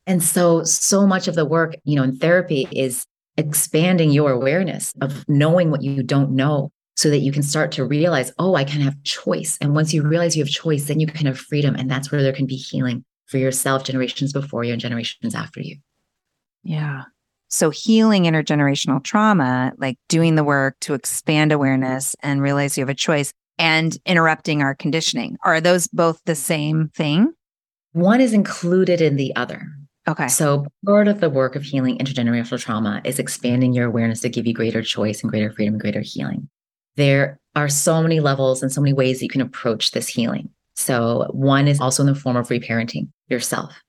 And 0.08 0.24
so, 0.24 0.64
so 0.64 1.06
much 1.06 1.28
of 1.28 1.36
the 1.36 1.46
work, 1.46 1.76
you 1.84 1.96
know, 1.96 2.04
in 2.04 2.18
therapy 2.18 2.68
is 2.72 3.06
expanding 3.38 4.12
your 4.12 4.32
awareness 4.32 4.92
of 5.02 5.28
knowing 5.30 5.72
what 5.72 5.84
you 5.84 6.04
don't 6.04 6.32
know 6.32 6.72
so 6.96 7.10
that 7.10 7.20
you 7.20 7.32
can 7.32 7.44
start 7.44 7.72
to 7.74 7.86
realize, 7.86 8.32
oh, 8.38 8.56
I 8.56 8.64
can 8.64 8.82
have 8.82 9.02
choice. 9.04 9.58
And 9.62 9.74
once 9.74 9.94
you 9.94 10.04
realize 10.04 10.36
you 10.36 10.44
have 10.44 10.52
choice, 10.52 10.86
then 10.88 11.00
you 11.00 11.08
can 11.08 11.26
have 11.28 11.40
freedom. 11.40 11.76
And 11.76 11.90
that's 11.90 12.12
where 12.12 12.22
there 12.22 12.34
can 12.34 12.46
be 12.46 12.56
healing 12.56 13.06
for 13.28 13.38
yourself, 13.38 13.84
generations 13.84 14.34
before 14.34 14.64
you 14.64 14.74
and 14.74 14.82
generations 14.82 15.34
after 15.34 15.62
you. 15.62 15.78
Yeah. 16.64 17.04
So, 17.50 17.70
healing 17.70 18.24
intergenerational 18.24 19.04
trauma, 19.04 19.74
like 19.78 19.98
doing 20.08 20.36
the 20.36 20.44
work 20.44 20.78
to 20.82 20.94
expand 20.94 21.52
awareness 21.52 22.16
and 22.22 22.42
realize 22.42 22.78
you 22.78 22.82
have 22.82 22.90
a 22.90 22.94
choice 22.94 23.34
and 23.58 23.98
interrupting 24.06 24.62
our 24.62 24.76
conditioning, 24.76 25.38
are 25.44 25.62
those 25.62 25.88
both 25.88 26.22
the 26.26 26.36
same 26.36 26.90
thing? 26.96 27.34
One 27.94 28.22
is 28.22 28.34
included 28.34 29.02
in 29.02 29.18
the 29.18 29.36
other. 29.36 29.68
Okay. 30.08 30.28
So, 30.28 30.66
part 30.86 31.08
of 31.08 31.20
the 31.20 31.30
work 31.30 31.56
of 31.56 31.64
healing 31.64 31.98
intergenerational 32.00 32.60
trauma 32.60 33.02
is 33.04 33.20
expanding 33.20 33.74
your 33.74 33.86
awareness 33.88 34.22
to 34.22 34.30
give 34.30 34.48
you 34.48 34.54
greater 34.54 34.82
choice 34.82 35.22
and 35.22 35.30
greater 35.30 35.52
freedom 35.52 35.76
and 35.76 35.82
greater 35.82 36.02
healing. 36.02 36.50
There 36.96 37.40
are 37.56 37.70
so 37.70 38.02
many 38.02 38.20
levels 38.20 38.64
and 38.64 38.72
so 38.72 38.82
many 38.82 38.94
ways 38.94 39.20
that 39.20 39.26
you 39.26 39.30
can 39.30 39.42
approach 39.42 39.92
this 39.92 40.08
healing. 40.08 40.50
So, 40.76 41.28
one 41.32 41.68
is 41.68 41.80
also 41.80 42.02
in 42.02 42.08
the 42.08 42.16
form 42.16 42.36
of 42.36 42.48
reparenting 42.48 43.10
yourself 43.30 43.80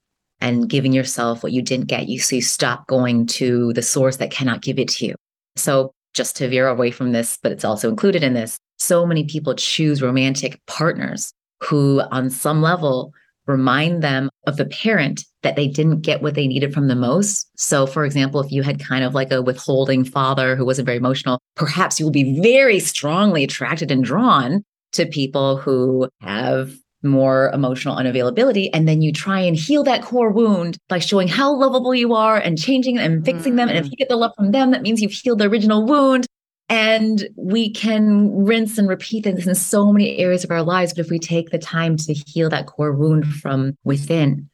and 0.42 0.68
giving 0.68 0.92
yourself 0.92 1.42
what 1.42 1.52
you 1.52 1.62
didn't 1.62 1.86
get 1.86 2.08
you 2.08 2.18
so 2.18 2.36
you 2.36 2.42
stop 2.42 2.86
going 2.88 3.26
to 3.26 3.72
the 3.72 3.82
source 3.82 4.16
that 4.16 4.30
cannot 4.30 4.60
give 4.60 4.78
it 4.78 4.88
to 4.88 5.06
you 5.06 5.14
so 5.56 5.94
just 6.14 6.36
to 6.36 6.48
veer 6.48 6.68
away 6.68 6.90
from 6.90 7.12
this 7.12 7.38
but 7.42 7.52
it's 7.52 7.64
also 7.64 7.88
included 7.88 8.22
in 8.22 8.34
this 8.34 8.58
so 8.82 9.06
many 9.06 9.24
people 9.24 9.54
choose 9.54 10.02
romantic 10.02 10.60
partners 10.66 11.32
who 11.60 12.02
on 12.10 12.30
some 12.30 12.60
level 12.60 13.12
remind 13.46 14.02
them 14.02 14.30
of 14.46 14.56
the 14.56 14.64
parent 14.64 15.24
that 15.42 15.56
they 15.56 15.66
didn't 15.66 16.00
get 16.00 16.22
what 16.22 16.34
they 16.34 16.46
needed 16.46 16.72
from 16.72 16.88
the 16.88 16.94
most. 16.94 17.48
So, 17.56 17.86
for 17.86 18.04
example, 18.04 18.40
if 18.40 18.52
you 18.52 18.62
had 18.62 18.80
kind 18.80 19.04
of 19.04 19.14
like 19.14 19.32
a 19.32 19.42
withholding 19.42 20.04
father 20.04 20.54
who 20.54 20.64
wasn't 20.64 20.86
very 20.86 20.98
emotional, 20.98 21.40
perhaps 21.56 21.98
you 21.98 22.06
will 22.06 22.12
be 22.12 22.40
very 22.40 22.78
strongly 22.78 23.42
attracted 23.42 23.90
and 23.90 24.04
drawn 24.04 24.64
to 24.92 25.06
people 25.06 25.56
who 25.56 26.08
have 26.20 26.72
more 27.02 27.50
emotional 27.52 27.96
unavailability. 27.96 28.70
And 28.72 28.86
then 28.86 29.02
you 29.02 29.12
try 29.12 29.40
and 29.40 29.56
heal 29.56 29.82
that 29.84 30.02
core 30.02 30.30
wound 30.30 30.78
by 30.88 31.00
showing 31.00 31.26
how 31.26 31.52
lovable 31.52 31.94
you 31.94 32.14
are 32.14 32.36
and 32.36 32.56
changing 32.56 32.98
and 32.98 33.24
fixing 33.24 33.54
mm. 33.54 33.56
them. 33.56 33.68
And 33.68 33.78
if 33.78 33.86
mm. 33.86 33.90
you 33.90 33.96
get 33.96 34.08
the 34.08 34.16
love 34.16 34.32
from 34.36 34.52
them, 34.52 34.70
that 34.70 34.82
means 34.82 35.02
you've 35.02 35.12
healed 35.12 35.40
the 35.40 35.48
original 35.48 35.84
wound. 35.84 36.26
And 36.68 37.28
we 37.36 37.70
can 37.70 38.44
rinse 38.44 38.78
and 38.78 38.88
repeat 38.88 39.24
this 39.24 39.46
in 39.46 39.54
so 39.54 39.92
many 39.92 40.16
areas 40.18 40.42
of 40.42 40.50
our 40.50 40.62
lives. 40.62 40.94
But 40.94 41.04
if 41.04 41.10
we 41.10 41.18
take 41.18 41.50
the 41.50 41.58
time 41.58 41.96
to 41.98 42.14
heal 42.14 42.48
that 42.50 42.66
core 42.66 42.92
wound 42.92 43.26
from 43.26 43.76
within, 43.84 44.48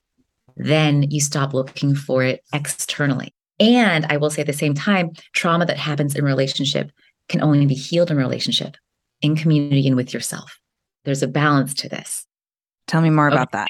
then 0.56 1.08
you 1.10 1.20
stop 1.20 1.54
looking 1.54 1.94
for 1.94 2.24
it 2.24 2.42
externally. 2.52 3.32
And 3.60 4.04
I 4.06 4.16
will 4.16 4.30
say 4.30 4.40
at 4.40 4.46
the 4.46 4.52
same 4.52 4.74
time, 4.74 5.10
trauma 5.32 5.66
that 5.66 5.76
happens 5.76 6.14
in 6.16 6.24
relationship 6.24 6.90
can 7.28 7.42
only 7.42 7.66
be 7.66 7.74
healed 7.74 8.10
in 8.10 8.16
relationship, 8.16 8.76
in 9.20 9.36
community, 9.36 9.86
and 9.86 9.96
with 9.96 10.12
yourself. 10.12 10.58
There's 11.04 11.22
a 11.22 11.28
balance 11.28 11.74
to 11.74 11.88
this. 11.88 12.26
Tell 12.86 13.00
me 13.00 13.10
more 13.10 13.28
okay. 13.28 13.36
about 13.36 13.52
that. 13.52 13.68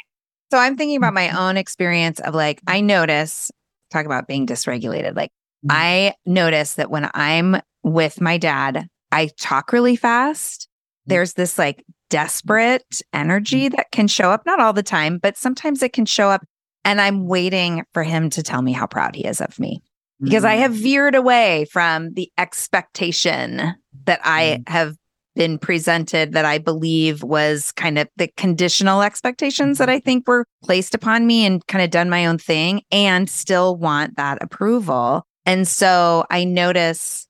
So 0.50 0.58
I'm 0.58 0.76
thinking 0.76 0.96
about 0.96 1.12
my 1.12 1.30
own 1.38 1.56
experience 1.56 2.20
of 2.20 2.34
like, 2.34 2.60
I 2.66 2.80
notice, 2.80 3.50
talk 3.90 4.06
about 4.06 4.26
being 4.26 4.46
dysregulated. 4.46 5.14
Like, 5.16 5.30
mm-hmm. 5.66 5.72
I 5.72 6.14
notice 6.24 6.74
that 6.74 6.90
when 6.90 7.10
I'm 7.12 7.60
with 7.82 8.20
my 8.20 8.38
dad, 8.38 8.88
I 9.12 9.30
talk 9.38 9.72
really 9.72 9.96
fast. 9.96 10.62
Mm-hmm. 10.62 11.10
There's 11.10 11.32
this 11.34 11.58
like 11.58 11.84
desperate 12.10 13.00
energy 13.12 13.66
mm-hmm. 13.66 13.76
that 13.76 13.90
can 13.90 14.08
show 14.08 14.30
up, 14.30 14.44
not 14.46 14.60
all 14.60 14.72
the 14.72 14.82
time, 14.82 15.18
but 15.18 15.36
sometimes 15.36 15.82
it 15.82 15.92
can 15.92 16.06
show 16.06 16.30
up. 16.30 16.44
And 16.84 17.00
I'm 17.00 17.26
waiting 17.26 17.84
for 17.92 18.02
him 18.02 18.30
to 18.30 18.42
tell 18.42 18.62
me 18.62 18.72
how 18.72 18.86
proud 18.86 19.14
he 19.14 19.26
is 19.26 19.40
of 19.40 19.58
me 19.58 19.82
because 20.20 20.44
I 20.44 20.54
have 20.54 20.72
veered 20.72 21.14
away 21.14 21.66
from 21.70 22.12
the 22.14 22.30
expectation 22.38 23.74
that 24.04 24.20
I 24.24 24.62
have 24.66 24.96
been 25.36 25.58
presented 25.58 26.32
that 26.32 26.44
I 26.44 26.58
believe 26.58 27.22
was 27.22 27.70
kind 27.72 27.98
of 27.98 28.08
the 28.16 28.28
conditional 28.36 29.02
expectations 29.02 29.78
that 29.78 29.88
mm-hmm. 29.88 29.96
I 29.96 30.00
think 30.00 30.26
were 30.26 30.44
placed 30.64 30.94
upon 30.94 31.26
me 31.26 31.46
and 31.46 31.64
kind 31.68 31.84
of 31.84 31.90
done 31.90 32.10
my 32.10 32.26
own 32.26 32.38
thing 32.38 32.82
and 32.90 33.30
still 33.30 33.76
want 33.76 34.16
that 34.16 34.42
approval. 34.42 35.24
And 35.46 35.68
so 35.68 36.26
I 36.30 36.42
notice 36.42 37.27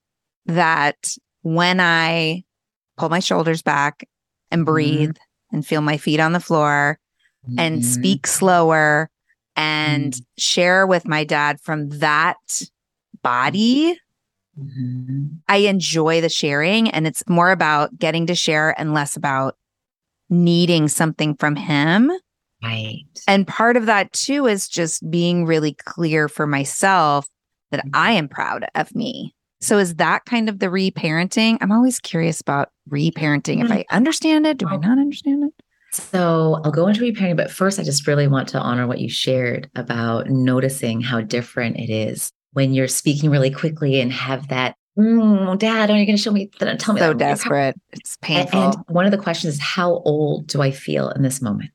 that 0.49 1.15
when 1.43 1.81
I 1.81 2.45
pull 2.97 3.09
my 3.09 3.21
shoulders 3.21 3.63
back 3.63 4.09
and 4.51 4.61
mm-hmm. 4.61 4.73
breathe 4.73 5.11
mm-hmm. 5.11 5.57
and 5.57 5.67
feel 5.67 5.81
my 5.81 5.97
feet 5.97 6.21
on 6.21 6.33
the 6.33 6.41
floor 6.41 6.99
mm-hmm. 7.49 7.59
and 7.59 7.85
speak 7.85 8.27
slower 8.27 9.09
and 9.57 10.13
mm-hmm. 10.13 10.23
share 10.37 10.87
with 10.87 11.07
my 11.07 11.25
dad 11.25 11.61
from 11.61 11.89
that 12.01 12.37
body 13.23 13.99
Mm-hmm. 14.59 15.27
I 15.49 15.59
enjoy 15.59 16.21
the 16.21 16.29
sharing 16.29 16.91
and 16.91 17.07
it's 17.07 17.23
more 17.29 17.51
about 17.51 17.97
getting 17.99 18.27
to 18.27 18.35
share 18.35 18.79
and 18.79 18.93
less 18.93 19.17
about 19.17 19.57
needing 20.29 20.89
something 20.89 21.35
from 21.37 21.57
him. 21.57 22.11
Right. 22.63 23.05
And 23.29 23.47
part 23.47 23.77
of 23.77 23.87
that 23.87 24.13
too 24.13 24.47
is 24.47 24.69
just 24.69 25.09
being 25.11 25.47
really 25.47 25.75
clear 25.75 26.29
for 26.29 26.47
myself 26.47 27.29
that 27.71 27.81
mm-hmm. 27.81 27.95
I 27.95 28.13
am 28.13 28.29
proud 28.29 28.67
of 28.75 28.95
me. 28.95 29.35
So 29.61 29.79
is 29.79 29.97
that 29.97 30.25
kind 30.25 30.49
of 30.49 30.59
the 30.59 30.67
reparenting? 30.67 31.59
I'm 31.61 31.73
always 31.73 31.99
curious 31.99 32.41
about 32.41 32.71
reparenting. 32.89 33.61
If 33.61 33.69
mm-hmm. 33.69 33.73
I 33.73 33.85
understand 33.91 34.47
it, 34.47 34.59
do 34.59 34.69
I 34.69 34.77
not 34.77 34.99
understand 34.99 35.45
it? 35.45 35.65
So 35.93 36.61
I'll 36.65 36.71
go 36.71 36.87
into 36.87 37.01
reparenting, 37.01 37.37
but 37.37 37.51
first 37.51 37.79
I 37.79 37.83
just 37.83 38.07
really 38.07 38.29
want 38.29 38.49
to 38.51 38.61
honor 38.61 38.87
what 38.87 39.01
you 39.01 39.09
shared 39.09 39.71
about 39.75 40.29
noticing 40.29 41.01
how 41.01 41.21
different 41.23 41.79
it 41.79 41.91
is 41.91 42.31
when 42.53 42.73
you're 42.73 42.89
speaking 42.89 43.31
really 43.31 43.51
quickly 43.51 44.01
and 44.01 44.13
have 44.13 44.49
that 44.49 44.77
mm, 44.99 45.59
dad, 45.59 45.91
are 45.91 45.97
you 45.97 46.07
going 46.07 46.17
to 46.17 46.23
show 46.23 46.33
me? 46.33 46.51
Tell 46.79 46.95
me. 46.95 47.01
So 47.01 47.15
desperate. 47.15 47.77
It's 47.93 48.17
painful. 48.21 48.61
And, 48.61 48.75
and 48.75 48.85
one 48.89 49.05
of 49.05 49.13
the 49.13 49.19
questions 49.19 49.55
is, 49.55 49.61
how 49.61 50.03
old 50.05 50.47
do 50.47 50.61
I 50.61 50.71
feel 50.71 51.11
in 51.11 51.23
this 51.23 51.41
moment? 51.41 51.71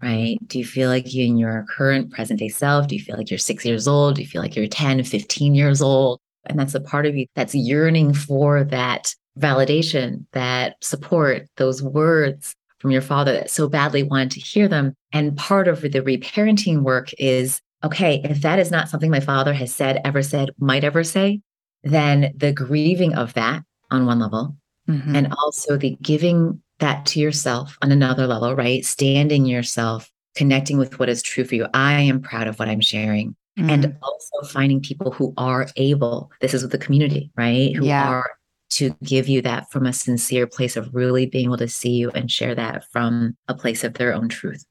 Right? 0.00 0.38
Do 0.46 0.60
you 0.60 0.64
feel 0.64 0.88
like 0.88 1.12
you 1.12 1.26
in 1.26 1.38
your 1.38 1.66
current 1.68 2.12
present 2.12 2.38
day 2.38 2.48
self? 2.48 2.86
Do 2.86 2.94
you 2.94 3.02
feel 3.02 3.16
like 3.16 3.30
you're 3.30 3.38
six 3.38 3.64
years 3.64 3.88
old? 3.88 4.14
Do 4.14 4.22
you 4.22 4.28
feel 4.28 4.40
like 4.40 4.54
you're 4.54 4.68
10, 4.68 5.02
15 5.02 5.54
years 5.56 5.82
old? 5.82 6.20
And 6.46 6.58
that's 6.58 6.74
a 6.74 6.80
part 6.80 7.06
of 7.06 7.16
you 7.16 7.26
that's 7.34 7.54
yearning 7.54 8.14
for 8.14 8.64
that 8.64 9.14
validation, 9.38 10.24
that 10.32 10.76
support, 10.82 11.46
those 11.56 11.82
words 11.82 12.54
from 12.78 12.90
your 12.90 13.02
father 13.02 13.32
that 13.32 13.50
so 13.50 13.68
badly 13.68 14.02
wanted 14.02 14.30
to 14.32 14.40
hear 14.40 14.68
them. 14.68 14.94
And 15.12 15.36
part 15.36 15.68
of 15.68 15.80
the 15.80 15.90
reparenting 15.90 16.82
work 16.82 17.10
is 17.18 17.60
okay, 17.84 18.20
if 18.24 18.42
that 18.42 18.58
is 18.58 18.70
not 18.70 18.88
something 18.88 19.10
my 19.10 19.20
father 19.20 19.52
has 19.52 19.72
said, 19.72 20.00
ever 20.04 20.22
said, 20.22 20.50
might 20.58 20.84
ever 20.84 21.04
say, 21.04 21.40
then 21.84 22.32
the 22.36 22.52
grieving 22.52 23.14
of 23.14 23.34
that 23.34 23.62
on 23.90 24.06
one 24.06 24.18
level, 24.18 24.56
mm-hmm. 24.88 25.14
and 25.14 25.32
also 25.32 25.76
the 25.76 25.96
giving 26.02 26.60
that 26.80 27.06
to 27.06 27.20
yourself 27.20 27.78
on 27.82 27.92
another 27.92 28.26
level, 28.26 28.54
right? 28.54 28.84
Standing 28.84 29.46
yourself, 29.46 30.10
connecting 30.34 30.78
with 30.78 30.98
what 30.98 31.08
is 31.08 31.22
true 31.22 31.44
for 31.44 31.54
you. 31.54 31.66
I 31.72 32.00
am 32.00 32.20
proud 32.20 32.48
of 32.48 32.58
what 32.58 32.68
I'm 32.68 32.80
sharing. 32.80 33.36
Mm-hmm. 33.58 33.70
And 33.70 33.96
also 34.02 34.48
finding 34.48 34.80
people 34.80 35.10
who 35.10 35.34
are 35.36 35.66
able, 35.76 36.30
this 36.40 36.54
is 36.54 36.62
with 36.62 36.70
the 36.70 36.78
community, 36.78 37.32
right? 37.36 37.74
Who 37.74 37.86
yeah. 37.86 38.08
are 38.08 38.30
to 38.70 38.94
give 39.02 39.28
you 39.28 39.42
that 39.42 39.70
from 39.72 39.84
a 39.84 39.92
sincere 39.92 40.46
place 40.46 40.76
of 40.76 40.94
really 40.94 41.26
being 41.26 41.46
able 41.46 41.56
to 41.56 41.66
see 41.66 41.90
you 41.90 42.10
and 42.10 42.30
share 42.30 42.54
that 42.54 42.84
from 42.92 43.36
a 43.48 43.54
place 43.54 43.82
of 43.82 43.94
their 43.94 44.14
own 44.14 44.28
truth. 44.28 44.64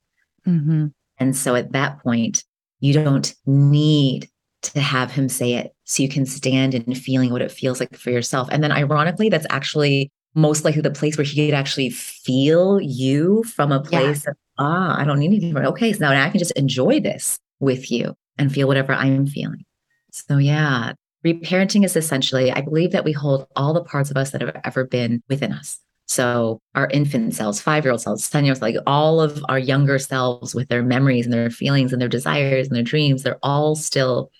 Mm-hmm. 0.47 0.87
And 1.17 1.35
so 1.35 1.55
at 1.55 1.73
that 1.73 2.01
point, 2.01 2.43
you 2.79 2.93
don't 2.93 3.33
need 3.45 4.29
to 4.61 4.79
have 4.79 5.11
him 5.11 5.27
say 5.27 5.55
it. 5.55 5.73
So 5.83 6.03
you 6.03 6.09
can 6.09 6.25
stand 6.25 6.73
in 6.73 6.93
feeling 6.95 7.31
what 7.31 7.41
it 7.41 7.51
feels 7.51 7.79
like 7.79 7.97
for 7.97 8.11
yourself. 8.11 8.47
And 8.51 8.63
then 8.63 8.71
ironically, 8.71 9.29
that's 9.29 9.47
actually 9.49 10.11
most 10.35 10.63
likely 10.63 10.81
the 10.81 10.91
place 10.91 11.17
where 11.17 11.25
he 11.25 11.47
could 11.47 11.55
actually 11.55 11.89
feel 11.89 12.79
you 12.79 13.43
from 13.43 13.71
a 13.71 13.81
place 13.81 14.23
yeah. 14.25 14.31
of, 14.31 14.37
ah, 14.59 14.97
I 14.97 15.03
don't 15.03 15.19
need 15.19 15.31
anything. 15.31 15.57
Okay. 15.57 15.91
So 15.91 15.99
now 15.99 16.11
I 16.11 16.29
can 16.29 16.39
just 16.39 16.51
enjoy 16.51 16.99
this 16.99 17.39
with 17.59 17.91
you 17.91 18.15
and 18.37 18.51
feel 18.51 18.67
whatever 18.67 18.93
I'm 18.93 19.27
feeling. 19.27 19.65
So 20.11 20.37
yeah, 20.37 20.93
reparenting 21.25 21.83
is 21.83 21.95
essentially, 21.95 22.51
I 22.51 22.61
believe 22.61 22.91
that 22.91 23.05
we 23.05 23.11
hold 23.11 23.47
all 23.55 23.73
the 23.73 23.83
parts 23.83 24.11
of 24.11 24.17
us 24.17 24.31
that 24.31 24.41
have 24.41 24.59
ever 24.63 24.85
been 24.85 25.21
within 25.29 25.51
us. 25.51 25.79
So 26.07 26.61
our 26.73 26.89
infant 26.89 27.35
selves, 27.35 27.61
five 27.61 27.83
year 27.83 27.91
old 27.91 28.01
selves, 28.01 28.29
10 28.29 28.45
year 28.45 28.51
olds, 28.51 28.61
like 28.61 28.77
all 28.87 29.19
of 29.19 29.43
our 29.49 29.59
younger 29.59 29.99
selves 29.99 30.55
with 30.55 30.69
their 30.69 30.83
memories 30.83 31.25
and 31.25 31.33
their 31.33 31.49
feelings 31.49 31.91
and 31.91 32.01
their 32.01 32.09
desires 32.09 32.67
and 32.67 32.75
their 32.75 32.83
dreams, 32.83 33.23
they're 33.23 33.39
all 33.43 33.75
still 33.75 34.31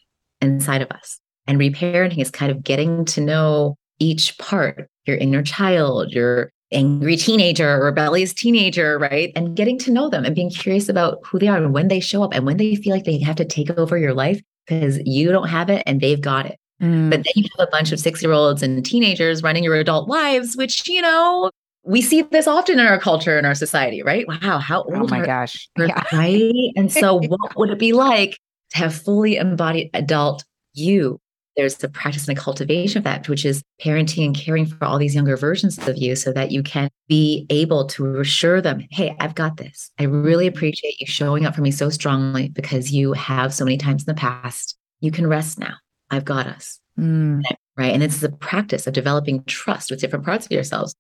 inside 0.42 0.82
of 0.82 0.92
us. 0.92 1.20
And 1.46 1.60
reparenting 1.60 2.20
is 2.20 2.32
kind 2.32 2.52
of 2.52 2.64
getting 2.64 3.06
to 3.06 3.22
know 3.22 3.78
each 4.00 4.38
part, 4.38 4.90
your 5.06 5.18
inner 5.18 5.44
child, 5.44 6.14
your 6.14 6.52
angry 6.72 7.16
teenager, 7.16 7.80
rebellious 7.82 8.34
teenager, 8.34 9.00
right? 9.00 9.32
And 9.36 9.56
getting 9.56 9.78
to 9.80 9.92
know 9.92 10.10
them 10.10 10.26
and 10.26 10.36
being 10.36 10.50
curious 10.50 10.90
about 10.90 11.20
who 11.26 11.40
they 11.40 11.48
are 11.48 11.58
and 11.58 11.74
when 11.74 11.88
they 11.88 12.00
show 12.00 12.24
up 12.24 12.34
and 12.34 12.46
when 12.46 12.58
they 12.58 12.76
feel 12.76 12.94
like 12.94 13.06
they 13.06 13.20
have 13.20 13.36
to 13.38 13.46
take 13.46 13.70
over 13.72 13.98
your 13.98 14.14
life 14.14 14.42
because 14.66 15.00
you 15.06 15.32
don't 15.32 15.48
have 15.48 15.70
it 15.70 15.84
and 15.86 16.02
they've 16.02 16.22
got 16.22 16.46
it. 16.46 16.60
Mm. 16.82 17.10
But 17.10 17.24
then 17.24 17.34
you 17.36 17.46
have 17.58 17.68
a 17.68 17.72
bunch 17.72 17.92
of 17.92 18.00
six 18.00 18.22
year 18.22 18.34
olds 18.34 18.62
and 18.62 18.86
teenagers 18.86 19.42
running 19.42 19.64
your 19.64 19.76
adult 19.76 20.10
lives, 20.10 20.56
which, 20.56 20.88
you 20.88 21.02
know, 21.02 21.52
we 21.84 22.02
see 22.02 22.22
this 22.22 22.48
often 22.48 22.80
in 22.80 22.86
our 22.86 23.00
culture 23.00 23.38
and 23.38 23.48
our 23.48 23.56
society, 23.56 24.04
right? 24.04 24.28
Wow, 24.28 24.60
how 24.60 24.84
oh 24.84 24.96
old? 24.96 25.12
Oh 25.12 25.16
my 25.16 25.26
gosh. 25.26 25.70
Yeah. 25.78 26.04
Right. 26.12 26.72
And 26.76 26.92
so, 26.92 27.16
what 27.28 27.56
would 27.56 27.70
it 27.70 27.80
be 27.80 27.94
like 27.94 28.38
to 28.72 28.78
have 28.78 28.94
fully 28.94 29.38
embodied 29.38 29.90
adult 29.94 30.44
you. 30.78 31.20
There's 31.58 31.78
the 31.78 31.90
practice 31.90 32.28
and 32.28 32.38
the 32.38 32.42
cultivation 32.42 33.00
of 33.00 33.04
that, 33.04 33.28
which 33.28 33.44
is 33.44 33.64
parenting 33.84 34.26
and 34.26 34.36
caring 34.36 34.66
for 34.66 34.84
all 34.86 34.98
these 34.98 35.16
younger 35.16 35.36
versions 35.36 35.78
of 35.88 35.98
you 35.98 36.16
so 36.16 36.32
that 36.34 36.52
you 36.52 36.64
can 36.64 36.90
be 37.08 37.46
able 37.50 37.88
to 37.88 38.20
assure 38.20 38.62
them, 38.62 38.86
hey, 38.92 39.16
I've 39.20 39.36
got 39.36 39.58
this. 39.58 39.92
I 40.00 40.04
really 40.04 40.48
appreciate 40.48 41.00
you 41.00 41.08
showing 41.08 41.46
up 41.46 41.56
for 41.56 41.62
me 41.62 41.72
so 41.72 41.90
strongly 41.90 42.50
because 42.50 42.92
you 42.92 43.14
have 43.14 43.54
so 43.54 43.66
many 43.66 43.78
times 43.78 44.04
in 44.04 44.14
the 44.14 44.20
past. 44.20 44.78
You 45.02 45.12
can 45.12 45.28
rest 45.28 45.60
now. 45.60 45.74
I've 46.12 46.26
got 46.26 46.48
us. 46.48 46.80
Mm. 46.98 47.42
Right. 47.76 47.94
And 47.94 48.04
it's 48.04 48.22
the 48.22 48.32
practice 48.32 48.88
of 48.88 48.94
developing 48.94 49.44
trust 49.44 49.92
with 49.92 50.00
different 50.00 50.26
parts 50.26 50.46
of 50.46 50.52
yourselves 50.52 50.96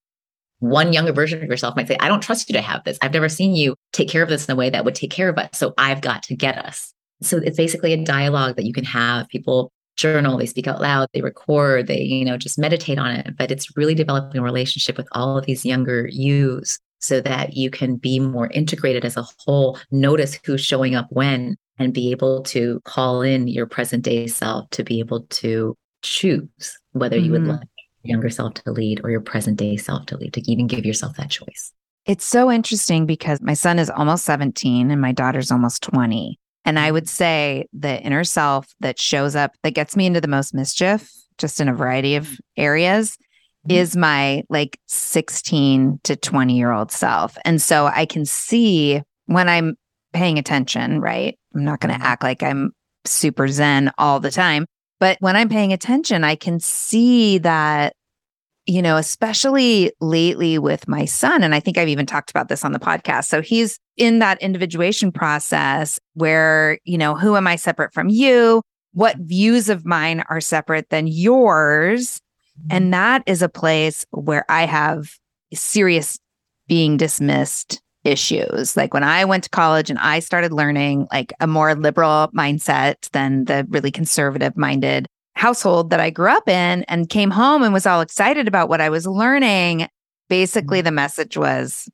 one 0.59 0.91
younger 0.93 1.13
version 1.13 1.41
of 1.41 1.49
yourself 1.49 1.75
might 1.75 1.87
say, 1.87 1.97
I 1.99 2.07
don't 2.07 2.21
trust 2.21 2.49
you 2.49 2.53
to 2.53 2.61
have 2.61 2.83
this. 2.83 2.97
I've 3.01 3.13
never 3.13 3.29
seen 3.29 3.55
you 3.55 3.75
take 3.93 4.09
care 4.09 4.23
of 4.23 4.29
this 4.29 4.47
in 4.47 4.53
a 4.53 4.55
way 4.55 4.69
that 4.69 4.85
would 4.85 4.95
take 4.95 5.11
care 5.11 5.29
of 5.29 5.37
us. 5.37 5.49
So 5.53 5.73
I've 5.77 6.01
got 6.01 6.23
to 6.23 6.35
get 6.35 6.57
us. 6.57 6.93
So 7.21 7.37
it's 7.37 7.57
basically 7.57 7.93
a 7.93 8.03
dialogue 8.03 8.55
that 8.55 8.65
you 8.65 8.73
can 8.73 8.83
have. 8.85 9.27
People 9.27 9.71
journal, 9.97 10.37
they 10.37 10.45
speak 10.45 10.67
out 10.67 10.81
loud, 10.81 11.09
they 11.13 11.21
record, 11.21 11.87
they, 11.87 11.99
you 11.99 12.23
know, 12.23 12.37
just 12.37 12.57
meditate 12.57 12.97
on 12.97 13.11
it. 13.11 13.35
But 13.37 13.51
it's 13.51 13.75
really 13.75 13.95
developing 13.95 14.39
a 14.39 14.43
relationship 14.43 14.97
with 14.97 15.07
all 15.11 15.37
of 15.37 15.45
these 15.45 15.65
younger 15.65 16.07
yous 16.11 16.79
so 16.99 17.21
that 17.21 17.55
you 17.55 17.69
can 17.69 17.95
be 17.95 18.19
more 18.19 18.47
integrated 18.47 19.05
as 19.05 19.17
a 19.17 19.27
whole, 19.39 19.77
notice 19.91 20.39
who's 20.45 20.63
showing 20.63 20.95
up 20.95 21.07
when, 21.09 21.55
and 21.77 21.93
be 21.93 22.11
able 22.11 22.41
to 22.43 22.81
call 22.85 23.21
in 23.21 23.47
your 23.47 23.67
present 23.67 24.03
day 24.03 24.27
self 24.27 24.69
to 24.71 24.83
be 24.83 24.99
able 24.99 25.21
to 25.29 25.75
choose 26.01 26.79
whether 26.93 27.17
mm-hmm. 27.17 27.25
you 27.25 27.31
would 27.31 27.47
like 27.47 27.59
your 28.03 28.15
younger 28.15 28.29
self 28.29 28.55
to 28.55 28.71
lead 28.71 29.01
or 29.03 29.11
your 29.11 29.21
present 29.21 29.57
day 29.57 29.77
self 29.77 30.05
to 30.07 30.17
lead, 30.17 30.33
to 30.33 30.51
even 30.51 30.67
give 30.67 30.85
yourself 30.85 31.17
that 31.17 31.29
choice. 31.29 31.73
It's 32.05 32.25
so 32.25 32.51
interesting 32.51 33.05
because 33.05 33.41
my 33.41 33.53
son 33.53 33.79
is 33.79 33.89
almost 33.89 34.23
17 34.25 34.91
and 34.91 35.01
my 35.01 35.11
daughter's 35.11 35.51
almost 35.51 35.83
20. 35.83 36.39
And 36.67 36.77
I 36.77 36.91
would 36.91 37.07
say 37.07 37.65
the 37.71 37.99
inner 38.01 38.25
self 38.25 38.67
that 38.81 38.99
shows 38.99 39.37
up, 39.37 39.55
that 39.63 39.73
gets 39.73 39.95
me 39.95 40.05
into 40.05 40.19
the 40.19 40.27
most 40.27 40.53
mischief, 40.53 41.09
just 41.37 41.61
in 41.61 41.69
a 41.69 41.73
variety 41.73 42.17
of 42.17 42.29
areas, 42.57 43.17
mm-hmm. 43.65 43.77
is 43.77 43.95
my 43.95 44.43
like 44.49 44.77
16 44.87 46.01
to 46.03 46.17
20 46.17 46.57
year 46.57 46.73
old 46.73 46.91
self. 46.91 47.37
And 47.45 47.61
so 47.61 47.85
I 47.85 48.05
can 48.05 48.25
see 48.25 49.01
when 49.27 49.47
I'm 49.47 49.77
paying 50.11 50.37
attention, 50.37 50.99
right? 50.99 51.39
I'm 51.55 51.63
not 51.63 51.79
going 51.79 51.93
to 51.93 51.99
mm-hmm. 51.99 52.05
act 52.05 52.23
like 52.23 52.43
I'm 52.43 52.73
super 53.05 53.47
zen 53.47 53.93
all 53.97 54.19
the 54.19 54.29
time. 54.29 54.65
But 54.99 55.15
when 55.21 55.37
I'm 55.37 55.47
paying 55.47 55.71
attention, 55.71 56.25
I 56.25 56.35
can 56.35 56.59
see 56.59 57.37
that 57.37 57.93
you 58.67 58.81
know, 58.81 58.97
especially 58.97 59.91
lately 60.01 60.59
with 60.59 60.87
my 60.87 61.05
son. 61.05 61.41
And 61.41 61.55
I 61.55 61.59
think 61.59 61.77
I've 61.77 61.87
even 61.87 62.05
talked 62.05 62.29
about 62.29 62.49
this 62.49 62.65
on 62.65 62.73
the 62.73 62.79
podcast. 62.79 63.25
So 63.25 63.41
he's 63.41 63.79
in 63.95 64.19
that 64.19 64.41
individuation 64.41 65.11
process 65.11 65.99
where, 66.13 66.77
you 66.83 66.97
know, 66.97 67.15
who 67.15 67.37
am 67.37 67.47
I 67.47 67.55
separate 67.55 67.93
from 67.93 68.09
you? 68.09 68.61
What 68.91 69.17
views 69.17 69.69
of 69.69 69.85
mine 69.85 70.21
are 70.29 70.41
separate 70.41 70.89
than 70.89 71.07
yours? 71.07 72.19
And 72.69 72.85
mm-hmm. 72.85 72.91
that 72.91 73.23
is 73.25 73.41
a 73.41 73.49
place 73.49 74.05
where 74.11 74.45
I 74.49 74.65
have 74.65 75.11
serious 75.53 76.19
being 76.67 76.97
dismissed 76.97 77.81
issues. 78.03 78.75
Like 78.75 78.93
when 78.93 79.03
I 79.03 79.23
went 79.25 79.45
to 79.45 79.49
college 79.49 79.89
and 79.89 79.99
I 79.99 80.19
started 80.19 80.51
learning 80.51 81.07
like 81.11 81.33
a 81.39 81.47
more 81.47 81.73
liberal 81.75 82.29
mindset 82.35 83.09
than 83.11 83.45
the 83.45 83.65
really 83.69 83.91
conservative 83.91 84.57
minded 84.57 85.07
household 85.37 85.89
that 85.91 85.99
I 85.99 86.09
grew 86.09 86.29
up 86.29 86.49
in 86.49 86.83
and 86.83 87.09
came 87.09 87.31
home 87.31 87.63
and 87.63 87.73
was 87.73 87.85
all 87.85 88.01
excited 88.01 88.47
about 88.47 88.69
what 88.69 88.81
I 88.81 88.89
was 88.89 89.07
learning, 89.07 89.87
basically 90.29 90.79
mm-hmm. 90.79 90.85
the 90.85 90.91
message 90.91 91.37
was, 91.37 91.89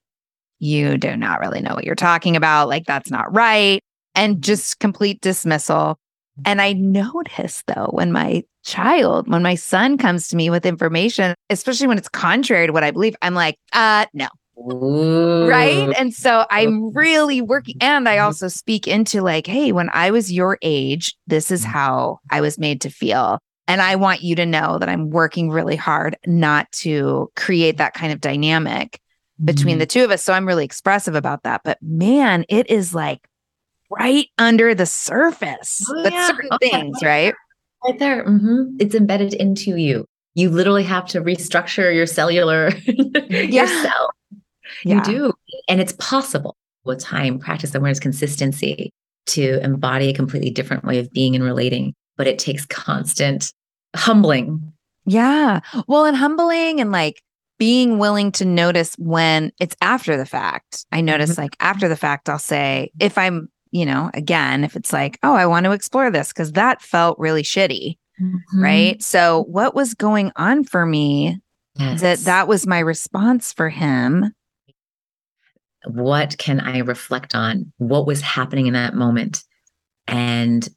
you 0.60 0.98
do 0.98 1.16
not 1.18 1.40
really 1.40 1.62
know 1.62 1.74
what 1.76 1.84
you're 1.84 1.96
talking 1.96 2.36
about. 2.36 2.70
Like, 2.70 2.86
that's 2.86 3.12
not 3.12 3.34
right. 3.34 3.82
And 4.16 4.36
mm-hmm. 4.36 4.42
just 4.42 4.80
complete 4.80 5.22
dismissal. 5.22 5.98
And 6.46 6.62
I 6.62 6.74
notice 6.74 7.64
though, 7.68 7.90
when 7.92 8.12
my 8.12 8.44
child, 8.64 9.30
when 9.30 9.44
my 9.44 9.56
son 9.56 9.98
comes 9.98 10.30
to 10.30 10.36
me 10.36 10.50
with 10.50 10.66
information, 10.66 11.36
especially 11.50 11.88
when 11.88 11.98
it's 11.98 12.10
contrary 12.10 12.68
to 12.68 12.74
what 12.74 12.84
I 12.84 12.92
believe, 12.92 13.16
I'm 13.22 13.36
like, 13.36 13.58
uh, 13.74 14.06
no, 14.14 14.28
Ooh. 14.58 15.48
Right. 15.48 15.94
And 15.98 16.14
so 16.14 16.46
I'm 16.50 16.92
really 16.92 17.42
working. 17.42 17.76
And 17.82 18.08
I 18.08 18.20
also 18.20 18.48
speak 18.48 18.88
into 18.88 19.22
like, 19.22 19.48
hey, 19.48 19.72
when 19.72 19.90
I 19.94 20.12
was 20.12 20.32
your 20.32 20.58
age, 20.62 21.16
this 21.28 21.52
is 21.52 21.64
how 21.64 22.20
I 22.30 22.42
was 22.42 22.58
made 22.58 22.82
to 22.82 22.90
feel. 22.90 23.40
And 23.68 23.82
I 23.82 23.96
want 23.96 24.22
you 24.22 24.36
to 24.36 24.46
know 24.46 24.78
that 24.78 24.90
I'm 24.90 25.10
working 25.10 25.50
really 25.50 25.76
hard 25.76 26.18
not 26.26 26.72
to 26.74 27.32
create 27.36 27.78
that 27.78 27.94
kind 27.94 28.12
of 28.12 28.22
dynamic 28.22 29.00
between 29.44 29.74
mm-hmm. 29.74 29.80
the 29.80 29.86
two 29.86 30.04
of 30.04 30.12
us. 30.12 30.24
So 30.24 30.34
I'm 30.34 30.48
really 30.48 30.66
expressive 30.66 31.16
about 31.16 31.44
that. 31.44 31.62
But 31.64 31.78
man, 31.82 32.46
it 32.50 32.70
is 32.70 32.94
like 32.94 33.28
right 33.90 34.28
under 34.38 34.76
the 34.76 34.86
surface 34.86 35.84
oh, 35.90 36.04
yeah. 36.04 36.28
certain 36.28 36.50
things, 36.60 37.02
right? 37.02 37.34
Right 37.84 38.00
there. 38.00 38.26
Mm-hmm. 38.26 38.78
It's 38.80 38.96
embedded 38.96 39.34
into 39.34 39.78
you. 39.78 40.06
You 40.36 40.50
literally 40.50 40.84
have 40.84 41.08
to 41.08 41.22
restructure 41.22 41.94
your 41.94 42.06
cellular 42.06 42.72
yeah. 42.86 43.42
yourself 43.42 44.12
yeah. 44.84 44.96
You 44.98 45.04
do. 45.04 45.34
And 45.68 45.80
it's 45.80 45.94
possible 45.94 46.56
with 46.84 47.00
time, 47.00 47.40
practice, 47.40 47.74
awareness, 47.74 48.00
consistency 48.00 48.92
to 49.26 49.60
embody 49.64 50.10
a 50.10 50.14
completely 50.14 50.50
different 50.50 50.84
way 50.84 51.00
of 51.00 51.12
being 51.12 51.36
and 51.36 51.44
relating. 51.44 51.94
But 52.18 52.28
it 52.28 52.40
takes 52.40 52.66
constant 52.66 53.52
humbling. 53.96 54.74
Yeah. 55.06 55.62
Well, 55.88 56.06
and 56.06 56.16
humbling 56.16 56.80
and 56.80 56.92
like 56.92 57.22
being 57.58 57.98
willing 57.98 58.32
to 58.34 58.46
notice 58.46 58.96
when 58.98 59.52
it's 59.60 59.76
after 59.82 60.18
the 60.18 60.26
fact. 60.26 60.86
I 60.92 61.02
notice 61.02 61.32
mm-hmm. 61.32 61.42
like 61.42 61.56
after 61.60 61.88
the 61.88 61.96
fact, 61.96 62.30
I'll 62.30 62.40
say, 62.40 62.92
if 63.00 63.18
I'm, 63.18 63.50
you 63.72 63.86
know, 63.86 64.12
again, 64.14 64.64
if 64.64 64.76
it's 64.76 64.94
like, 64.94 65.18
oh, 65.24 65.34
I 65.34 65.46
want 65.46 65.66
to 65.66 65.72
explore 65.72 66.12
this 66.12 66.30
because 66.30 66.52
that 66.54 66.82
felt 66.82 67.18
really 67.20 67.44
shitty. 67.44 67.98
Mm-hmm. 68.22 68.64
Right. 68.64 69.02
So, 69.02 69.46
what 69.46 69.74
was 69.74 69.96
going 69.96 70.32
on 70.36 70.64
for 70.64 70.86
me 70.86 71.40
yes. 71.76 72.02
that 72.02 72.20
that 72.20 72.48
was 72.48 72.68
my 72.68 72.80
response 72.80 73.54
for 73.54 73.70
him 73.70 74.32
what 75.86 76.38
can 76.38 76.60
I 76.60 76.80
reflect 76.80 77.36
on? 77.36 77.72
What 77.78 78.06
was 78.06 78.22
happening 78.22 78.68
in 78.68 78.74
that 78.74 78.96
moment? 78.96 79.44
And 80.08 80.68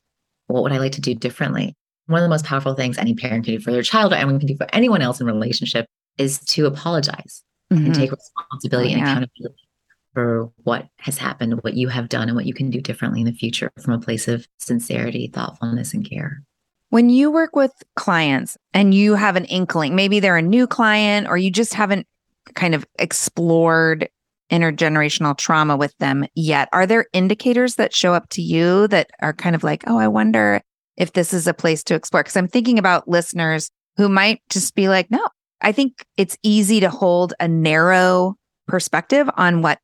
what 0.46 0.62
would 0.62 0.72
I 0.72 0.78
like 0.78 0.92
to 0.92 1.00
do 1.00 1.14
differently? 1.14 1.74
One 2.06 2.20
of 2.20 2.24
the 2.24 2.30
most 2.30 2.44
powerful 2.44 2.74
things 2.74 2.98
any 2.98 3.14
parent 3.14 3.44
can 3.44 3.56
do 3.56 3.60
for 3.60 3.72
their 3.72 3.82
child 3.82 4.12
or 4.12 4.16
anyone 4.16 4.38
can 4.38 4.46
do 4.46 4.56
for 4.56 4.66
anyone 4.72 5.02
else 5.02 5.20
in 5.20 5.26
relationship 5.26 5.86
is 6.18 6.38
to 6.40 6.66
apologize 6.66 7.42
mm-hmm. 7.72 7.86
and 7.86 7.94
take 7.94 8.12
responsibility 8.12 8.90
oh, 8.90 8.92
yeah. 8.92 8.98
and 8.98 9.08
accountability 9.08 9.68
for 10.14 10.50
what 10.62 10.88
has 10.98 11.18
happened, 11.18 11.62
what 11.62 11.74
you 11.74 11.88
have 11.88 12.08
done, 12.08 12.28
and 12.28 12.36
what 12.36 12.46
you 12.46 12.54
can 12.54 12.70
do 12.70 12.80
differently 12.80 13.20
in 13.20 13.26
the 13.26 13.32
future 13.32 13.70
from 13.82 13.92
a 13.92 13.98
place 13.98 14.28
of 14.28 14.46
sincerity, 14.58 15.28
thoughtfulness, 15.28 15.92
and 15.92 16.08
care. 16.08 16.42
When 16.88 17.10
you 17.10 17.30
work 17.30 17.54
with 17.54 17.72
clients 17.96 18.56
and 18.72 18.94
you 18.94 19.14
have 19.14 19.36
an 19.36 19.44
inkling, 19.46 19.94
maybe 19.94 20.20
they're 20.20 20.36
a 20.36 20.42
new 20.42 20.66
client 20.66 21.26
or 21.28 21.36
you 21.36 21.50
just 21.50 21.74
haven't 21.74 22.06
kind 22.54 22.74
of 22.74 22.86
explored 22.98 24.08
intergenerational 24.50 25.36
trauma 25.36 25.76
with 25.76 25.96
them 25.98 26.26
yet. 26.34 26.68
Are 26.72 26.86
there 26.86 27.06
indicators 27.12 27.76
that 27.76 27.94
show 27.94 28.14
up 28.14 28.28
to 28.30 28.42
you 28.42 28.88
that 28.88 29.10
are 29.20 29.32
kind 29.32 29.54
of 29.54 29.64
like, 29.64 29.84
oh, 29.86 29.98
I 29.98 30.08
wonder 30.08 30.60
if 30.96 31.12
this 31.12 31.34
is 31.34 31.46
a 31.46 31.54
place 31.54 31.82
to 31.84 31.94
explore? 31.94 32.22
Because 32.22 32.36
I'm 32.36 32.48
thinking 32.48 32.78
about 32.78 33.08
listeners 33.08 33.70
who 33.96 34.08
might 34.08 34.40
just 34.50 34.74
be 34.74 34.88
like, 34.88 35.10
no, 35.10 35.26
I 35.60 35.72
think 35.72 36.04
it's 36.16 36.36
easy 36.42 36.80
to 36.80 36.90
hold 36.90 37.34
a 37.40 37.48
narrow 37.48 38.36
perspective 38.66 39.28
on 39.36 39.62
what 39.62 39.80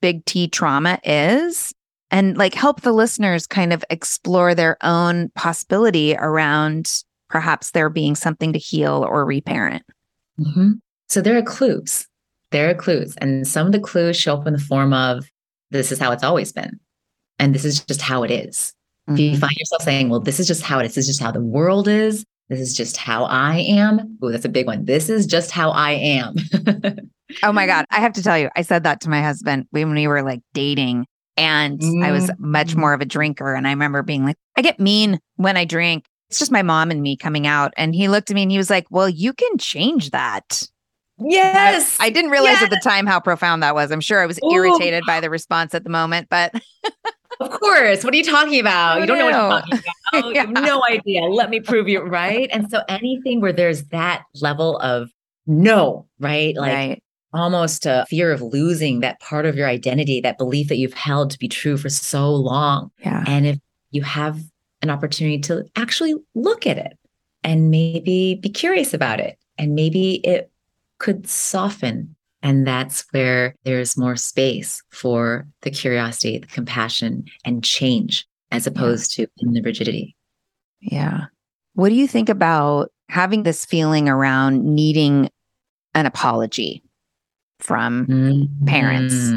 big 0.00 0.24
T 0.24 0.48
trauma 0.48 0.98
is 1.04 1.74
and 2.10 2.36
like 2.38 2.54
help 2.54 2.80
the 2.80 2.92
listeners 2.92 3.46
kind 3.46 3.72
of 3.72 3.84
explore 3.90 4.54
their 4.54 4.78
own 4.82 5.30
possibility 5.34 6.16
around 6.16 7.02
perhaps 7.28 7.72
there 7.72 7.90
being 7.90 8.14
something 8.14 8.52
to 8.52 8.58
heal 8.58 9.06
or 9.08 9.24
reparent. 9.26 9.84
Mm-hmm. 10.40 10.72
So 11.08 11.20
there 11.20 11.36
are 11.36 11.42
clues 11.42 12.07
there 12.50 12.70
are 12.70 12.74
clues. 12.74 13.16
And 13.16 13.46
some 13.46 13.66
of 13.66 13.72
the 13.72 13.80
clues 13.80 14.16
show 14.16 14.34
up 14.34 14.46
in 14.46 14.52
the 14.52 14.58
form 14.58 14.92
of 14.92 15.28
this 15.70 15.92
is 15.92 15.98
how 15.98 16.12
it's 16.12 16.24
always 16.24 16.52
been. 16.52 16.78
And 17.38 17.54
this 17.54 17.64
is 17.64 17.80
just 17.84 18.02
how 18.02 18.22
it 18.22 18.30
is. 18.30 18.72
Mm-hmm. 19.08 19.14
If 19.14 19.20
you 19.20 19.30
mm-hmm. 19.32 19.40
find 19.40 19.56
yourself 19.56 19.82
saying, 19.82 20.08
well, 20.08 20.20
this 20.20 20.40
is 20.40 20.46
just 20.46 20.62
how 20.62 20.78
it 20.78 20.86
is, 20.86 20.94
this 20.94 21.08
is 21.08 21.16
just 21.16 21.22
how 21.22 21.30
the 21.30 21.40
world 21.40 21.88
is, 21.88 22.24
this 22.48 22.60
is 22.60 22.74
just 22.74 22.96
how 22.96 23.24
I 23.24 23.58
am. 23.58 24.18
Oh, 24.22 24.30
that's 24.30 24.44
a 24.44 24.50
big 24.50 24.66
one. 24.66 24.86
This 24.86 25.08
is 25.10 25.26
just 25.26 25.50
how 25.50 25.70
I 25.70 25.92
am. 25.92 26.34
oh 27.42 27.52
my 27.52 27.66
God. 27.66 27.84
I 27.90 28.00
have 28.00 28.14
to 28.14 28.22
tell 28.22 28.38
you, 28.38 28.48
I 28.56 28.62
said 28.62 28.84
that 28.84 29.00
to 29.02 29.10
my 29.10 29.22
husband 29.22 29.66
when 29.70 29.92
we 29.92 30.06
were 30.06 30.22
like 30.22 30.40
dating. 30.54 31.06
And 31.36 31.78
mm-hmm. 31.78 32.02
I 32.02 32.10
was 32.10 32.30
much 32.38 32.74
mm. 32.74 32.78
more 32.78 32.94
of 32.94 33.00
a 33.00 33.04
drinker. 33.04 33.54
And 33.54 33.66
I 33.66 33.70
remember 33.70 34.02
being 34.02 34.24
like, 34.24 34.36
I 34.56 34.62
get 34.62 34.80
mean 34.80 35.20
when 35.36 35.56
I 35.56 35.64
drink. 35.64 36.06
It's 36.30 36.38
just 36.38 36.50
my 36.50 36.62
mom 36.62 36.90
and 36.90 37.00
me 37.00 37.16
coming 37.16 37.46
out. 37.46 37.72
And 37.76 37.94
he 37.94 38.08
looked 38.08 38.30
at 38.30 38.34
me 38.34 38.42
and 38.42 38.50
he 38.50 38.58
was 38.58 38.70
like, 38.70 38.86
Well, 38.90 39.08
you 39.08 39.32
can 39.32 39.56
change 39.56 40.10
that. 40.10 40.62
Yes. 41.20 41.96
I, 42.00 42.06
I 42.06 42.10
didn't 42.10 42.30
realize 42.30 42.60
yes. 42.60 42.64
at 42.64 42.70
the 42.70 42.80
time 42.82 43.06
how 43.06 43.20
profound 43.20 43.62
that 43.62 43.74
was. 43.74 43.90
I'm 43.90 44.00
sure 44.00 44.22
I 44.22 44.26
was 44.26 44.38
Ooh. 44.44 44.52
irritated 44.52 45.04
by 45.06 45.20
the 45.20 45.30
response 45.30 45.74
at 45.74 45.84
the 45.84 45.90
moment, 45.90 46.28
but 46.30 46.54
Of 47.40 47.50
course. 47.50 48.02
What 48.02 48.14
are 48.14 48.16
you 48.16 48.24
talking 48.24 48.58
about? 48.58 49.00
You 49.00 49.06
don't 49.06 49.18
know 49.18 49.26
what 49.26 49.32
you're 49.32 49.40
talking 49.40 49.72
about. 49.74 49.84
yeah. 49.84 49.92
Oh, 50.24 50.30
you 50.30 50.40
have 50.40 50.48
no 50.48 50.82
idea. 50.88 51.20
Let 51.24 51.50
me 51.50 51.60
prove 51.60 51.86
you 51.86 52.00
right. 52.00 52.48
And 52.50 52.70
so 52.70 52.80
anything 52.88 53.42
where 53.42 53.52
there's 53.52 53.84
that 53.88 54.22
level 54.40 54.78
of 54.78 55.10
no, 55.46 56.06
right? 56.18 56.56
Like 56.56 56.72
right. 56.72 57.02
almost 57.34 57.84
a 57.84 58.06
fear 58.08 58.32
of 58.32 58.40
losing 58.40 59.00
that 59.00 59.20
part 59.20 59.44
of 59.44 59.54
your 59.54 59.68
identity, 59.68 60.22
that 60.22 60.38
belief 60.38 60.68
that 60.68 60.78
you've 60.78 60.94
held 60.94 61.30
to 61.32 61.38
be 61.38 61.46
true 61.46 61.76
for 61.76 61.90
so 61.90 62.34
long. 62.34 62.90
Yeah. 63.00 63.22
And 63.26 63.46
if 63.46 63.58
you 63.90 64.02
have 64.02 64.40
an 64.80 64.88
opportunity 64.88 65.38
to 65.40 65.64
actually 65.76 66.14
look 66.34 66.66
at 66.66 66.78
it 66.78 66.98
and 67.44 67.70
maybe 67.70 68.36
be 68.36 68.48
curious 68.48 68.94
about 68.94 69.20
it. 69.20 69.38
And 69.58 69.74
maybe 69.74 70.14
it 70.24 70.50
could 70.98 71.28
soften. 71.28 72.14
And 72.42 72.66
that's 72.66 73.04
where 73.10 73.54
there's 73.64 73.96
more 73.96 74.16
space 74.16 74.82
for 74.90 75.46
the 75.62 75.70
curiosity, 75.70 76.38
the 76.38 76.46
compassion, 76.46 77.24
and 77.44 77.64
change 77.64 78.26
as 78.50 78.66
opposed 78.66 79.18
yeah. 79.18 79.26
to 79.26 79.32
in 79.38 79.52
the 79.52 79.62
rigidity. 79.62 80.16
Yeah. 80.80 81.26
What 81.74 81.88
do 81.88 81.94
you 81.94 82.06
think 82.06 82.28
about 82.28 82.92
having 83.08 83.42
this 83.42 83.64
feeling 83.64 84.08
around 84.08 84.64
needing 84.64 85.30
an 85.94 86.06
apology 86.06 86.82
from 87.58 88.06
mm-hmm. 88.06 88.66
parents? 88.66 89.32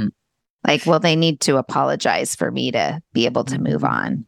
Like, 0.66 0.86
well, 0.86 1.00
they 1.00 1.16
need 1.16 1.40
to 1.42 1.58
apologize 1.58 2.36
for 2.36 2.52
me 2.52 2.72
to 2.72 3.02
be 3.14 3.26
able 3.26 3.44
to 3.46 3.60
move 3.60 3.84
on. 3.84 4.26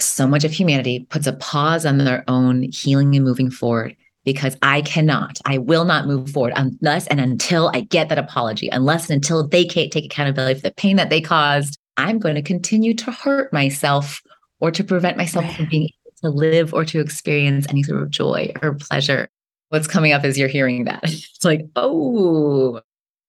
So 0.00 0.26
much 0.26 0.44
of 0.44 0.50
humanity 0.50 1.06
puts 1.10 1.26
a 1.26 1.32
pause 1.34 1.86
on 1.86 1.98
their 1.98 2.24
own 2.26 2.62
healing 2.62 3.14
and 3.14 3.24
moving 3.24 3.50
forward 3.50 3.96
because 4.24 4.56
I 4.62 4.82
cannot, 4.82 5.38
I 5.44 5.58
will 5.58 5.84
not 5.84 6.06
move 6.06 6.30
forward 6.30 6.52
unless 6.56 7.06
and 7.06 7.20
until 7.20 7.70
I 7.72 7.80
get 7.80 8.08
that 8.08 8.18
apology, 8.18 8.68
unless 8.68 9.08
and 9.08 9.16
until 9.16 9.46
they 9.46 9.64
can't 9.64 9.92
take 9.92 10.04
accountability 10.04 10.60
for 10.60 10.68
the 10.68 10.74
pain 10.74 10.96
that 10.96 11.10
they 11.10 11.20
caused. 11.20 11.78
I'm 11.96 12.18
going 12.18 12.34
to 12.34 12.42
continue 12.42 12.94
to 12.94 13.10
hurt 13.10 13.52
myself 13.52 14.22
or 14.60 14.70
to 14.70 14.84
prevent 14.84 15.16
myself 15.16 15.56
from 15.56 15.68
being 15.68 15.84
able 15.84 16.14
to 16.22 16.38
live 16.38 16.72
or 16.74 16.84
to 16.86 17.00
experience 17.00 17.66
any 17.68 17.82
sort 17.82 18.02
of 18.02 18.10
joy 18.10 18.52
or 18.62 18.74
pleasure. 18.74 19.28
What's 19.68 19.86
coming 19.86 20.12
up 20.12 20.24
as 20.24 20.38
you're 20.38 20.48
hearing 20.48 20.84
that? 20.84 21.02
It's 21.04 21.44
like, 21.44 21.66
oh, 21.76 22.80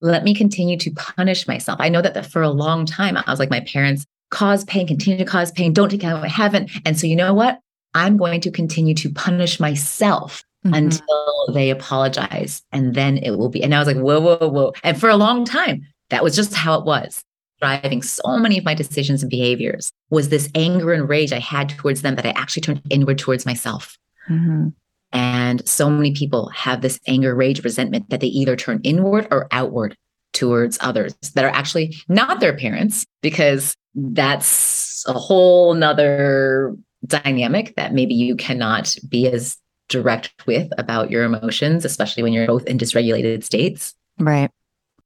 let 0.02 0.24
me 0.24 0.34
continue 0.34 0.78
to 0.78 0.92
punish 0.92 1.48
myself. 1.48 1.80
I 1.80 1.90
know 1.90 2.02
that 2.02 2.26
for 2.26 2.42
a 2.42 2.50
long 2.50 2.86
time, 2.86 3.16
I 3.16 3.24
was 3.28 3.40
like, 3.40 3.50
my 3.50 3.62
parents 3.62 4.06
cause 4.32 4.64
pain, 4.66 4.88
continue 4.88 5.18
to 5.18 5.30
cause 5.30 5.52
pain, 5.52 5.74
don't 5.74 5.90
take 5.90 6.04
it 6.04 6.08
out, 6.08 6.24
I 6.24 6.28
haven't. 6.28 6.72
And 6.86 7.00
so, 7.00 7.08
you 7.08 7.16
know 7.16 7.34
what? 7.34 7.60
I'm 7.94 8.18
going 8.18 8.42
to 8.42 8.52
continue 8.52 8.96
to 8.96 9.12
punish 9.12 9.60
myself 9.60 10.44
mm-hmm. 10.66 10.74
until 10.74 11.48
they 11.54 11.70
apologize. 11.70 12.62
And 12.72 12.96
then 12.96 13.18
it 13.18 13.32
will 13.32 13.50
be. 13.50 13.64
And 13.64 13.74
I 13.74 13.80
was 13.80 13.88
like, 13.88 13.98
whoa, 13.98 14.20
whoa, 14.20 14.48
whoa. 14.48 14.74
And 14.84 15.00
for 15.00 15.10
a 15.10 15.16
long 15.16 15.46
time, 15.46 15.88
that 16.10 16.24
was 16.24 16.36
just 16.36 16.54
how 16.54 16.80
it 16.80 16.86
was. 16.86 17.24
Driving 17.60 18.02
so 18.02 18.38
many 18.38 18.58
of 18.58 18.66
my 18.66 18.74
decisions 18.74 19.22
and 19.22 19.30
behaviors 19.30 19.92
was 20.10 20.30
this 20.30 20.50
anger 20.56 20.94
and 20.94 21.08
rage 21.08 21.32
I 21.32 21.40
had 21.40 21.70
towards 21.70 22.02
them 22.02 22.16
that 22.16 22.26
I 22.26 22.32
actually 22.32 22.62
turned 22.62 22.82
inward 22.90 23.20
towards 23.20 23.46
myself. 23.46 23.98
Mm-hmm. 24.28 24.70
And 25.14 25.68
so 25.68 25.90
many 25.90 26.14
people 26.14 26.50
have 26.50 26.82
this 26.82 27.00
anger, 27.06 27.36
rage, 27.36 27.64
resentment 27.64 28.10
that 28.10 28.20
they 28.20 28.28
either 28.28 28.56
turn 28.56 28.80
inward 28.84 29.28
or 29.30 29.48
outward 29.52 29.96
towards 30.34 30.78
others 30.82 31.14
that 31.36 31.46
are 31.46 31.50
actually 31.50 31.96
not 32.08 32.40
their 32.40 32.56
parents, 32.56 33.06
because 33.22 33.76
that's 33.94 35.04
a 35.08 35.14
whole 35.14 35.74
nother 35.74 36.76
dynamic 37.06 37.76
that 37.76 37.94
maybe 37.94 38.14
you 38.14 38.36
cannot 38.36 38.96
be 39.10 39.28
as 39.28 39.58
direct 39.92 40.34
with 40.48 40.72
about 40.78 41.12
your 41.12 41.24
emotions, 41.24 41.86
especially 41.86 42.24
when 42.24 42.34
you're 42.34 42.48
both 42.48 42.66
in 42.66 42.78
dysregulated 42.78 43.44
states. 43.44 43.94
Right. 44.18 44.50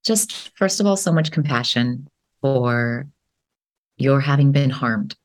Just 0.03 0.51
first 0.57 0.79
of 0.79 0.85
all, 0.85 0.95
so 0.95 1.11
much 1.11 1.31
compassion 1.31 2.07
for 2.41 3.07
your 3.97 4.19
having 4.21 4.51
been 4.51 4.69
harmed 4.69 5.15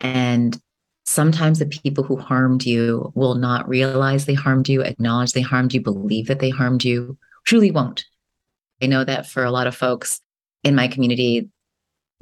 and 0.00 0.58
sometimes 1.04 1.58
the 1.58 1.66
people 1.66 2.04
who 2.04 2.16
harmed 2.16 2.64
you 2.64 3.12
will 3.14 3.34
not 3.34 3.68
realize 3.68 4.24
they 4.24 4.34
harmed 4.34 4.68
you, 4.68 4.82
acknowledge 4.82 5.32
they 5.32 5.40
harmed 5.40 5.74
you, 5.74 5.80
believe 5.80 6.26
that 6.26 6.38
they 6.38 6.50
harmed 6.50 6.84
you, 6.84 7.18
truly 7.44 7.70
won't. 7.70 8.04
I 8.82 8.86
know 8.86 9.04
that 9.04 9.26
for 9.26 9.44
a 9.44 9.50
lot 9.50 9.66
of 9.66 9.76
folks 9.76 10.20
in 10.64 10.74
my 10.74 10.88
community, 10.88 11.50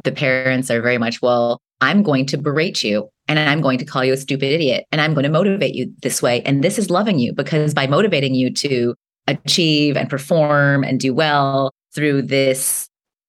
the 0.04 0.12
parents 0.12 0.70
are 0.70 0.80
very 0.80 0.98
much, 0.98 1.22
well, 1.22 1.60
I'm 1.80 2.02
going 2.02 2.26
to 2.26 2.38
berate 2.38 2.82
you 2.82 3.10
and 3.28 3.38
I'm 3.38 3.60
going 3.60 3.78
to 3.78 3.84
call 3.84 4.04
you 4.04 4.14
a 4.14 4.16
stupid 4.16 4.50
idiot 4.50 4.86
and 4.90 5.00
I'm 5.00 5.14
going 5.14 5.24
to 5.24 5.30
motivate 5.30 5.74
you 5.74 5.92
this 6.02 6.22
way. 6.22 6.42
And 6.42 6.64
this 6.64 6.78
is 6.78 6.90
loving 6.90 7.18
you 7.18 7.32
because 7.32 7.74
by 7.74 7.86
motivating 7.86 8.34
you 8.34 8.52
to 8.54 8.94
achieve 9.26 9.96
and 9.96 10.08
perform 10.08 10.82
and 10.82 10.98
do 10.98 11.14
well 11.14 11.72
through 11.94 12.22
this 12.22 12.88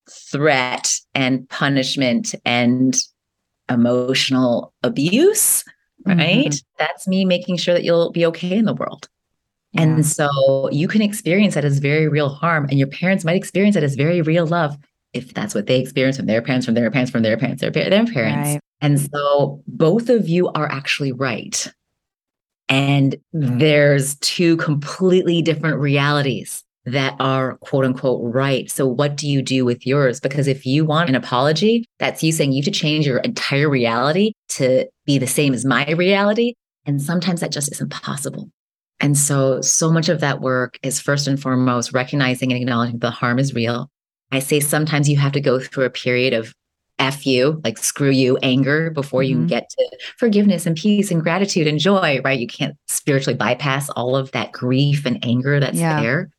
threat 0.09 0.99
and 1.13 1.47
punishment 1.49 2.33
and 2.45 2.97
emotional 3.69 4.73
abuse, 4.81 5.63
right? 6.05 6.17
Mm-hmm. 6.17 6.57
That's 6.77 7.07
me 7.07 7.25
making 7.25 7.57
sure 7.57 7.73
that 7.73 7.83
you'll 7.83 8.11
be 8.11 8.25
okay 8.27 8.57
in 8.57 8.65
the 8.65 8.73
world. 8.73 9.07
Yeah. 9.73 9.83
And 9.83 10.05
so 10.05 10.69
you 10.71 10.87
can 10.87 11.01
experience 11.01 11.53
that 11.53 11.65
as 11.65 11.77
very 11.77 12.07
real 12.07 12.29
harm, 12.29 12.65
and 12.69 12.79
your 12.79 12.87
parents 12.87 13.23
might 13.23 13.35
experience 13.35 13.75
it 13.75 13.83
as 13.83 13.95
very 13.95 14.21
real 14.21 14.47
love 14.47 14.75
if 15.13 15.33
that's 15.33 15.53
what 15.53 15.67
they 15.67 15.79
experience 15.79 16.17
from 16.17 16.25
their 16.25 16.41
parents, 16.41 16.65
from 16.65 16.75
their 16.75 16.89
parents, 16.89 17.11
from 17.11 17.21
their 17.21 17.37
parents, 17.37 17.61
their, 17.61 17.71
their 17.71 18.05
parents. 18.05 18.49
Right. 18.49 18.59
And 18.81 18.99
so 18.99 19.61
both 19.67 20.09
of 20.09 20.29
you 20.29 20.49
are 20.49 20.71
actually 20.71 21.11
right. 21.11 21.71
And 22.67 23.15
mm-hmm. 23.35 23.57
there's 23.57 24.15
two 24.17 24.57
completely 24.57 25.41
different 25.41 25.79
realities 25.79 26.63
that 26.85 27.15
are 27.19 27.57
quote 27.57 27.85
unquote 27.85 28.21
right. 28.33 28.69
So, 28.69 28.87
what 28.87 29.17
do 29.17 29.27
you 29.27 29.41
do 29.41 29.65
with 29.65 29.85
yours? 29.85 30.19
Because 30.19 30.47
if 30.47 30.65
you 30.65 30.85
want 30.85 31.09
an 31.09 31.15
apology, 31.15 31.85
that's 31.99 32.23
you 32.23 32.31
saying 32.31 32.51
you 32.51 32.59
have 32.59 32.71
to 32.73 32.79
change 32.79 33.05
your 33.05 33.19
entire 33.19 33.69
reality 33.69 34.33
to 34.49 34.87
be 35.05 35.17
the 35.17 35.27
same 35.27 35.53
as 35.53 35.65
my 35.65 35.89
reality. 35.91 36.53
And 36.85 37.01
sometimes 37.01 37.41
that 37.41 37.51
just 37.51 37.71
isn't 37.71 37.91
possible. 37.91 38.49
And 38.99 39.17
so, 39.17 39.61
so 39.61 39.91
much 39.91 40.09
of 40.09 40.19
that 40.19 40.41
work 40.41 40.77
is 40.83 40.99
first 40.99 41.27
and 41.27 41.41
foremost 41.41 41.93
recognizing 41.93 42.51
and 42.51 42.61
acknowledging 42.61 42.99
the 42.99 43.11
harm 43.11 43.39
is 43.39 43.53
real. 43.53 43.89
I 44.31 44.39
say 44.39 44.59
sometimes 44.59 45.09
you 45.09 45.17
have 45.17 45.31
to 45.33 45.41
go 45.41 45.59
through 45.59 45.85
a 45.85 45.89
period 45.89 46.33
of 46.33 46.53
F 46.99 47.25
you, 47.25 47.61
like 47.63 47.77
screw 47.77 48.09
you, 48.09 48.37
anger 48.43 48.91
before 48.91 49.21
mm-hmm. 49.21 49.41
you 49.41 49.47
get 49.47 49.69
to 49.69 49.97
forgiveness 50.17 50.65
and 50.65 50.75
peace 50.75 51.11
and 51.11 51.23
gratitude 51.23 51.67
and 51.67 51.79
joy, 51.79 52.21
right? 52.23 52.39
You 52.39 52.47
can't 52.47 52.75
spiritually 52.87 53.37
bypass 53.37 53.89
all 53.89 54.15
of 54.15 54.31
that 54.31 54.51
grief 54.51 55.05
and 55.05 55.23
anger 55.25 55.59
that's 55.59 55.77
yeah. 55.77 56.01
there 56.01 56.29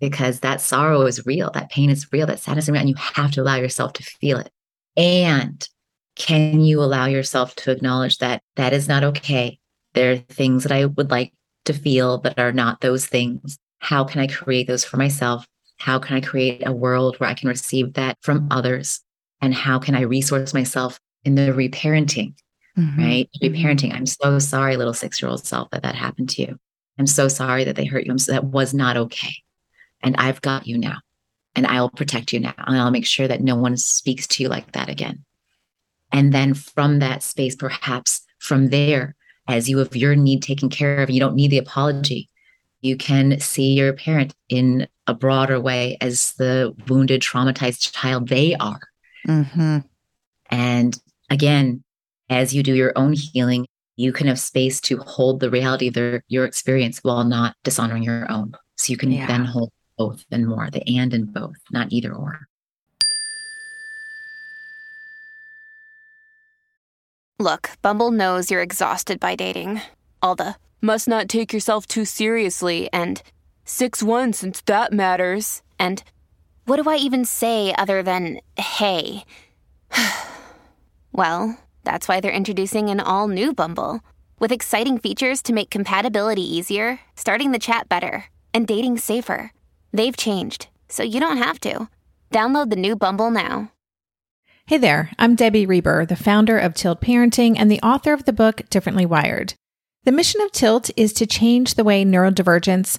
because 0.00 0.40
that 0.40 0.60
sorrow 0.60 1.02
is 1.02 1.26
real, 1.26 1.50
that 1.52 1.70
pain 1.70 1.90
is 1.90 2.06
real, 2.12 2.26
that 2.26 2.38
sadness 2.38 2.64
is 2.66 2.70
real, 2.70 2.80
and 2.80 2.88
you 2.88 2.94
have 2.96 3.32
to 3.32 3.42
allow 3.42 3.56
yourself 3.56 3.92
to 3.94 4.02
feel 4.02 4.38
it. 4.38 4.50
And 4.96 5.68
can 6.16 6.60
you 6.60 6.82
allow 6.82 7.06
yourself 7.06 7.54
to 7.56 7.70
acknowledge 7.70 8.18
that 8.18 8.42
that 8.56 8.72
is 8.72 8.88
not 8.88 9.04
okay? 9.04 9.58
There 9.94 10.12
are 10.12 10.16
things 10.16 10.62
that 10.62 10.72
I 10.72 10.86
would 10.86 11.10
like 11.10 11.32
to 11.64 11.72
feel 11.72 12.18
that 12.18 12.38
are 12.38 12.52
not 12.52 12.80
those 12.80 13.06
things. 13.06 13.58
How 13.78 14.04
can 14.04 14.20
I 14.20 14.26
create 14.26 14.66
those 14.66 14.84
for 14.84 14.96
myself? 14.96 15.46
How 15.78 15.98
can 15.98 16.16
I 16.16 16.20
create 16.20 16.66
a 16.66 16.72
world 16.72 17.16
where 17.18 17.30
I 17.30 17.34
can 17.34 17.48
receive 17.48 17.94
that 17.94 18.18
from 18.22 18.48
others? 18.50 19.00
And 19.40 19.54
how 19.54 19.78
can 19.78 19.94
I 19.94 20.02
resource 20.02 20.52
myself 20.52 20.98
in 21.24 21.34
the 21.34 21.52
reparenting? 21.52 22.34
Mm-hmm. 22.76 23.00
Right? 23.00 23.30
Mm-hmm. 23.40 23.54
Reparenting. 23.54 23.94
I'm 23.94 24.06
so 24.06 24.38
sorry, 24.38 24.76
little 24.76 24.94
six 24.94 25.20
year 25.20 25.30
old 25.30 25.44
self, 25.46 25.70
that 25.70 25.82
that 25.82 25.94
happened 25.94 26.30
to 26.30 26.42
you. 26.42 26.58
I'm 26.98 27.06
so 27.06 27.28
sorry 27.28 27.64
that 27.64 27.76
they 27.76 27.84
hurt 27.84 28.06
you. 28.06 28.12
I'm 28.12 28.18
so, 28.18 28.32
that 28.32 28.44
was 28.44 28.74
not 28.74 28.96
okay 28.96 29.34
and 30.02 30.16
I've 30.16 30.40
got 30.42 30.66
you 30.66 30.78
now. 30.78 30.98
And 31.54 31.66
I'll 31.66 31.90
protect 31.90 32.32
you 32.32 32.40
now. 32.40 32.54
And 32.58 32.76
I'll 32.76 32.90
make 32.90 33.06
sure 33.06 33.26
that 33.26 33.40
no 33.40 33.56
one 33.56 33.76
speaks 33.76 34.26
to 34.28 34.42
you 34.42 34.48
like 34.48 34.72
that 34.72 34.88
again. 34.88 35.24
And 36.12 36.32
then 36.32 36.54
from 36.54 37.00
that 37.00 37.22
space, 37.22 37.56
perhaps 37.56 38.22
from 38.38 38.68
there, 38.68 39.16
as 39.48 39.68
you 39.68 39.78
have 39.78 39.96
your 39.96 40.14
need 40.14 40.42
taken 40.42 40.68
care 40.68 41.02
of, 41.02 41.10
you 41.10 41.20
don't 41.20 41.34
need 41.34 41.50
the 41.50 41.58
apology. 41.58 42.28
You 42.80 42.96
can 42.96 43.40
see 43.40 43.72
your 43.72 43.92
parent 43.92 44.34
in 44.48 44.86
a 45.06 45.14
broader 45.14 45.60
way 45.60 45.96
as 46.00 46.34
the 46.34 46.74
wounded, 46.86 47.22
traumatized 47.22 47.92
child 47.92 48.28
they 48.28 48.54
are. 48.54 48.80
Mm-hmm. 49.28 49.78
And 50.50 51.00
again, 51.30 51.82
as 52.30 52.54
you 52.54 52.62
do 52.62 52.74
your 52.74 52.92
own 52.96 53.12
healing, 53.12 53.66
you 53.96 54.12
can 54.12 54.26
have 54.28 54.38
space 54.38 54.80
to 54.82 54.98
hold 54.98 55.40
the 55.40 55.50
reality 55.50 55.88
of 55.88 55.94
their, 55.94 56.22
your 56.28 56.44
experience 56.44 57.00
while 57.02 57.24
not 57.24 57.56
dishonoring 57.64 58.02
your 58.02 58.30
own. 58.30 58.52
So 58.76 58.92
you 58.92 58.96
can 58.96 59.10
yeah. 59.10 59.26
then 59.26 59.44
hold 59.44 59.70
both 59.96 60.24
and 60.30 60.46
more, 60.46 60.70
the 60.70 60.82
and 60.96 61.12
and 61.12 61.32
both, 61.32 61.56
not 61.72 61.92
either 61.92 62.14
or. 62.14 62.46
Look, 67.40 67.70
Bumble 67.82 68.10
knows 68.10 68.50
you're 68.50 68.62
exhausted 68.62 69.20
by 69.20 69.34
dating. 69.34 69.80
All 70.22 70.34
the 70.34 70.56
must 70.80 71.08
not 71.08 71.28
take 71.28 71.52
yourself 71.52 71.86
too 71.86 72.04
seriously 72.04 72.88
and 72.92 73.22
6 73.64 74.02
1 74.02 74.32
since 74.32 74.60
that 74.62 74.92
matters. 74.92 75.62
And 75.78 76.02
what 76.68 76.82
do 76.82 76.90
I 76.90 76.96
even 76.96 77.24
say 77.24 77.74
other 77.78 78.02
than 78.02 78.40
hey? 78.58 79.24
well, 81.12 81.58
that's 81.84 82.06
why 82.06 82.20
they're 82.20 82.30
introducing 82.30 82.90
an 82.90 83.00
all 83.00 83.26
new 83.26 83.54
Bumble 83.54 84.00
with 84.38 84.52
exciting 84.52 84.98
features 84.98 85.40
to 85.42 85.54
make 85.54 85.70
compatibility 85.70 86.42
easier, 86.42 87.00
starting 87.16 87.52
the 87.52 87.58
chat 87.58 87.88
better, 87.88 88.26
and 88.52 88.66
dating 88.66 88.98
safer. 88.98 89.52
They've 89.92 90.16
changed, 90.16 90.68
so 90.88 91.02
you 91.02 91.20
don't 91.20 91.38
have 91.38 91.58
to. 91.60 91.88
Download 92.30 92.68
the 92.68 92.76
new 92.76 92.96
Bumble 92.96 93.30
now. 93.30 93.72
Hey 94.66 94.76
there, 94.76 95.10
I'm 95.18 95.34
Debbie 95.34 95.64
Reber, 95.64 96.04
the 96.04 96.16
founder 96.16 96.58
of 96.58 96.74
Tilt 96.74 97.00
Parenting 97.00 97.56
and 97.58 97.70
the 97.70 97.80
author 97.80 98.12
of 98.12 98.26
the 98.26 98.34
book 98.34 98.68
Differently 98.68 99.06
Wired. 99.06 99.54
The 100.04 100.12
mission 100.12 100.42
of 100.42 100.52
Tilt 100.52 100.90
is 100.98 101.14
to 101.14 101.26
change 101.26 101.74
the 101.74 101.84
way 101.84 102.04
neurodivergence, 102.04 102.98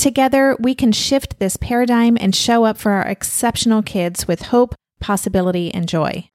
Together, 0.00 0.56
we 0.58 0.74
can 0.74 0.92
shift 0.92 1.38
this 1.38 1.58
paradigm 1.58 2.16
and 2.18 2.34
show 2.34 2.64
up 2.64 2.78
for 2.78 2.92
our 2.92 3.06
exceptional 3.06 3.82
kids 3.82 4.26
with 4.26 4.40
hope, 4.44 4.74
possibility, 4.98 5.70
and 5.74 5.86
joy. 5.86 6.26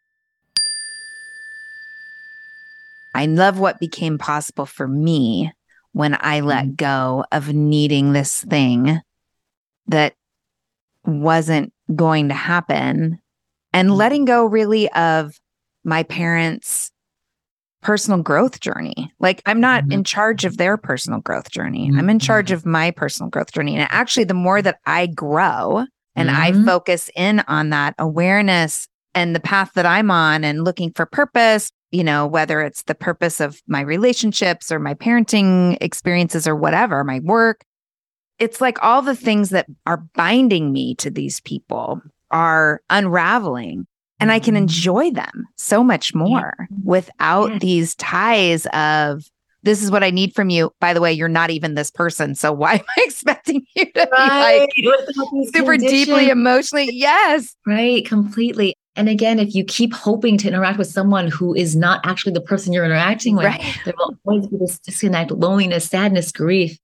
I 3.16 3.26
love 3.26 3.58
what 3.58 3.80
became 3.80 4.20
possible 4.20 4.68
for 4.68 4.88
me 4.88 5.52
when 5.94 6.16
I 6.20 6.42
let 6.42 6.66
Mm. 6.66 6.76
go 6.76 7.26
of 7.32 7.56
needing 7.56 8.14
this 8.14 8.44
thing 8.44 9.02
that 9.88 10.14
wasn't 11.04 11.74
going 11.96 12.28
to 12.28 12.36
happen 12.36 13.18
and 13.74 13.90
Mm. 13.90 13.96
letting 13.96 14.26
go 14.26 14.46
really 14.46 14.92
of 14.92 15.40
my 15.84 16.04
parents' 16.04 16.85
personal 17.86 18.24
growth 18.24 18.62
journey. 18.62 19.14
Like 19.20 19.44
I'm 19.46 19.60
not 19.62 19.84
Mhm. 19.84 19.94
in 19.94 20.04
charge 20.04 20.44
of 20.44 20.58
their 20.58 20.76
personal 20.76 21.20
growth 21.20 21.52
journey. 21.52 21.92
I'm 21.96 22.10
in 22.10 22.18
charge 22.18 22.50
Mhm. 22.50 22.54
of 22.56 22.66
my 22.66 22.90
personal 22.90 23.30
growth 23.30 23.52
journey. 23.52 23.76
And 23.76 23.88
actually 23.92 24.24
the 24.24 24.34
more 24.34 24.60
that 24.64 24.80
I 24.88 25.06
grow 25.06 25.86
and 26.16 26.32
I 26.32 26.52
Mhm. 26.52 26.66
focus 26.66 27.12
in 27.16 27.42
on 27.48 27.70
that 27.70 27.94
awareness 28.00 28.88
and 29.14 29.36
the 29.36 29.40
path 29.40 29.74
that 29.76 29.86
I'm 29.86 30.10
on 30.10 30.44
and 30.44 30.64
looking 30.64 30.94
for 30.96 31.06
purpose, 31.06 31.72
you 31.92 32.04
know, 32.04 32.26
whether 32.26 32.60
it's 32.62 32.82
the 32.84 32.96
purpose 32.96 33.40
of 33.40 33.62
my 33.68 33.82
relationships 33.82 34.72
or 34.72 34.80
my 34.80 34.96
parenting 34.96 35.78
experiences 35.80 36.48
or 36.48 36.56
whatever, 36.56 37.04
my 37.04 37.20
work, 37.20 37.62
it's 38.40 38.60
like 38.60 38.82
all 38.82 39.04
the 39.04 39.16
things 39.16 39.52
that 39.52 39.68
are 39.86 40.04
binding 40.16 40.72
me 40.72 40.96
to 40.96 41.12
these 41.12 41.40
people 41.42 42.02
are 42.32 42.82
unraveling 42.90 43.86
and 44.20 44.32
I 44.32 44.40
can 44.40 44.56
Mhm. 44.56 44.60
enjoy 44.60 45.12
them 45.12 45.46
so 45.58 45.84
much 45.84 46.14
more 46.16 46.68
without 46.84 47.52
Yes. 47.52 47.62
these 47.62 47.96
ties 47.96 48.66
of 48.74 49.24
this 49.64 49.82
is 49.82 49.90
what 49.90 50.04
I 50.04 50.12
need 50.12 50.36
from 50.36 50.52
you. 50.52 50.72
By 50.80 50.94
the 50.94 51.02
way, 51.02 51.12
you're 51.12 51.28
not 51.28 51.50
even 51.50 51.74
this 51.74 51.90
person. 51.90 52.36
So 52.36 52.52
why 52.54 52.74
am 52.76 52.86
I 52.98 53.04
expecting 53.06 53.66
you 53.76 53.86
to 53.86 53.92
be 53.94 54.28
like 54.30 54.70
super 55.56 55.76
deeply 55.78 56.30
emotionally? 56.30 56.90
Yes. 56.94 57.56
Right, 57.66 58.06
completely. 58.06 58.76
And 58.96 59.10
again, 59.10 59.40
if 59.40 59.54
you 59.56 59.64
keep 59.66 59.94
hoping 59.94 60.38
to 60.38 60.48
interact 60.48 60.78
with 60.78 60.88
someone 60.88 61.28
who 61.30 61.54
is 61.54 61.76
not 61.76 62.00
actually 62.06 62.32
the 62.34 62.42
person 62.42 62.72
you're 62.74 62.86
interacting 62.86 63.36
with, 63.36 63.46
Right. 63.46 63.62
there 63.84 63.94
will 63.98 64.16
always 64.26 64.48
be 64.48 64.56
this 64.58 64.80
disconnect, 64.80 65.32
loneliness, 65.32 65.86
sadness, 65.86 66.32
grief. 66.32 66.78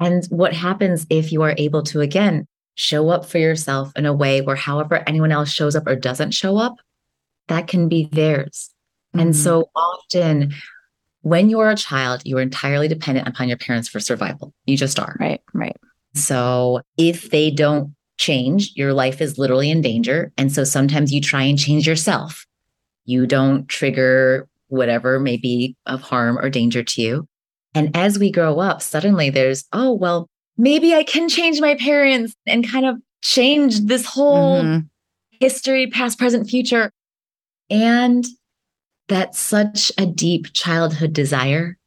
And 0.00 0.24
what 0.30 0.54
happens 0.54 1.06
if 1.10 1.32
you 1.32 1.42
are 1.42 1.54
able 1.58 1.82
to, 1.82 2.00
again, 2.00 2.46
show 2.78 3.10
up 3.10 3.26
for 3.26 3.38
yourself 3.38 3.90
in 3.96 4.06
a 4.06 4.12
way 4.12 4.40
where, 4.40 4.54
however, 4.54 5.02
anyone 5.06 5.32
else 5.32 5.50
shows 5.50 5.74
up 5.74 5.86
or 5.88 5.96
doesn't 5.96 6.30
show 6.30 6.56
up, 6.58 6.76
that 7.48 7.66
can 7.66 7.88
be 7.88 8.08
theirs. 8.12 8.70
And 9.12 9.30
Mhm. 9.30 9.34
so 9.34 9.68
often, 9.74 10.54
when 11.22 11.50
you're 11.50 11.70
a 11.70 11.76
child, 11.76 12.22
you 12.24 12.38
are 12.38 12.40
entirely 12.40 12.86
dependent 12.86 13.26
upon 13.26 13.48
your 13.48 13.56
parents 13.56 13.88
for 13.88 13.98
survival. 13.98 14.54
You 14.64 14.76
just 14.76 14.98
are. 15.00 15.16
right, 15.18 15.40
right. 15.52 15.76
So 16.14 16.80
if 16.96 17.30
they 17.30 17.50
don't 17.50 17.94
change, 18.16 18.72
your 18.76 18.92
life 18.92 19.20
is 19.20 19.38
literally 19.38 19.70
in 19.70 19.80
danger. 19.80 20.32
And 20.38 20.52
so 20.52 20.62
sometimes 20.62 21.12
you 21.12 21.20
try 21.20 21.42
and 21.42 21.58
change 21.58 21.86
yourself. 21.86 22.46
You 23.06 23.26
don't 23.26 23.68
trigger 23.68 24.46
whatever 24.68 25.18
may 25.18 25.36
be 25.36 25.74
of 25.86 26.00
harm 26.02 26.38
or 26.38 26.48
danger 26.48 26.84
to 26.84 27.02
you. 27.02 27.28
And 27.74 27.96
as 27.96 28.18
we 28.20 28.30
grow 28.30 28.60
up, 28.60 28.82
suddenly 28.82 29.30
there's, 29.30 29.64
oh, 29.72 29.92
well, 29.94 30.28
maybe 30.58 30.94
I 30.94 31.04
can 31.04 31.28
change 31.28 31.60
my 31.60 31.76
parents 31.76 32.34
and 32.46 32.68
kind 32.68 32.84
of 32.84 32.96
change 33.22 33.80
this 33.80 34.04
whole 34.04 34.62
Mhm. 34.64 34.88
history, 35.40 35.86
past, 35.86 36.18
present, 36.18 36.48
future. 36.48 36.90
And 37.70 38.26
that's 39.08 39.38
such 39.38 39.90
a 39.98 40.04
deep 40.06 40.52
childhood 40.52 41.12
desire 41.14 41.78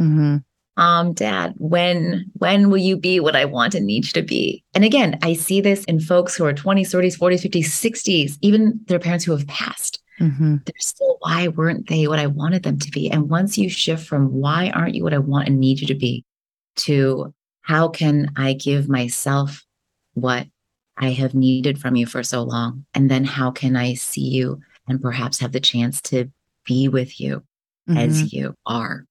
Mhm. 0.00 0.44
um 0.76 1.12
dad 1.12 1.54
when 1.58 2.24
when 2.34 2.70
will 2.70 2.78
you 2.78 2.96
be 2.96 3.18
what 3.18 3.34
i 3.34 3.44
want 3.44 3.74
and 3.74 3.84
need 3.84 4.04
you 4.06 4.12
to 4.12 4.22
be 4.22 4.62
and 4.74 4.84
again 4.84 5.18
i 5.22 5.32
see 5.32 5.60
this 5.60 5.82
in 5.86 5.98
folks 5.98 6.36
who 6.36 6.44
are 6.44 6.52
20s 6.52 6.92
30s 6.92 7.16
40s 7.16 7.42
50s 7.42 7.72
60s 7.72 8.38
even 8.42 8.78
their 8.86 9.00
parents 9.00 9.24
who 9.24 9.32
have 9.32 9.44
passed 9.48 10.00
Mhm. 10.20 10.64
they're 10.64 10.74
still 10.78 11.16
why 11.18 11.48
weren't 11.48 11.88
they 11.88 12.06
what 12.06 12.20
i 12.20 12.28
wanted 12.28 12.62
them 12.62 12.78
to 12.78 12.90
be 12.92 13.10
and 13.10 13.28
once 13.28 13.58
you 13.58 13.68
shift 13.68 14.06
from 14.06 14.32
why 14.32 14.70
aren't 14.70 14.94
you 14.94 15.02
what 15.02 15.14
i 15.14 15.18
want 15.18 15.48
and 15.48 15.58
need 15.58 15.80
you 15.80 15.86
to 15.88 15.96
be 15.96 16.24
to 16.76 17.34
how 17.68 17.88
can 17.88 18.32
i 18.36 18.52
give 18.52 18.88
myself 18.88 19.64
what 20.14 20.46
i 20.96 21.10
have 21.10 21.34
needed 21.34 21.78
from 21.78 21.94
you 21.96 22.06
for 22.06 22.22
so 22.22 22.42
long 22.42 22.84
and 22.94 23.10
then 23.10 23.24
how 23.24 23.50
can 23.50 23.76
i 23.76 23.94
see 23.94 24.28
you 24.38 24.58
and 24.88 25.00
perhaps 25.02 25.38
have 25.38 25.52
the 25.52 25.60
chance 25.60 26.00
to 26.00 26.30
be 26.64 26.88
with 26.88 27.20
you 27.20 27.42
Mhm. 27.88 27.96
as 27.98 28.32
you 28.34 28.54
are. 28.66 29.04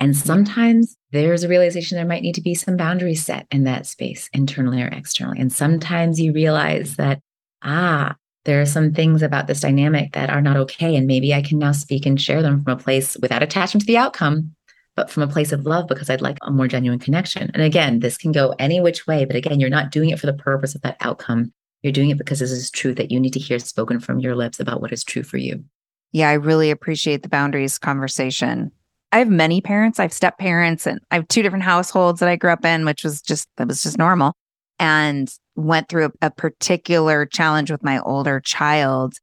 And 0.00 0.16
sometimes 0.16 0.96
there's 1.12 1.44
a 1.44 1.48
realization 1.48 1.96
there 1.96 2.06
might 2.06 2.22
need 2.22 2.34
to 2.36 2.40
be 2.40 2.54
some 2.54 2.76
boundaries 2.76 3.24
set 3.24 3.46
in 3.50 3.64
that 3.64 3.86
space, 3.86 4.28
internally 4.32 4.82
or 4.82 4.88
externally. 4.88 5.38
And 5.40 5.52
sometimes 5.52 6.20
you 6.20 6.32
realize 6.32 6.96
that, 6.96 7.20
ah, 7.62 8.16
there 8.44 8.60
are 8.60 8.66
some 8.66 8.92
things 8.92 9.22
about 9.22 9.46
this 9.46 9.60
dynamic 9.60 10.12
that 10.12 10.30
are 10.30 10.40
not 10.40 10.56
okay. 10.56 10.96
And 10.96 11.06
maybe 11.06 11.32
I 11.34 11.42
can 11.42 11.58
now 11.58 11.72
speak 11.72 12.06
and 12.06 12.20
share 12.20 12.42
them 12.42 12.64
from 12.64 12.72
a 12.72 12.82
place 12.82 13.16
without 13.20 13.42
attachment 13.42 13.82
to 13.82 13.86
the 13.86 13.98
outcome, 13.98 14.54
but 14.96 15.10
from 15.10 15.22
a 15.22 15.28
place 15.28 15.52
of 15.52 15.66
love 15.66 15.88
because 15.88 16.08
I'd 16.08 16.20
like 16.20 16.38
a 16.42 16.50
more 16.50 16.68
genuine 16.68 16.98
connection. 16.98 17.50
And 17.54 17.62
again, 17.62 18.00
this 18.00 18.16
can 18.16 18.32
go 18.32 18.54
any 18.58 18.80
which 18.80 19.06
way. 19.06 19.24
But 19.24 19.36
again, 19.36 19.60
you're 19.60 19.70
not 19.70 19.90
doing 19.90 20.10
it 20.10 20.18
for 20.18 20.26
the 20.26 20.32
purpose 20.32 20.74
of 20.74 20.82
that 20.82 20.96
outcome. 21.00 21.52
You're 21.82 21.92
doing 21.92 22.10
it 22.10 22.18
because 22.18 22.38
this 22.38 22.50
is 22.50 22.70
truth 22.70 22.96
that 22.96 23.10
you 23.10 23.20
need 23.20 23.32
to 23.32 23.40
hear 23.40 23.58
spoken 23.58 24.00
from 24.00 24.20
your 24.20 24.34
lips 24.34 24.60
about 24.60 24.80
what 24.80 24.92
is 24.92 25.04
true 25.04 25.22
for 25.22 25.36
you. 25.36 25.64
Yeah, 26.12 26.28
I 26.28 26.34
really 26.34 26.70
appreciate 26.70 27.22
the 27.22 27.28
boundaries 27.28 27.78
conversation. 27.78 28.70
I 29.10 29.18
have 29.18 29.28
many 29.28 29.60
parents. 29.60 29.98
I 29.98 30.02
have 30.02 30.12
step 30.12 30.38
parents 30.38 30.86
and 30.86 31.00
I 31.10 31.16
have 31.16 31.28
two 31.28 31.42
different 31.42 31.64
households 31.64 32.20
that 32.20 32.28
I 32.28 32.36
grew 32.36 32.50
up 32.50 32.64
in, 32.64 32.84
which 32.84 33.04
was 33.04 33.20
just, 33.20 33.48
that 33.56 33.68
was 33.68 33.82
just 33.82 33.98
normal. 33.98 34.32
And 34.78 35.32
went 35.56 35.88
through 35.88 36.06
a, 36.06 36.26
a 36.26 36.30
particular 36.30 37.26
challenge 37.26 37.70
with 37.70 37.84
my 37.84 38.00
older 38.00 38.40
child. 38.40 39.14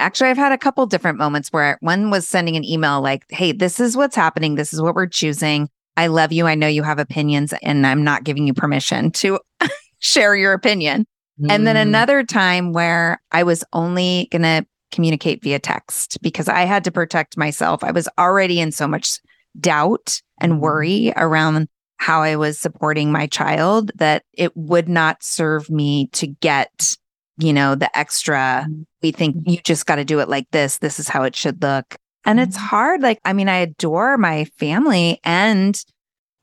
Actually, 0.00 0.30
I've 0.30 0.36
had 0.36 0.52
a 0.52 0.58
couple 0.58 0.84
different 0.86 1.18
moments 1.18 1.52
where 1.52 1.78
one 1.80 2.10
was 2.10 2.26
sending 2.26 2.56
an 2.56 2.64
email 2.64 3.00
like, 3.00 3.24
Hey, 3.28 3.52
this 3.52 3.78
is 3.78 3.96
what's 3.96 4.16
happening. 4.16 4.54
This 4.54 4.72
is 4.72 4.80
what 4.80 4.94
we're 4.94 5.06
choosing. 5.06 5.68
I 5.96 6.06
love 6.06 6.32
you. 6.32 6.46
I 6.46 6.54
know 6.54 6.66
you 6.66 6.82
have 6.82 6.98
opinions 6.98 7.52
and 7.62 7.86
I'm 7.86 8.02
not 8.02 8.24
giving 8.24 8.46
you 8.46 8.54
permission 8.54 9.10
to 9.12 9.38
share 9.98 10.34
your 10.34 10.52
opinion. 10.54 11.04
And 11.48 11.66
then 11.66 11.76
Mm. 11.76 11.82
another 11.82 12.22
time 12.22 12.72
where 12.72 13.20
I 13.32 13.42
was 13.44 13.64
only 13.72 14.28
going 14.30 14.42
to 14.42 14.66
communicate 14.92 15.42
via 15.42 15.58
text 15.58 16.18
because 16.22 16.48
I 16.48 16.62
had 16.64 16.84
to 16.84 16.90
protect 16.90 17.36
myself. 17.36 17.84
I 17.84 17.92
was 17.92 18.08
already 18.18 18.60
in 18.60 18.72
so 18.72 18.88
much 18.88 19.18
doubt 19.58 20.20
and 20.40 20.60
worry 20.60 21.12
around 21.16 21.68
how 21.98 22.22
I 22.22 22.36
was 22.36 22.58
supporting 22.58 23.12
my 23.12 23.26
child 23.26 23.90
that 23.96 24.24
it 24.32 24.56
would 24.56 24.88
not 24.88 25.22
serve 25.22 25.70
me 25.70 26.08
to 26.12 26.26
get, 26.26 26.96
you 27.40 27.52
know, 27.52 27.74
the 27.74 27.96
extra. 27.98 28.66
Mm-hmm. 28.68 28.82
We 29.02 29.12
think 29.12 29.36
you 29.46 29.58
just 29.64 29.86
got 29.86 29.96
to 29.96 30.04
do 30.04 30.20
it 30.20 30.28
like 30.28 30.50
this. 30.50 30.78
This 30.78 31.00
is 31.00 31.08
how 31.08 31.22
it 31.22 31.34
should 31.34 31.62
look. 31.62 31.96
And 32.24 32.38
it's 32.38 32.56
Mhm. 32.56 32.60
hard. 32.60 33.00
Like, 33.00 33.18
I 33.24 33.32
mean, 33.32 33.48
I 33.48 33.56
adore 33.58 34.18
my 34.18 34.44
family 34.58 35.20
and 35.24 35.82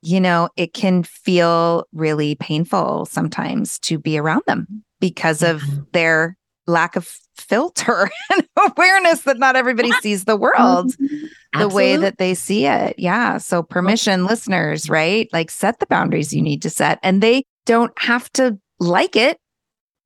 you 0.02 0.20
know, 0.20 0.48
it 0.56 0.74
can 0.74 1.02
feel 1.02 1.84
really 1.92 2.36
painful 2.36 3.04
sometimes 3.06 3.78
to 3.80 3.98
be 3.98 4.16
around 4.16 4.42
them 4.46 4.84
because 5.00 5.42
of 5.42 5.60
mm-hmm. 5.60 5.82
their 5.92 6.36
lack 6.66 6.96
of 6.96 7.08
filter 7.36 8.10
and 8.32 8.46
awareness 8.56 9.22
that 9.22 9.38
not 9.38 9.56
everybody 9.56 9.90
sees 10.00 10.24
the 10.24 10.36
world 10.36 10.92
mm-hmm. 10.92 11.60
the 11.60 11.68
way 11.68 11.96
that 11.96 12.18
they 12.18 12.34
see 12.34 12.66
it. 12.66 12.96
Yeah. 12.98 13.38
So, 13.38 13.62
permission, 13.62 14.24
listeners, 14.24 14.88
right? 14.88 15.28
Like, 15.32 15.50
set 15.50 15.80
the 15.80 15.86
boundaries 15.86 16.32
you 16.32 16.42
need 16.42 16.62
to 16.62 16.70
set, 16.70 16.98
and 17.02 17.22
they 17.22 17.44
don't 17.66 17.92
have 17.98 18.30
to 18.34 18.58
like 18.78 19.16
it, 19.16 19.38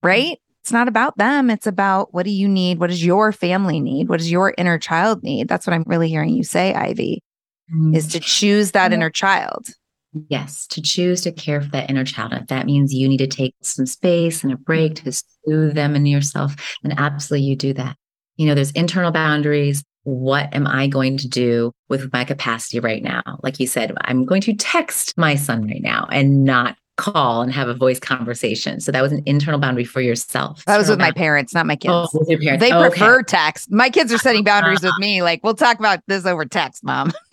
right? 0.02 0.38
It's 0.62 0.72
not 0.72 0.88
about 0.88 1.18
them. 1.18 1.50
It's 1.50 1.66
about 1.66 2.14
what 2.14 2.24
do 2.24 2.30
you 2.30 2.48
need? 2.48 2.78
What 2.78 2.90
does 2.90 3.04
your 3.04 3.32
family 3.32 3.80
need? 3.80 4.08
What 4.08 4.18
does 4.18 4.30
your 4.30 4.54
inner 4.56 4.78
child 4.78 5.22
need? 5.22 5.48
That's 5.48 5.66
what 5.66 5.74
I'm 5.74 5.84
really 5.86 6.08
hearing 6.08 6.30
you 6.30 6.44
say, 6.44 6.72
Ivy. 6.72 7.22
Mm-hmm. 7.72 7.94
is 7.94 8.08
to 8.08 8.20
choose 8.20 8.72
that 8.72 8.92
inner 8.92 9.08
child. 9.08 9.68
Yes, 10.28 10.66
to 10.66 10.82
choose 10.82 11.22
to 11.22 11.32
care 11.32 11.62
for 11.62 11.70
that 11.70 11.88
inner 11.88 12.04
child. 12.04 12.34
If 12.34 12.48
that 12.48 12.66
means 12.66 12.92
you 12.92 13.08
need 13.08 13.18
to 13.18 13.26
take 13.26 13.54
some 13.62 13.86
space 13.86 14.42
and 14.42 14.52
a 14.52 14.56
break 14.56 14.96
to 14.96 15.12
soothe 15.12 15.74
them 15.74 15.94
and 15.94 16.06
yourself, 16.06 16.54
then 16.82 16.92
absolutely 16.98 17.46
you 17.46 17.56
do 17.56 17.72
that. 17.74 17.96
You 18.36 18.46
know, 18.46 18.54
there's 18.54 18.72
internal 18.72 19.10
boundaries. 19.10 19.82
What 20.02 20.54
am 20.54 20.66
I 20.66 20.86
going 20.86 21.16
to 21.18 21.28
do 21.28 21.72
with 21.88 22.12
my 22.12 22.24
capacity 22.24 22.80
right 22.80 23.02
now? 23.02 23.22
Like 23.42 23.58
you 23.58 23.66
said, 23.66 23.94
I'm 24.02 24.26
going 24.26 24.42
to 24.42 24.54
text 24.54 25.16
my 25.16 25.34
son 25.34 25.66
right 25.66 25.82
now 25.82 26.08
and 26.10 26.44
not 26.44 26.76
call 26.96 27.42
and 27.42 27.52
have 27.52 27.68
a 27.68 27.74
voice 27.74 27.98
conversation. 27.98 28.80
So 28.80 28.92
that 28.92 29.02
was 29.02 29.12
an 29.12 29.22
internal 29.26 29.58
boundary 29.58 29.84
for 29.84 30.00
yourself. 30.00 30.64
That 30.66 30.76
was 30.76 30.88
with 30.88 30.98
Internal 30.98 31.08
my 31.08 31.12
parents, 31.12 31.54
not 31.54 31.66
my 31.66 31.74
oh, 31.74 31.76
kids. 31.76 32.14
Oh, 32.14 32.18
with 32.20 32.28
your 32.28 32.40
parents. 32.40 32.64
They 32.64 32.72
oh, 32.72 32.80
Okay. 32.84 32.90
prefer 32.90 33.22
text. 33.22 33.70
My 33.70 33.90
kids 33.90 34.12
are 34.12 34.18
setting 34.18 34.44
boundaries 34.44 34.82
with 34.82 34.92
me. 34.98 35.22
Like, 35.22 35.40
we'll 35.42 35.54
talk 35.54 35.78
about 35.78 36.00
this 36.06 36.26
over 36.26 36.44
text, 36.44 36.84
mom. 36.84 37.12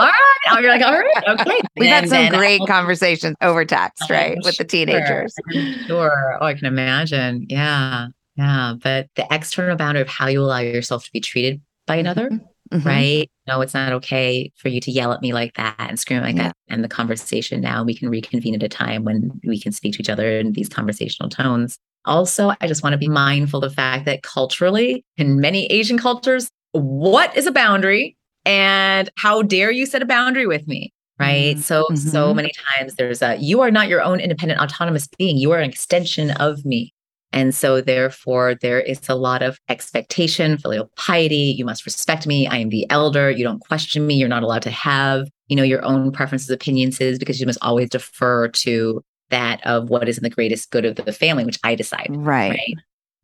All 0.00 0.06
right. 0.06 0.34
Oh, 0.50 0.58
you're 0.60 0.70
like, 0.70 0.82
all 0.82 0.96
right, 0.96 1.24
okay. 1.40 1.60
We've 1.76 1.90
had 1.90 2.08
some 2.08 2.28
great 2.28 2.60
I'll- 2.60 2.66
conversations 2.68 3.34
over 3.42 3.64
text, 3.64 4.04
Oh, 4.08 4.14
right? 4.14 4.38
With 4.44 4.56
the 4.56 4.64
teenagers. 4.64 5.34
Sure. 5.86 6.38
Oh, 6.40 6.46
I 6.46 6.54
can 6.54 6.66
imagine. 6.66 7.46
Yeah. 7.48 8.08
Yeah. 8.36 8.74
But 8.80 9.08
the 9.16 9.26
external 9.30 9.76
boundary 9.76 10.02
of 10.02 10.08
how 10.08 10.28
you 10.28 10.42
allow 10.42 10.58
yourself 10.58 11.04
to 11.04 11.12
be 11.12 11.20
treated 11.20 11.60
by 11.86 11.96
another, 11.96 12.30
mm-hmm. 12.30 12.44
Mhm. 12.72 12.84
right? 12.84 13.30
No, 13.46 13.60
it's 13.60 13.74
not 13.74 13.92
okay 13.94 14.50
for 14.56 14.68
you 14.68 14.80
to 14.80 14.90
yell 14.90 15.12
at 15.12 15.22
me 15.22 15.32
like 15.32 15.54
that 15.54 15.74
and 15.78 15.98
scream 15.98 16.22
like 16.22 16.36
Yeah. 16.36 16.44
that. 16.48 16.56
And 16.68 16.84
the 16.84 16.88
conversation 16.88 17.60
now, 17.60 17.82
we 17.84 17.94
can 17.94 18.08
reconvene 18.08 18.54
at 18.54 18.62
a 18.62 18.68
time 18.68 19.04
when 19.04 19.30
we 19.44 19.58
can 19.60 19.72
speak 19.72 19.94
to 19.94 20.00
each 20.02 20.08
other 20.10 20.38
in 20.38 20.52
these 20.52 20.68
conversational 20.68 21.28
tones. 21.30 21.78
Also, 22.04 22.52
I 22.60 22.66
just 22.66 22.82
want 22.82 22.92
to 22.94 22.98
be 22.98 23.08
mindful 23.08 23.62
of 23.64 23.70
the 23.70 23.74
fact 23.74 24.04
that 24.06 24.22
culturally, 24.22 25.04
in 25.16 25.40
many 25.40 25.66
Asian 25.66 25.98
cultures, 25.98 26.48
what 26.72 27.36
is 27.36 27.46
a 27.46 27.52
boundary 27.52 28.16
and 28.44 29.10
how 29.16 29.42
dare 29.42 29.70
you 29.70 29.84
set 29.86 30.02
a 30.02 30.06
boundary 30.06 30.46
with 30.46 30.66
me? 30.68 30.92
Right. 31.20 31.56
Mhm. 31.56 31.62
So, 31.62 31.84
so 31.96 32.32
Mhm. 32.32 32.36
many 32.36 32.52
times 32.76 32.94
there's 32.94 33.22
a, 33.22 33.36
you 33.36 33.60
are 33.60 33.72
not 33.72 33.88
your 33.88 34.00
own 34.02 34.20
independent, 34.20 34.60
autonomous 34.60 35.08
being. 35.18 35.36
You 35.36 35.50
are 35.50 35.58
an 35.58 35.68
extension 35.68 36.30
of 36.32 36.64
me. 36.64 36.92
And 37.32 37.54
so, 37.54 37.80
therefore, 37.80 38.54
there 38.54 38.80
is 38.80 39.06
a 39.08 39.14
lot 39.14 39.42
of 39.42 39.58
expectation, 39.68 40.56
filial 40.58 40.90
piety. 40.96 41.54
You 41.56 41.64
must 41.64 41.84
respect 41.84 42.26
me. 42.26 42.46
I 42.46 42.56
am 42.56 42.70
the 42.70 42.88
elder. 42.90 43.30
You 43.30 43.44
don't 43.44 43.60
question 43.60 44.06
me. 44.06 44.14
You're 44.14 44.28
not 44.28 44.42
allowed 44.42 44.62
to 44.62 44.70
have, 44.70 45.28
you 45.48 45.56
know, 45.56 45.62
your 45.62 45.84
own 45.84 46.10
preferences, 46.10 46.48
opinions, 46.48 46.98
because 46.98 47.38
you 47.38 47.46
must 47.46 47.58
always 47.60 47.90
defer 47.90 48.48
to 48.48 49.02
that 49.30 49.64
of 49.66 49.90
what 49.90 50.08
is 50.08 50.16
in 50.16 50.24
the 50.24 50.30
greatest 50.30 50.70
good 50.70 50.86
of 50.86 50.96
the 50.96 51.12
family, 51.12 51.44
which 51.44 51.58
I 51.62 51.74
decide. 51.74 52.08
Right. 52.10 52.50
Right. 52.50 52.74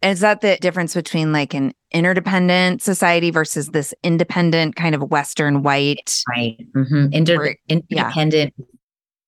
Is 0.03 0.21
that 0.21 0.43
the 0.43 0.59
difference 0.61 0.93
between 0.93 1.33
like 1.33 1.55
an 1.55 1.73
interdependent 1.91 2.83
society 2.83 3.31
versus 3.31 3.69
this 3.69 3.95
independent 4.03 4.77
kind 4.77 4.95
of 4.95 5.01
Western 5.11 5.63
white? 5.63 6.23
Right. 6.29 6.59
hmm 6.75 7.07
Inter- 7.11 7.39
We're- 7.39 7.57
independent, 7.71 8.53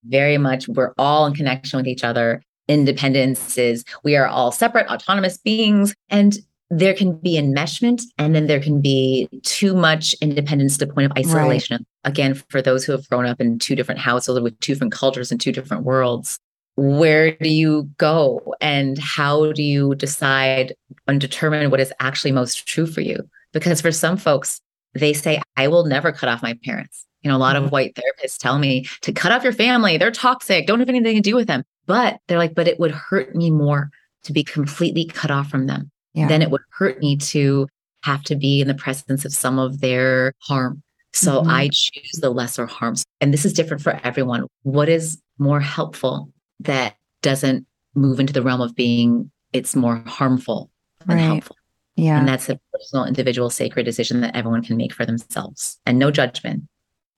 very 0.05 0.37
much, 0.37 0.69
we're 0.69 0.93
all 0.99 1.25
in 1.25 1.33
connection 1.35 1.79
with 1.79 1.87
each 1.87 2.05
other. 2.05 2.43
Independence 2.69 3.57
is 3.59 3.85
we 4.03 4.17
are 4.17 4.27
all 4.27 4.53
separate, 4.53 4.89
autonomous 4.89 5.39
beings. 5.39 5.95
And 6.09 6.39
there 6.71 6.95
can 6.95 7.17
be 7.19 7.39
enmeshment, 7.39 8.03
and 8.19 8.35
then 8.35 8.49
there 8.49 8.61
can 8.61 8.81
be 8.81 9.29
too 9.45 9.75
much 9.75 10.15
independence 10.15 10.77
to 10.77 10.87
the 10.87 10.93
point 10.93 11.07
of 11.07 11.17
isolation. 11.17 11.87
Again, 12.03 12.35
for 12.35 12.61
those 12.61 12.85
who 12.85 12.93
have 12.93 13.09
grown 13.09 13.25
up 13.25 13.41
in 13.41 13.59
two 13.61 13.77
different 13.77 14.01
households 14.01 14.41
with 14.41 14.59
two 14.59 14.75
different 14.75 14.93
cultures 14.93 15.31
and 15.31 15.41
two 15.41 15.53
different 15.53 15.85
worlds, 15.85 16.41
where 16.77 17.37
do 17.37 17.49
you 17.49 17.89
go 17.99 18.55
and 18.61 18.99
how 18.99 19.53
do 19.53 19.63
you 19.63 19.95
decide 19.95 20.75
and 21.07 21.21
determine 21.21 21.71
what 21.71 21.81
is 21.81 21.93
actually 22.01 22.33
most 22.33 22.67
true 22.67 22.87
for 22.87 23.01
you? 23.01 23.19
Because 23.53 23.81
for 23.81 23.93
some 23.93 24.17
folks, 24.17 24.61
they 24.97 25.13
say, 25.13 25.41
I 25.57 25.69
will 25.69 25.85
never 25.85 26.13
cut 26.13 26.29
off 26.29 26.43
my 26.43 26.59
parents. 26.65 27.05
You 27.23 27.31
know, 27.31 27.37
a 27.37 27.39
lot 27.39 27.57
of 27.57 27.73
white 27.73 27.95
therapists 27.97 28.39
tell 28.39 28.59
me 28.59 28.87
to 29.03 29.13
cut 29.13 29.33
off 29.33 29.43
your 29.43 29.53
family. 29.53 29.97
They're 29.99 30.11
toxic. 30.11 30.67
Don't 30.67 30.79
have 30.79 30.89
anything 30.89 31.17
to 31.17 31.21
do 31.21 31.35
with 31.35 31.49
them. 31.49 31.65
But 31.87 32.19
they're 32.29 32.39
like, 32.39 32.55
but 32.55 32.69
it 32.69 32.79
would 32.79 32.93
hurt 32.93 33.35
me 33.35 33.51
more 33.51 33.91
to 34.25 34.33
be 34.33 34.45
completely 34.45 35.05
cut 35.07 35.31
off 35.31 35.49
from 35.49 35.67
them 35.67 35.91
Yeah. 36.15 36.29
than 36.29 36.43
it 36.43 36.51
would 36.51 36.61
hurt 36.71 37.01
me 37.01 37.17
to 37.17 37.67
have 38.03 38.23
to 38.25 38.37
be 38.37 38.61
in 38.61 38.69
the 38.69 38.75
presence 38.75 39.25
of 39.25 39.33
some 39.33 39.59
of 39.59 39.81
their 39.81 40.33
harm. 40.43 40.83
So 41.13 41.43
Mhm. 41.43 41.51
I 41.51 41.69
choose 41.73 42.21
the 42.21 42.31
lesser 42.31 42.67
harms. 42.67 43.05
And 43.21 43.33
this 43.33 43.45
is 43.45 43.53
different 43.53 43.83
for 43.83 43.99
everyone. 44.05 44.47
What 44.63 44.89
is 44.89 45.21
more 45.39 45.61
helpful 45.61 46.31
that 46.61 46.97
doesn't 47.23 47.67
move 47.95 48.21
into 48.21 48.33
the 48.33 48.43
realm 48.43 48.61
of 48.61 48.75
being 48.75 49.31
it's 49.53 49.75
more 49.75 50.03
harmful 50.07 50.71
than 51.07 51.17
Right. 51.17 51.25
helpful? 51.25 51.57
Yeah. 51.97 52.19
And 52.19 52.29
that's 52.29 52.49
a 52.49 52.61
personal, 52.73 53.07
individual, 53.07 53.51
sacred 53.51 53.85
decision 53.85 54.21
that 54.21 54.37
everyone 54.37 54.63
can 54.63 54.77
make 54.77 54.93
for 54.93 55.07
themselves 55.07 55.79
and 55.87 55.99
no 55.99 56.11
judgment. 56.11 56.65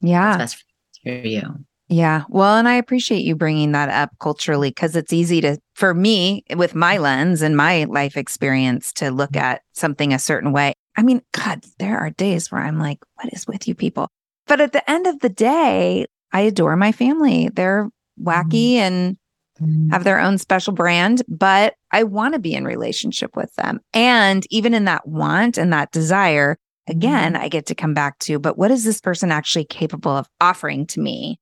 yeah. 0.01 0.31
It's 0.31 0.39
best 0.39 0.65
for 1.03 1.11
you. 1.11 1.65
Yeah. 1.89 2.25
Well, 2.29 2.57
and 2.57 2.69
I 2.69 2.75
appreciate 2.75 3.25
you 3.25 3.35
bringing 3.35 3.73
that 3.73 3.89
up 3.89 4.11
culturally 4.21 4.69
because 4.69 4.95
it's 4.95 5.13
easy 5.13 5.41
to, 5.41 5.59
for 5.75 5.95
me, 5.95 6.45
with 6.55 6.75
my 6.75 6.99
lens 6.99 7.41
and 7.41 7.57
my 7.57 7.85
life 7.85 8.17
experience, 8.17 8.93
to 8.95 9.11
look 9.11 9.33
mm-hmm. 9.33 9.45
at 9.45 9.63
something 9.73 10.13
a 10.13 10.19
certain 10.19 10.53
way. 10.53 10.75
I 10.97 11.03
mean, 11.03 11.23
God, 11.33 11.65
there 11.79 11.99
are 11.99 12.11
days 12.11 12.53
where 12.53 12.61
I'm 12.61 12.79
like, 12.79 12.99
what 13.15 13.33
is 13.33 13.47
with 13.47 13.67
you 13.67 13.75
people? 13.75 14.09
But 14.47 14.61
at 14.61 14.73
the 14.73 14.89
end 14.91 15.07
of 15.07 15.21
the 15.21 15.29
day, 15.29 16.07
I 16.33 16.41
adore 16.41 16.77
my 16.77 16.93
family. 16.93 17.49
They're 17.49 17.85
mm-hmm. 17.85 18.29
wacky 18.29 18.75
and 18.75 19.17
Mm. 19.61 19.91
have 19.91 20.05
their 20.05 20.21
own 20.21 20.39
special 20.39 20.73
brand, 20.73 21.23
but 21.29 21.75
I 21.91 22.05
want 22.05 22.35
to 22.35 22.39
be 22.41 22.55
in 22.55 22.65
relationship 22.65 23.37
with 23.37 23.53
them. 23.57 23.81
And 23.93 24.47
even 24.51 24.73
in 24.75 24.85
that 24.85 25.07
want 25.09 25.59
and 25.59 25.73
that 25.73 25.91
desire, 25.91 26.59
again, 26.89 27.35
mm. 27.35 27.41
I 27.41 27.49
get 27.49 27.67
to 27.67 27.75
come 27.75 27.93
back 27.95 28.19
to, 28.21 28.39
but 28.39 28.57
what 28.57 28.71
is 28.71 28.85
this 28.85 29.01
person 29.01 29.33
actually 29.33 29.65
capable 29.65 30.13
of 30.13 30.29
offering 30.41 30.87
to 30.89 31.01
me? 31.01 31.39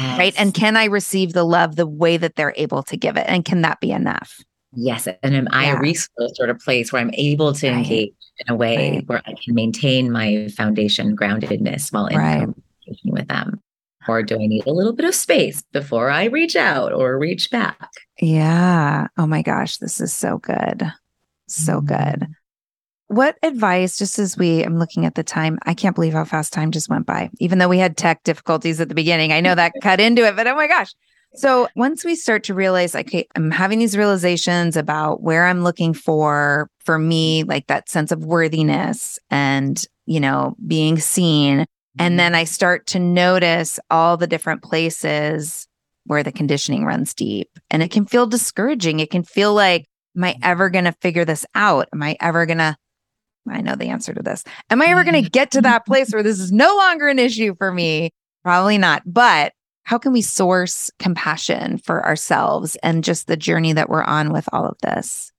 right? 0.00 0.32
And 0.38 0.54
can 0.54 0.76
I 0.76 0.84
receive 0.84 1.32
the 1.32 1.42
love 1.44 1.74
the 1.74 1.86
way 1.86 2.16
that 2.18 2.36
they're 2.36 2.54
able 2.56 2.84
to 2.84 2.96
give 2.96 3.16
it? 3.16 3.24
And 3.26 3.44
can 3.44 3.62
that 3.62 3.80
be 3.80 3.90
enough? 3.90 4.38
Yes. 4.74 5.08
And 5.22 5.34
am 5.34 5.48
I 5.50 5.66
Yeah. 5.66 5.76
a 5.76 5.80
resource 5.80 6.32
sort 6.34 6.50
of 6.50 6.58
place 6.60 6.92
where 6.92 7.02
I'm 7.02 7.10
able 7.14 7.52
to 7.54 7.68
Right. 7.68 7.78
engage 7.78 8.12
in 8.38 8.52
a 8.52 8.54
way 8.54 8.76
Right. 8.92 9.08
where 9.08 9.22
I 9.26 9.32
can 9.44 9.54
maintain 9.54 10.12
my 10.12 10.48
foundation 10.56 11.16
groundedness 11.16 11.92
while 11.92 12.06
in 12.06 12.16
Right. 12.16 12.32
communication 12.40 13.10
with 13.12 13.26
them? 13.28 13.60
Or 14.06 14.22
do 14.22 14.36
I 14.36 14.46
need 14.46 14.66
a 14.66 14.72
little 14.72 14.92
bit 14.92 15.06
of 15.06 15.14
space 15.14 15.62
before 15.72 16.10
I 16.10 16.24
reach 16.24 16.56
out 16.56 16.92
or 16.92 17.18
reach 17.18 17.50
back? 17.50 17.90
Yeah. 18.20 19.08
Oh 19.18 19.26
my 19.26 19.42
gosh, 19.42 19.78
this 19.78 20.00
is 20.00 20.12
so 20.12 20.38
good. 20.38 20.90
So 21.46 21.80
mm-hmm. 21.80 21.86
good. 21.86 22.28
What 23.08 23.38
advice, 23.42 23.96
just 23.96 24.18
as 24.18 24.36
we, 24.36 24.62
I'm 24.62 24.78
looking 24.78 25.06
at 25.06 25.14
the 25.14 25.22
time, 25.22 25.58
I 25.64 25.72
can't 25.72 25.94
believe 25.94 26.12
how 26.12 26.24
fast 26.24 26.52
time 26.52 26.70
just 26.70 26.90
went 26.90 27.06
by, 27.06 27.30
even 27.38 27.58
though 27.58 27.68
we 27.68 27.78
had 27.78 27.96
tech 27.96 28.22
difficulties 28.22 28.80
at 28.80 28.90
the 28.90 28.94
beginning. 28.94 29.32
I 29.32 29.40
know 29.40 29.54
that 29.54 29.72
cut 29.82 29.98
into 29.98 30.26
it, 30.26 30.36
but 30.36 30.46
oh 30.46 30.54
my 30.54 30.66
gosh. 30.66 30.92
So 31.34 31.68
once 31.76 32.04
we 32.04 32.14
start 32.14 32.44
to 32.44 32.54
realize, 32.54 32.94
okay, 32.94 33.26
I'm 33.34 33.50
having 33.50 33.78
these 33.78 33.96
realizations 33.96 34.76
about 34.76 35.22
where 35.22 35.46
I'm 35.46 35.62
looking 35.62 35.94
for, 35.94 36.70
for 36.80 36.98
me, 36.98 37.44
like 37.44 37.66
that 37.66 37.88
sense 37.88 38.12
of 38.12 38.24
worthiness 38.24 39.18
and, 39.30 39.82
you 40.06 40.20
know, 40.20 40.56
being 40.66 40.98
seen. 40.98 41.66
And 41.98 42.12
mm-hmm. 42.12 42.16
then 42.18 42.34
I 42.34 42.44
start 42.44 42.86
to 42.88 42.98
notice 42.98 43.78
all 43.90 44.16
the 44.16 44.26
different 44.26 44.62
places 44.62 45.66
where 46.04 46.22
the 46.22 46.32
conditioning 46.32 46.84
runs 46.84 47.14
deep. 47.14 47.50
And 47.70 47.82
it 47.82 47.90
can 47.90 48.06
feel 48.06 48.26
discouraging. 48.26 49.00
It 49.00 49.10
can 49.10 49.22
feel 49.22 49.54
like, 49.54 49.86
am 50.16 50.24
I 50.24 50.36
ever 50.42 50.70
going 50.70 50.86
to 50.86 50.94
figure 51.00 51.24
this 51.24 51.44
out? 51.54 51.88
Am 51.92 52.02
I 52.02 52.16
ever 52.20 52.46
going 52.46 52.58
to? 52.58 52.76
I 53.50 53.60
know 53.60 53.76
the 53.76 53.88
answer 53.88 54.12
to 54.12 54.22
this. 54.22 54.44
Am 54.68 54.82
I 54.82 54.86
ever 54.86 55.04
going 55.04 55.14
to 55.14 55.20
mm-hmm. 55.20 55.28
get 55.28 55.50
to 55.52 55.62
that 55.62 55.82
mm-hmm. 55.82 55.92
place 55.92 56.10
where 56.12 56.22
this 56.22 56.40
is 56.40 56.52
no 56.52 56.76
longer 56.76 57.08
an 57.08 57.18
issue 57.18 57.54
for 57.56 57.72
me? 57.72 58.10
Probably 58.42 58.78
not. 58.78 59.02
But 59.06 59.52
how 59.84 59.96
can 59.96 60.12
we 60.12 60.20
source 60.20 60.90
compassion 60.98 61.78
for 61.78 62.04
ourselves 62.04 62.76
and 62.82 63.04
just 63.04 63.26
the 63.26 63.38
journey 63.38 63.72
that 63.72 63.88
we're 63.88 64.02
on 64.02 64.32
with 64.32 64.46
all 64.52 64.66
of 64.66 64.76
this? 64.82 65.32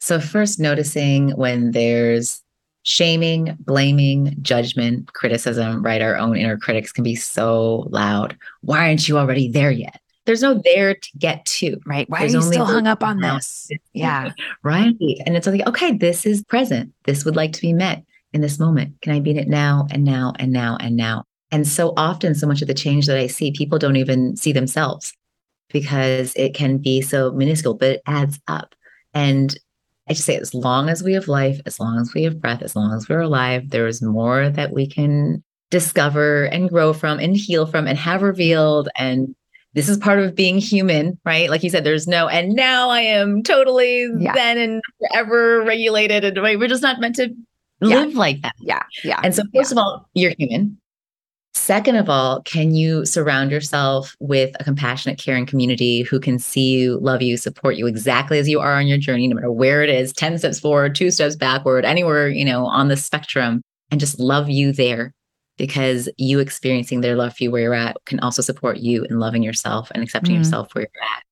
So, 0.00 0.20
first, 0.20 0.60
noticing 0.60 1.30
when 1.30 1.72
there's 1.72 2.41
shaming, 2.82 3.56
blaming, 3.60 4.36
judgment, 4.42 5.12
criticism, 5.12 5.82
right? 5.82 6.02
Our 6.02 6.16
own 6.16 6.36
inner 6.36 6.58
critics 6.58 6.92
can 6.92 7.04
be 7.04 7.14
so 7.14 7.86
loud. 7.90 8.36
Why 8.60 8.88
aren't 8.88 9.08
you 9.08 9.18
already 9.18 9.50
there 9.50 9.70
yet? 9.70 10.00
There's 10.24 10.42
no 10.42 10.60
there 10.64 10.94
to 10.94 11.18
get 11.18 11.44
to. 11.46 11.80
Right? 11.84 12.08
Why 12.08 12.20
There's 12.20 12.34
are 12.34 12.38
you 12.38 12.42
still 12.42 12.64
hung 12.64 12.86
up 12.86 13.02
on 13.02 13.20
this? 13.20 13.68
Yeah. 13.92 14.30
Right. 14.62 14.94
And 15.26 15.36
it's 15.36 15.46
like, 15.46 15.66
okay, 15.66 15.96
this 15.96 16.24
is 16.24 16.44
present. 16.44 16.92
This 17.04 17.24
would 17.24 17.34
like 17.34 17.52
to 17.54 17.60
be 17.60 17.72
met 17.72 18.04
in 18.32 18.40
this 18.40 18.60
moment. 18.60 19.00
Can 19.02 19.12
I 19.12 19.18
be 19.18 19.32
in 19.32 19.38
it 19.38 19.48
now 19.48 19.88
and 19.90 20.04
now 20.04 20.32
and 20.38 20.52
now 20.52 20.76
and 20.78 20.96
now? 20.96 21.24
And 21.50 21.66
so 21.66 21.92
often, 21.96 22.34
so 22.34 22.46
much 22.46 22.62
of 22.62 22.68
the 22.68 22.74
change 22.74 23.06
that 23.06 23.18
I 23.18 23.26
see, 23.26 23.50
people 23.50 23.78
don't 23.78 23.96
even 23.96 24.36
see 24.36 24.52
themselves 24.52 25.12
because 25.70 26.32
it 26.36 26.54
can 26.54 26.78
be 26.78 27.02
so 27.02 27.32
minuscule, 27.32 27.74
but 27.74 27.90
it 27.90 28.02
adds 28.06 28.38
up. 28.46 28.74
And 29.14 29.54
I 30.12 30.14
just 30.14 30.26
say, 30.26 30.36
as 30.36 30.52
long 30.52 30.90
as 30.90 31.02
we 31.02 31.14
have 31.14 31.26
life, 31.26 31.58
as 31.64 31.80
long 31.80 31.98
as 31.98 32.12
we 32.12 32.24
have 32.24 32.38
breath, 32.38 32.60
as 32.60 32.76
long 32.76 32.92
as 32.92 33.08
we're 33.08 33.22
alive, 33.22 33.70
there 33.70 33.86
is 33.86 34.02
more 34.02 34.50
that 34.50 34.70
we 34.70 34.86
can 34.86 35.42
discover 35.70 36.44
and 36.44 36.68
grow 36.68 36.92
from 36.92 37.18
and 37.18 37.34
heal 37.34 37.64
from 37.64 37.86
and 37.86 37.96
have 37.96 38.20
revealed. 38.20 38.90
And 38.94 39.34
this 39.72 39.88
is 39.88 39.96
part 39.96 40.18
of 40.18 40.34
being 40.34 40.58
human, 40.58 41.18
right? 41.24 41.48
Like 41.48 41.62
you 41.62 41.70
said, 41.70 41.82
there's 41.84 42.06
no, 42.06 42.28
and 42.28 42.52
now 42.52 42.90
I 42.90 43.00
am 43.00 43.42
totally 43.42 44.06
Yeah. 44.18 44.34
then 44.34 44.58
and 44.58 44.82
forever 45.00 45.62
regulated. 45.64 46.24
And 46.24 46.36
right, 46.42 46.58
we're 46.58 46.68
just 46.68 46.82
not 46.82 47.00
meant 47.00 47.16
to 47.16 47.30
Yeah. 47.80 48.00
live 48.02 48.14
like 48.14 48.42
that. 48.42 48.52
Yeah. 48.60 48.82
Yeah. 49.02 49.18
And 49.24 49.34
so, 49.34 49.44
first 49.56 49.72
of 49.72 49.78
all, 49.78 50.10
you're 50.12 50.34
human. 50.38 50.76
Second 51.54 51.96
of 51.96 52.08
all, 52.08 52.40
can 52.42 52.74
you 52.74 53.04
surround 53.04 53.50
yourself 53.50 54.16
with 54.20 54.56
a 54.58 54.64
compassionate, 54.64 55.18
caring 55.18 55.44
community 55.44 56.02
who 56.02 56.18
can 56.18 56.38
see 56.38 56.78
you, 56.78 56.98
love 57.00 57.20
you, 57.20 57.36
support 57.36 57.76
you 57.76 57.86
exactly 57.86 58.38
as 58.38 58.48
you 58.48 58.58
are 58.58 58.74
on 58.74 58.86
your 58.86 58.96
journey, 58.96 59.28
no 59.28 59.34
matter 59.34 59.52
where 59.52 59.82
it 59.82 59.90
is 59.90 60.12
10 60.14 60.38
steps 60.38 60.58
forward, 60.58 60.94
two 60.94 61.10
steps 61.10 61.36
backward, 61.36 61.84
anywhere, 61.84 62.28
you 62.28 62.44
know, 62.44 62.64
on 62.64 62.88
the 62.88 62.96
spectrum, 62.96 63.60
and 63.90 64.00
just 64.00 64.18
love 64.18 64.48
you 64.48 64.72
there 64.72 65.12
because 65.58 66.08
you 66.16 66.38
experiencing 66.38 67.02
their 67.02 67.16
love 67.16 67.36
for 67.36 67.44
you 67.44 67.50
where 67.50 67.62
you're 67.62 67.74
at 67.74 67.98
can 68.06 68.18
also 68.20 68.40
support 68.40 68.78
you 68.78 69.04
in 69.04 69.18
loving 69.18 69.42
yourself 69.42 69.90
and 69.94 70.02
accepting 70.02 70.32
mm-hmm. 70.32 70.44
yourself 70.44 70.74
where 70.74 70.82
you're 70.82 71.02
at. 71.16 71.22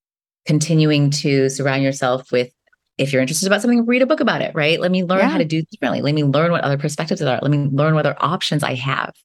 Continuing 0.45 1.09
to 1.09 1.49
surround 1.49 1.81
yourself 1.81 2.31
with 2.31 2.51
if 2.99 3.11
you're 3.11 3.21
interested 3.21 3.47
about 3.47 3.61
something, 3.61 3.85
read 3.87 4.03
a 4.03 4.05
book 4.05 4.19
about 4.19 4.43
it, 4.43 4.53
right? 4.53 4.79
Let 4.79 4.91
me 4.91 5.03
learn 5.03 5.21
yeah. 5.21 5.29
how 5.29 5.39
to 5.39 5.45
do 5.45 5.63
differently. 5.63 6.03
Let 6.03 6.13
me 6.13 6.23
learn 6.23 6.51
what 6.51 6.61
other 6.61 6.77
perspectives 6.77 7.21
are. 7.21 7.39
Let 7.41 7.49
me 7.49 7.57
learn 7.71 7.95
what 7.95 8.05
other 8.05 8.17
options 8.19 8.61
I 8.61 8.75
have 8.75 9.15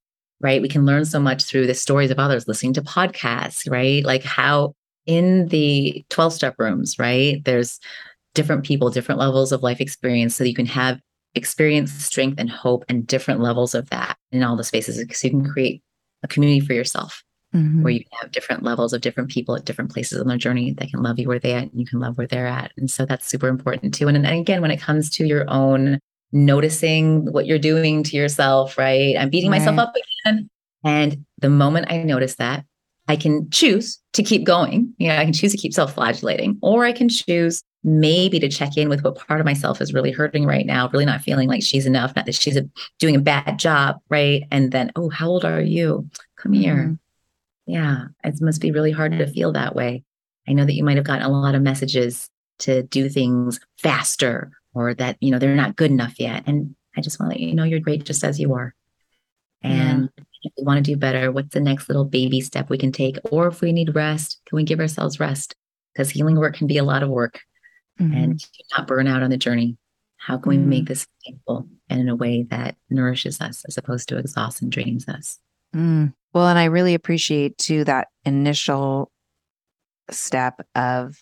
right? 0.41 0.63
We 0.63 0.69
can 0.69 0.85
learn 0.85 1.05
so 1.05 1.21
much 1.21 1.45
through 1.45 1.67
the 1.67 1.75
stories 1.75 2.11
of 2.11 2.19
others, 2.19 2.47
listening 2.47 2.75
to 2.75 2.83
podcasts, 2.83 3.71
right? 3.71 4.05
Like 4.05 4.23
how 4.23 4.75
in 5.07 5.49
the 5.49 6.05
12 6.11 6.33
step 6.33 6.55
rooms, 6.59 6.99
right? 6.99 7.43
There's 7.45 7.79
different 8.35 8.65
people, 8.65 8.91
different 8.91 9.21
levels 9.21 9.53
of 9.53 9.63
life 9.63 9.81
experience. 9.81 10.35
So 10.37 10.45
you 10.45 10.55
can 10.55 10.67
have 10.67 11.01
experience, 11.35 11.93
strength, 11.93 12.39
and 12.39 12.51
hope, 12.51 12.85
and 12.89 13.07
different 13.07 13.41
levels 13.41 13.75
of 13.75 13.89
that 13.91 14.17
in 14.33 14.43
all 14.43 14.57
the 14.57 14.65
spaces. 14.65 14.97
So 14.97 15.27
you 15.27 15.31
can 15.31 15.51
create 15.51 15.83
a 16.23 16.29
community 16.29 16.61
for 16.61 16.73
yourself 16.73 17.23
mm-hmm. 17.55 17.83
where 17.83 17.93
you 17.93 18.05
have 18.21 18.33
different 18.33 18.63
levels 18.63 18.93
of 18.93 19.01
different 19.01 19.31
people 19.31 19.57
at 19.57 19.65
different 19.65 19.93
places 19.93 20.21
on 20.21 20.29
their 20.29 20.39
journey 20.39 20.73
that 20.73 20.91
can 20.91 21.03
love 21.03 21.19
you 21.19 21.29
where 21.29 21.39
they're 21.39 21.59
at 21.59 21.71
and 21.71 21.81
you 21.81 21.87
can 21.87 22.01
love 22.01 22.19
where 22.19 22.27
they're 22.27 22.47
at. 22.47 22.73
And 22.77 22.91
so 22.91 23.07
that's 23.07 23.27
super 23.27 23.49
important 23.49 23.95
too. 23.95 24.09
And, 24.09 24.17
and 24.17 24.27
again, 24.27 24.63
when 24.63 24.71
it 24.71 24.81
comes 24.81 25.11
to 25.11 25.27
your 25.27 25.49
own 25.49 26.01
noticing 26.37 27.33
what 27.33 27.47
you're 27.47 27.59
doing 27.59 28.03
to 28.05 28.17
yourself, 28.17 28.77
right? 28.79 29.17
I'm 29.19 29.31
beating 29.31 29.51
right. 29.51 29.59
myself 29.59 29.79
up 29.79 29.95
again. 30.25 30.51
And 30.85 31.25
the 31.39 31.51
moment 31.51 31.87
I 31.91 32.03
notice 32.03 32.37
that, 32.37 32.65
I 33.09 33.17
can 33.17 33.49
choose 33.51 34.01
to 34.13 34.23
keep 34.23 34.45
going. 34.45 34.93
You 34.99 35.09
know, 35.09 35.17
I 35.17 35.25
can 35.25 35.33
choose 35.33 35.53
to 35.53 35.59
keep 35.59 35.73
self 35.73 35.95
flagellating, 35.95 36.59
or 36.61 36.85
I 36.85 36.93
can 36.93 37.09
choose 37.09 37.63
maybe 37.85 38.41
to 38.41 38.49
check 38.49 38.77
in 38.77 38.89
with 38.89 39.05
what 39.05 39.15
part 39.15 39.41
of 39.41 39.47
myself 39.47 39.81
is 39.81 39.95
really 39.95 40.11
hurting 40.11 40.45
right 40.45 40.67
now, 40.67 40.89
really 40.89 41.05
not 41.05 41.23
feeling 41.23 41.49
like 41.49 41.63
she's 41.63 41.87
enough, 41.87 42.15
not 42.17 42.27
that 42.27 42.35
she's 42.35 42.57
a, 42.57 42.69
doing 42.99 43.15
a 43.15 43.21
bad 43.21 43.59
job, 43.59 43.97
right? 44.09 44.43
And 44.51 44.73
then, 44.73 44.91
oh, 44.97 45.09
how 45.09 45.29
old 45.29 45.45
are 45.45 45.61
you? 45.61 46.09
Come 46.37 46.53
here. 46.53 46.75
Mm-hmm. 46.75 47.73
Yeah, 47.73 48.05
it 48.25 48.41
must 48.41 48.61
be 48.61 48.73
really 48.73 48.91
hard 48.91 49.13
to 49.13 49.27
feel 49.27 49.53
that 49.53 49.75
way. 49.75 50.03
I 50.49 50.53
know 50.53 50.65
that 50.65 50.75
you 50.75 50.85
might 50.85 50.97
have 50.97 51.07
gotten 51.07 51.25
a 51.25 51.29
lot 51.29 51.55
of 51.55 51.63
messages 51.63 52.29
to 52.61 52.83
do 52.85 53.09
things 53.09 53.61
faster 53.79 54.51
or 54.77 54.95
that 54.95 55.17
you 55.21 55.31
know 55.31 55.39
they're 55.39 55.57
not 55.57 55.77
good 55.77 55.91
enough 55.91 56.21
yet 56.21 56.43
and 56.47 56.75
i 56.97 57.01
just 57.01 57.19
want 57.19 57.33
to 57.33 57.39
let 57.39 57.41
you 57.41 57.55
know 57.55 57.65
you're 57.65 57.81
great 57.81 58.05
just 58.05 58.23
as 58.23 58.39
you 58.39 58.55
are 58.55 58.75
and 59.63 60.11
yeah. 60.17 60.25
if 60.43 60.53
we 60.57 60.65
want 60.65 60.77
to 60.85 60.93
do 60.93 60.97
better 60.97 61.33
what's 61.33 61.55
the 61.55 61.61
next 61.61 61.89
little 61.89 62.05
baby 62.05 62.41
step 62.41 62.69
we 62.69 62.79
can 62.79 62.93
take 62.93 63.17
or 63.31 63.49
if 63.49 63.61
we 63.61 63.73
need 63.73 63.95
rest 63.95 64.41
can 64.47 64.57
we 64.57 64.65
give 64.65 64.81
ourselves 64.81 65.19
rest 65.19 65.57
because 65.93 66.11
healing 66.11 66.37
work 66.37 66.55
can 66.55 66.67
be 66.67 66.79
a 66.79 66.85
lot 66.85 67.03
of 67.03 67.09
work 67.09 67.41
mm-hmm. 67.99 68.15
and 68.15 68.45
not 68.77 68.87
burn 68.87 69.07
out 69.07 69.23
on 69.23 69.31
the 69.31 69.37
journey 69.37 69.77
how 70.19 70.37
can 70.37 70.51
we 70.51 70.57
mm-hmm. 70.57 70.69
make 70.69 70.87
this 70.87 71.07
sustainable 71.23 71.69
and 71.89 72.01
in 72.01 72.09
a 72.09 72.17
way 72.17 72.43
that 72.43 72.77
nourishes 72.91 73.41
us 73.41 73.65
as 73.67 73.79
opposed 73.79 74.09
to 74.09 74.19
exhausts 74.19 74.61
and 74.61 74.71
drains 74.71 75.09
us 75.09 75.39
mm. 75.75 76.13
well 76.35 76.49
and 76.49 76.59
i 76.59 76.65
really 76.65 76.95
appreciate 76.95 77.57
too 77.57 77.83
that 77.85 78.09
initial 78.25 79.11
step 80.11 80.61
of 80.75 81.17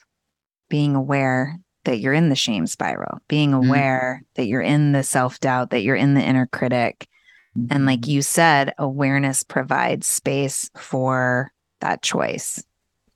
being 0.68 0.94
aware 0.94 1.58
that 1.84 1.98
you're 1.98 2.12
in 2.12 2.28
the 2.28 2.34
shame 2.34 2.66
spiral, 2.66 3.20
being 3.28 3.52
mm-hmm. 3.52 3.68
aware 3.68 4.20
mm-hmm. 4.20 4.30
that 4.34 4.46
you're 4.46 4.60
in 4.60 4.92
the 4.92 5.02
self 5.02 5.40
doubt, 5.40 5.70
that 5.70 5.82
you're 5.82 5.96
in 5.96 6.14
the 6.14 6.22
inner 6.22 6.46
critic. 6.46 7.08
Mm-hmm. 7.56 7.72
And 7.72 7.86
like 7.86 8.06
you 8.06 8.22
said, 8.22 8.74
awareness 8.78 9.42
provides 9.42 10.06
space 10.06 10.70
for 10.76 11.52
that 11.80 12.02
choice. 12.02 12.64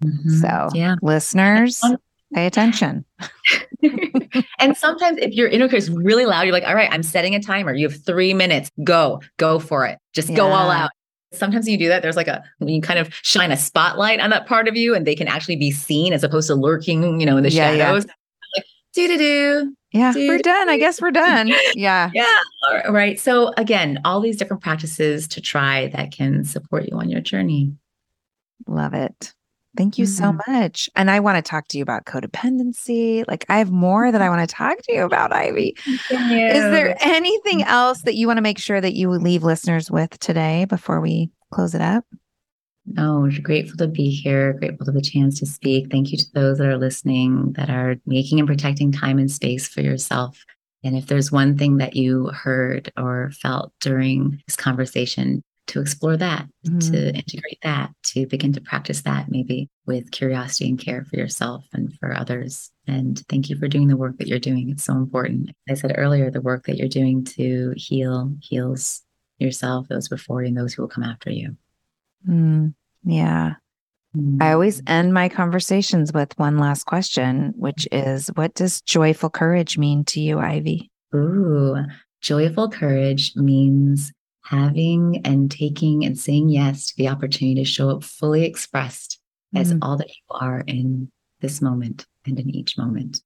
Mm-hmm. 0.04 0.30
So, 0.30 0.68
yeah. 0.74 0.94
listeners, 1.02 1.82
pay 2.32 2.46
attention. 2.46 3.04
and 4.58 4.76
sometimes 4.76 5.18
if 5.18 5.32
your 5.32 5.48
inner 5.48 5.68
critic 5.68 5.88
is 5.88 5.90
really 5.90 6.26
loud, 6.26 6.42
you're 6.42 6.52
like, 6.52 6.64
all 6.64 6.74
right, 6.74 6.90
I'm 6.92 7.02
setting 7.02 7.34
a 7.34 7.42
timer. 7.42 7.74
You 7.74 7.88
have 7.88 8.04
three 8.04 8.32
minutes. 8.32 8.70
Go, 8.84 9.20
go 9.38 9.58
for 9.58 9.86
it. 9.86 9.98
Just 10.12 10.30
yeah. 10.30 10.36
go 10.36 10.48
all 10.48 10.70
out. 10.70 10.90
Sometimes 11.32 11.66
when 11.66 11.72
you 11.72 11.78
do 11.78 11.88
that, 11.88 12.00
there's 12.00 12.16
like 12.16 12.28
a 12.28 12.42
when 12.56 12.70
you 12.70 12.80
kind 12.80 12.98
of 12.98 13.12
shine 13.22 13.52
a 13.52 13.56
spotlight 13.56 14.18
on 14.18 14.30
that 14.30 14.46
part 14.46 14.66
of 14.66 14.76
you 14.76 14.94
and 14.94 15.06
they 15.06 15.14
can 15.14 15.28
actually 15.28 15.56
be 15.56 15.70
seen 15.70 16.14
as 16.14 16.24
opposed 16.24 16.46
to 16.46 16.54
lurking, 16.54 17.20
you 17.20 17.26
know, 17.26 17.36
in 17.36 17.42
the 17.42 17.50
yeah, 17.50 17.76
shadows. 17.76 18.06
Yeah 18.06 18.12
do 19.06 19.08
do 19.08 19.18
do. 19.18 19.74
Yeah, 19.92 20.12
we're 20.14 20.38
done. 20.38 20.68
I 20.68 20.76
guess 20.76 21.00
we're 21.00 21.10
done. 21.10 21.50
Yeah. 21.74 22.10
yeah. 22.12 22.26
All 22.68 22.92
right. 22.92 23.18
So 23.18 23.52
again, 23.56 24.00
all 24.04 24.20
these 24.20 24.36
different 24.36 24.62
practices 24.62 25.28
to 25.28 25.40
try 25.40 25.88
that 25.88 26.12
can 26.12 26.44
support 26.44 26.88
you 26.88 26.98
on 26.98 27.08
your 27.08 27.20
journey. 27.20 27.72
Love 28.66 28.94
it. 28.94 29.32
Thank 29.76 29.96
you 29.96 30.06
mm-hmm. 30.06 30.38
so 30.38 30.52
much. 30.52 30.90
And 30.96 31.10
I 31.10 31.20
want 31.20 31.36
to 31.36 31.48
talk 31.48 31.68
to 31.68 31.78
you 31.78 31.82
about 31.82 32.04
codependency. 32.04 33.24
Like 33.28 33.46
I 33.48 33.58
have 33.58 33.70
more 33.70 34.10
that 34.10 34.20
I 34.20 34.28
want 34.28 34.48
to 34.48 34.52
talk 34.52 34.78
to 34.82 34.92
you 34.92 35.04
about, 35.04 35.32
Ivy. 35.32 35.76
Is 35.86 36.00
there 36.08 36.96
anything 37.00 37.62
else 37.62 38.02
that 38.02 38.14
you 38.14 38.26
want 38.26 38.38
to 38.38 38.42
make 38.42 38.58
sure 38.58 38.80
that 38.80 38.94
you 38.94 39.10
leave 39.10 39.44
listeners 39.44 39.90
with 39.90 40.18
today 40.18 40.64
before 40.64 41.00
we 41.00 41.30
close 41.52 41.74
it 41.74 41.82
up? 41.82 42.04
No, 42.92 43.20
we're 43.20 43.40
grateful 43.42 43.76
to 43.78 43.88
be 43.88 44.10
here, 44.10 44.54
grateful 44.54 44.86
to 44.86 44.92
the 44.92 45.02
chance 45.02 45.38
to 45.40 45.46
speak. 45.46 45.90
Thank 45.90 46.10
you 46.10 46.18
to 46.18 46.26
those 46.32 46.58
that 46.58 46.68
are 46.68 46.78
listening, 46.78 47.52
that 47.52 47.70
are 47.70 47.96
making 48.06 48.38
and 48.38 48.48
protecting 48.48 48.92
time 48.92 49.18
and 49.18 49.30
space 49.30 49.68
for 49.68 49.82
yourself. 49.82 50.44
And 50.84 50.96
if 50.96 51.06
there's 51.06 51.32
one 51.32 51.58
thing 51.58 51.78
that 51.78 51.96
you 51.96 52.28
heard 52.28 52.92
or 52.96 53.30
felt 53.32 53.72
during 53.80 54.42
this 54.46 54.56
conversation, 54.56 55.42
to 55.68 55.80
explore 55.80 56.16
that, 56.16 56.48
mm-hmm. 56.66 56.78
to 56.78 57.14
integrate 57.14 57.58
that, 57.62 57.90
to 58.02 58.26
begin 58.26 58.52
to 58.54 58.60
practice 58.60 59.02
that 59.02 59.30
maybe 59.30 59.68
with 59.86 60.10
curiosity 60.10 60.68
and 60.68 60.78
care 60.78 61.04
for 61.04 61.16
yourself 61.16 61.64
and 61.72 61.92
for 62.00 62.14
others. 62.14 62.70
And 62.86 63.22
thank 63.28 63.50
you 63.50 63.56
for 63.58 63.68
doing 63.68 63.88
the 63.88 63.96
work 63.96 64.16
that 64.18 64.28
you're 64.28 64.38
doing. 64.38 64.70
It's 64.70 64.84
so 64.84 64.94
important. 64.94 65.50
I 65.68 65.74
said 65.74 65.94
earlier, 65.96 66.30
the 66.30 66.40
work 66.40 66.64
that 66.66 66.76
you're 66.76 66.88
doing 66.88 67.24
to 67.36 67.74
heal 67.76 68.34
heals 68.40 69.02
yourself, 69.38 69.88
those 69.88 70.08
before 70.08 70.42
you, 70.42 70.48
and 70.48 70.56
those 70.56 70.74
who 70.74 70.82
will 70.82 70.88
come 70.88 71.04
after 71.04 71.30
you. 71.30 71.56
Mm. 72.26 72.74
Yeah. 73.04 73.54
I 74.40 74.52
always 74.52 74.80
mm. 74.80 74.90
end 74.90 75.12
my 75.12 75.28
conversations 75.28 76.12
with 76.12 76.38
one 76.38 76.58
last 76.58 76.84
question, 76.84 77.52
which 77.56 77.86
is 77.92 78.28
what 78.34 78.54
does 78.54 78.80
joyful 78.80 79.30
courage 79.30 79.76
mean 79.76 80.04
to 80.06 80.20
you, 80.20 80.38
Ivy? 80.38 80.90
Ooh, 81.14 81.76
joyful 82.20 82.70
courage 82.70 83.32
means 83.36 84.12
having 84.44 85.20
and 85.24 85.50
taking 85.50 86.04
and 86.04 86.18
saying 86.18 86.48
yes 86.48 86.86
to 86.86 86.96
the 86.96 87.08
opportunity 87.08 87.56
to 87.56 87.64
show 87.64 87.90
up 87.90 88.02
fully 88.02 88.44
expressed 88.44 89.20
mm. 89.54 89.60
as 89.60 89.74
all 89.82 89.96
that 89.98 90.08
you 90.08 90.22
are 90.30 90.64
in 90.66 91.10
this 91.40 91.60
moment 91.60 92.06
and 92.26 92.40
in 92.40 92.50
each 92.50 92.78
moment. 92.78 93.20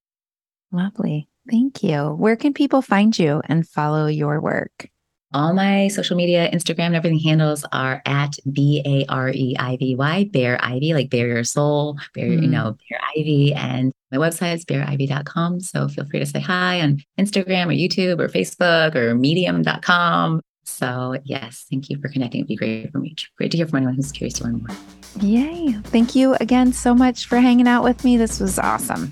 Lovely. 0.72 1.28
Thank 1.50 1.82
you. 1.82 1.98
Where 1.98 2.36
can 2.36 2.54
people 2.54 2.82
find 2.82 3.16
you 3.18 3.42
and 3.46 3.66
follow 3.66 4.06
your 4.06 4.40
work? 4.40 4.88
All 5.34 5.52
my 5.54 5.88
social 5.88 6.16
media, 6.16 6.50
Instagram, 6.50 6.86
and 6.86 6.96
everything 6.96 7.18
handles 7.18 7.64
are 7.72 8.02
at 8.06 8.36
B 8.52 8.82
A 8.84 9.10
R 9.10 9.30
E 9.30 9.56
I 9.58 9.76
V 9.76 9.96
Y, 9.96 10.28
Bare 10.32 10.58
Ivy, 10.62 10.94
like 10.94 11.10
Bare 11.10 11.26
your 11.26 11.44
soul, 11.44 11.98
Bare, 12.14 12.28
mm. 12.28 12.42
you 12.42 12.48
know, 12.48 12.76
Bare 12.88 13.00
Ivy. 13.16 13.54
And 13.54 13.92
my 14.10 14.18
website 14.18 14.54
is 14.54 14.64
bareivy.com. 14.64 15.60
So 15.60 15.88
feel 15.88 16.04
free 16.06 16.18
to 16.18 16.26
say 16.26 16.40
hi 16.40 16.80
on 16.80 16.98
Instagram 17.18 17.66
or 17.66 17.70
YouTube 17.70 18.20
or 18.20 18.28
Facebook 18.28 18.94
or 18.94 19.14
medium.com. 19.14 20.42
So, 20.64 21.16
yes, 21.24 21.66
thank 21.70 21.90
you 21.90 21.98
for 22.00 22.08
connecting. 22.08 22.40
It'd 22.40 22.48
be 22.48 22.56
great 22.56 22.92
for 22.92 22.98
me. 22.98 23.14
Great 23.36 23.50
to 23.50 23.56
hear 23.56 23.66
from 23.66 23.78
anyone 23.78 23.94
who's 23.94 24.12
curious 24.12 24.34
to 24.34 24.44
learn 24.44 24.58
more. 24.58 24.76
Yay. 25.20 25.72
Thank 25.84 26.14
you 26.14 26.34
again 26.40 26.72
so 26.72 26.94
much 26.94 27.26
for 27.26 27.38
hanging 27.38 27.68
out 27.68 27.82
with 27.82 28.04
me. 28.04 28.16
This 28.16 28.40
was 28.40 28.58
awesome. 28.58 29.10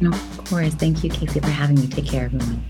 No, 0.00 0.10
of 0.10 0.44
course. 0.48 0.74
Thank 0.74 1.04
you, 1.04 1.10
Casey, 1.10 1.40
for 1.40 1.48
having 1.48 1.76
me. 1.76 1.86
Take 1.86 2.06
care, 2.06 2.24
everyone. 2.24 2.64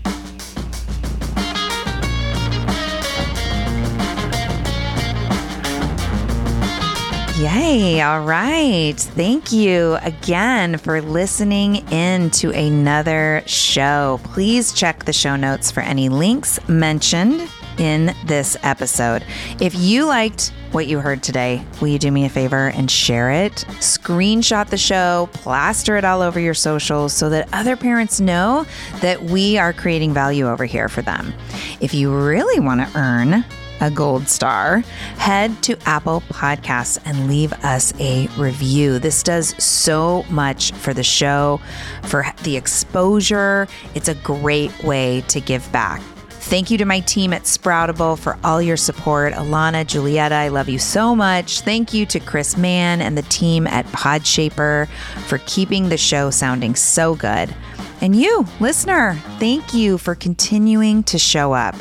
Yay. 7.41 7.99
All 8.01 8.21
right. 8.21 8.93
Thank 8.95 9.51
you 9.51 9.97
again 10.03 10.77
for 10.77 11.01
listening 11.01 11.77
in 11.89 12.29
to 12.29 12.51
another 12.51 13.41
show. 13.47 14.19
Please 14.25 14.71
check 14.73 15.05
the 15.05 15.13
show 15.13 15.35
notes 15.35 15.71
for 15.71 15.79
any 15.79 16.07
links 16.07 16.59
mentioned 16.69 17.49
in 17.79 18.15
this 18.27 18.57
episode. 18.61 19.25
If 19.59 19.73
you 19.73 20.05
liked 20.05 20.53
what 20.71 20.85
you 20.85 20.99
heard 20.99 21.23
today, 21.23 21.65
will 21.81 21.87
you 21.87 21.97
do 21.97 22.11
me 22.11 22.25
a 22.25 22.29
favor 22.29 22.67
and 22.67 22.91
share 22.91 23.31
it? 23.31 23.53
Screenshot 23.79 24.69
the 24.69 24.77
show, 24.77 25.27
plaster 25.33 25.95
it 25.97 26.05
all 26.05 26.21
over 26.21 26.39
your 26.39 26.53
socials 26.53 27.11
so 27.11 27.27
that 27.31 27.49
other 27.53 27.75
parents 27.75 28.21
know 28.21 28.67
that 28.99 29.19
we 29.23 29.57
are 29.57 29.73
creating 29.73 30.13
value 30.13 30.47
over 30.47 30.65
here 30.65 30.89
for 30.89 31.01
them. 31.01 31.33
If 31.79 31.95
you 31.95 32.15
really 32.15 32.59
want 32.59 32.81
to 32.81 32.99
earn 32.99 33.43
a 33.81 33.91
gold 33.91 34.29
star, 34.29 34.79
head 35.17 35.61
to 35.63 35.77
Apple 35.85 36.21
Podcasts 36.29 36.97
and 37.03 37.27
leave 37.27 37.51
us 37.65 37.93
a 37.99 38.27
review. 38.37 38.99
This 38.99 39.23
does 39.23 39.55
so 39.61 40.23
much 40.29 40.71
for 40.73 40.93
the 40.93 41.03
show, 41.03 41.59
for 42.03 42.25
the 42.43 42.55
exposure. 42.55 43.67
It's 43.95 44.07
a 44.07 44.15
great 44.15 44.83
way 44.83 45.21
to 45.27 45.41
give 45.41 45.69
back. 45.71 46.01
Thank 46.29 46.71
you 46.71 46.77
to 46.79 46.85
my 46.85 46.99
team 47.01 47.33
at 47.33 47.43
Sproutable 47.43 48.17
for 48.17 48.37
all 48.43 48.61
your 48.61 48.75
support. 48.75 49.33
Alana, 49.33 49.85
Julietta, 49.85 50.35
I 50.35 50.47
love 50.49 50.67
you 50.69 50.79
so 50.79 51.15
much. 51.15 51.61
Thank 51.61 51.93
you 51.93 52.05
to 52.07 52.19
Chris 52.19 52.57
Mann 52.57 52.99
and 52.99 53.17
the 53.17 53.21
team 53.23 53.67
at 53.67 53.85
Podshaper 53.87 54.87
for 55.27 55.37
keeping 55.45 55.89
the 55.89 55.97
show 55.97 56.29
sounding 56.29 56.75
so 56.75 57.15
good. 57.15 57.53
And 58.01 58.15
you, 58.15 58.47
listener, 58.59 59.13
thank 59.37 59.75
you 59.75 59.99
for 59.99 60.15
continuing 60.15 61.03
to 61.03 61.19
show 61.19 61.53
up. 61.53 61.75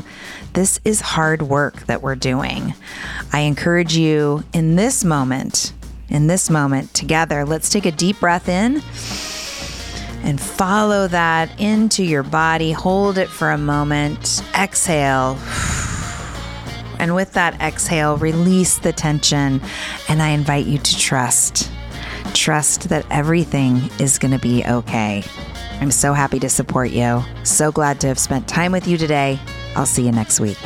This 0.53 0.81
is 0.85 1.01
hard 1.01 1.43
work 1.43 1.87
that 1.87 2.03
we're 2.03 2.17
doing. 2.17 2.75
I 3.33 3.41
encourage 3.41 3.97
you 3.97 4.43
in 4.53 4.75
this 4.75 5.05
moment, 5.05 5.73
in 6.09 6.27
this 6.27 6.51
moment 6.51 6.93
together, 6.93 7.45
let's 7.45 7.71
take 7.71 7.87
a 7.87 7.93
deep 7.93 8.19
breath 8.19 8.49
in 8.49 8.83
and 10.25 10.41
follow 10.41 11.07
that 11.09 11.59
into 11.61 12.03
your 12.03 12.25
body. 12.25 12.73
Hold 12.73 13.17
it 13.17 13.29
for 13.29 13.51
a 13.51 13.59
moment. 13.59 14.43
Exhale. 14.55 15.39
And 16.99 17.15
with 17.15 17.33
that 17.33 17.59
exhale, 17.63 18.19
release 18.19 18.77
the 18.77 18.93
tension. 18.93 19.63
And 20.11 20.21
I 20.21 20.29
invite 20.29 20.67
you 20.67 20.77
to 20.77 20.99
trust. 20.99 21.73
Trust 22.35 22.91
that 22.91 23.07
everything 23.11 23.89
is 23.99 24.19
going 24.19 24.33
to 24.33 24.39
be 24.39 24.63
okay. 24.67 25.25
I'm 25.81 25.93
so 25.93 26.13
happy 26.13 26.39
to 26.41 26.51
support 26.51 26.91
you. 26.91 27.23
So 27.43 27.73
glad 27.73 28.01
to 28.01 28.09
have 28.09 28.19
spent 28.19 28.47
time 28.47 28.71
with 28.71 28.87
you 28.87 28.99
today. 28.99 29.41
I'll 29.77 29.87
see 29.87 30.05
you 30.05 30.13
next 30.13 30.41
week. 30.41 30.59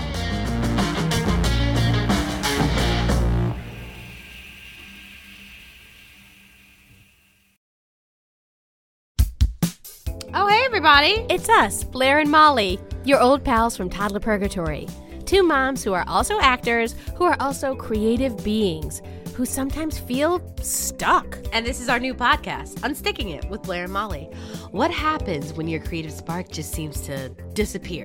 Oh, 10.36 10.48
hey, 10.48 10.64
everybody. 10.64 11.24
It's 11.30 11.48
us, 11.48 11.84
Blair 11.84 12.18
and 12.18 12.30
Molly, 12.30 12.80
your 13.04 13.20
old 13.20 13.44
pals 13.44 13.76
from 13.76 13.88
Toddler 13.88 14.20
Purgatory. 14.20 14.88
Two 15.26 15.42
moms 15.42 15.84
who 15.84 15.92
are 15.92 16.04
also 16.08 16.40
actors, 16.40 16.94
who 17.16 17.24
are 17.24 17.36
also 17.40 17.74
creative 17.74 18.42
beings, 18.44 19.00
who 19.34 19.46
sometimes 19.46 19.98
feel 19.98 20.42
stuck. 20.60 21.38
And 21.52 21.64
this 21.64 21.80
is 21.80 21.88
our 21.88 21.98
new 21.98 22.14
podcast, 22.14 22.74
Unsticking 22.80 23.34
It 23.34 23.48
with 23.48 23.62
Blair 23.62 23.84
and 23.84 23.92
Molly. 23.92 24.28
What 24.70 24.90
happens 24.90 25.52
when 25.52 25.68
your 25.68 25.80
creative 25.80 26.12
spark 26.12 26.50
just 26.50 26.72
seems 26.72 27.00
to 27.02 27.28
disappear? 27.54 28.04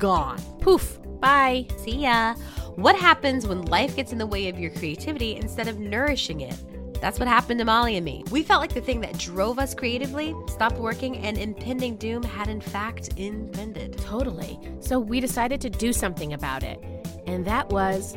Gone. 0.00 0.40
Poof. 0.60 0.98
Bye. 1.20 1.66
See 1.76 1.98
ya. 1.98 2.34
What 2.76 2.96
happens 2.96 3.46
when 3.46 3.66
life 3.66 3.94
gets 3.94 4.12
in 4.12 4.18
the 4.18 4.26
way 4.26 4.48
of 4.48 4.58
your 4.58 4.70
creativity 4.70 5.36
instead 5.36 5.68
of 5.68 5.78
nourishing 5.78 6.40
it? 6.40 6.56
That's 7.02 7.18
what 7.18 7.28
happened 7.28 7.58
to 7.60 7.66
Molly 7.66 7.96
and 7.96 8.04
me. 8.04 8.24
We 8.30 8.42
felt 8.42 8.62
like 8.62 8.72
the 8.72 8.80
thing 8.80 9.02
that 9.02 9.18
drove 9.18 9.58
us 9.58 9.74
creatively 9.74 10.34
stopped 10.48 10.78
working 10.78 11.18
and 11.18 11.36
impending 11.36 11.96
doom 11.96 12.22
had 12.22 12.48
in 12.48 12.62
fact 12.62 13.10
impended. 13.18 13.98
Totally. 13.98 14.58
So 14.80 14.98
we 14.98 15.20
decided 15.20 15.60
to 15.60 15.70
do 15.70 15.92
something 15.92 16.32
about 16.32 16.62
it. 16.62 16.82
And 17.26 17.44
that 17.44 17.68
was 17.68 18.16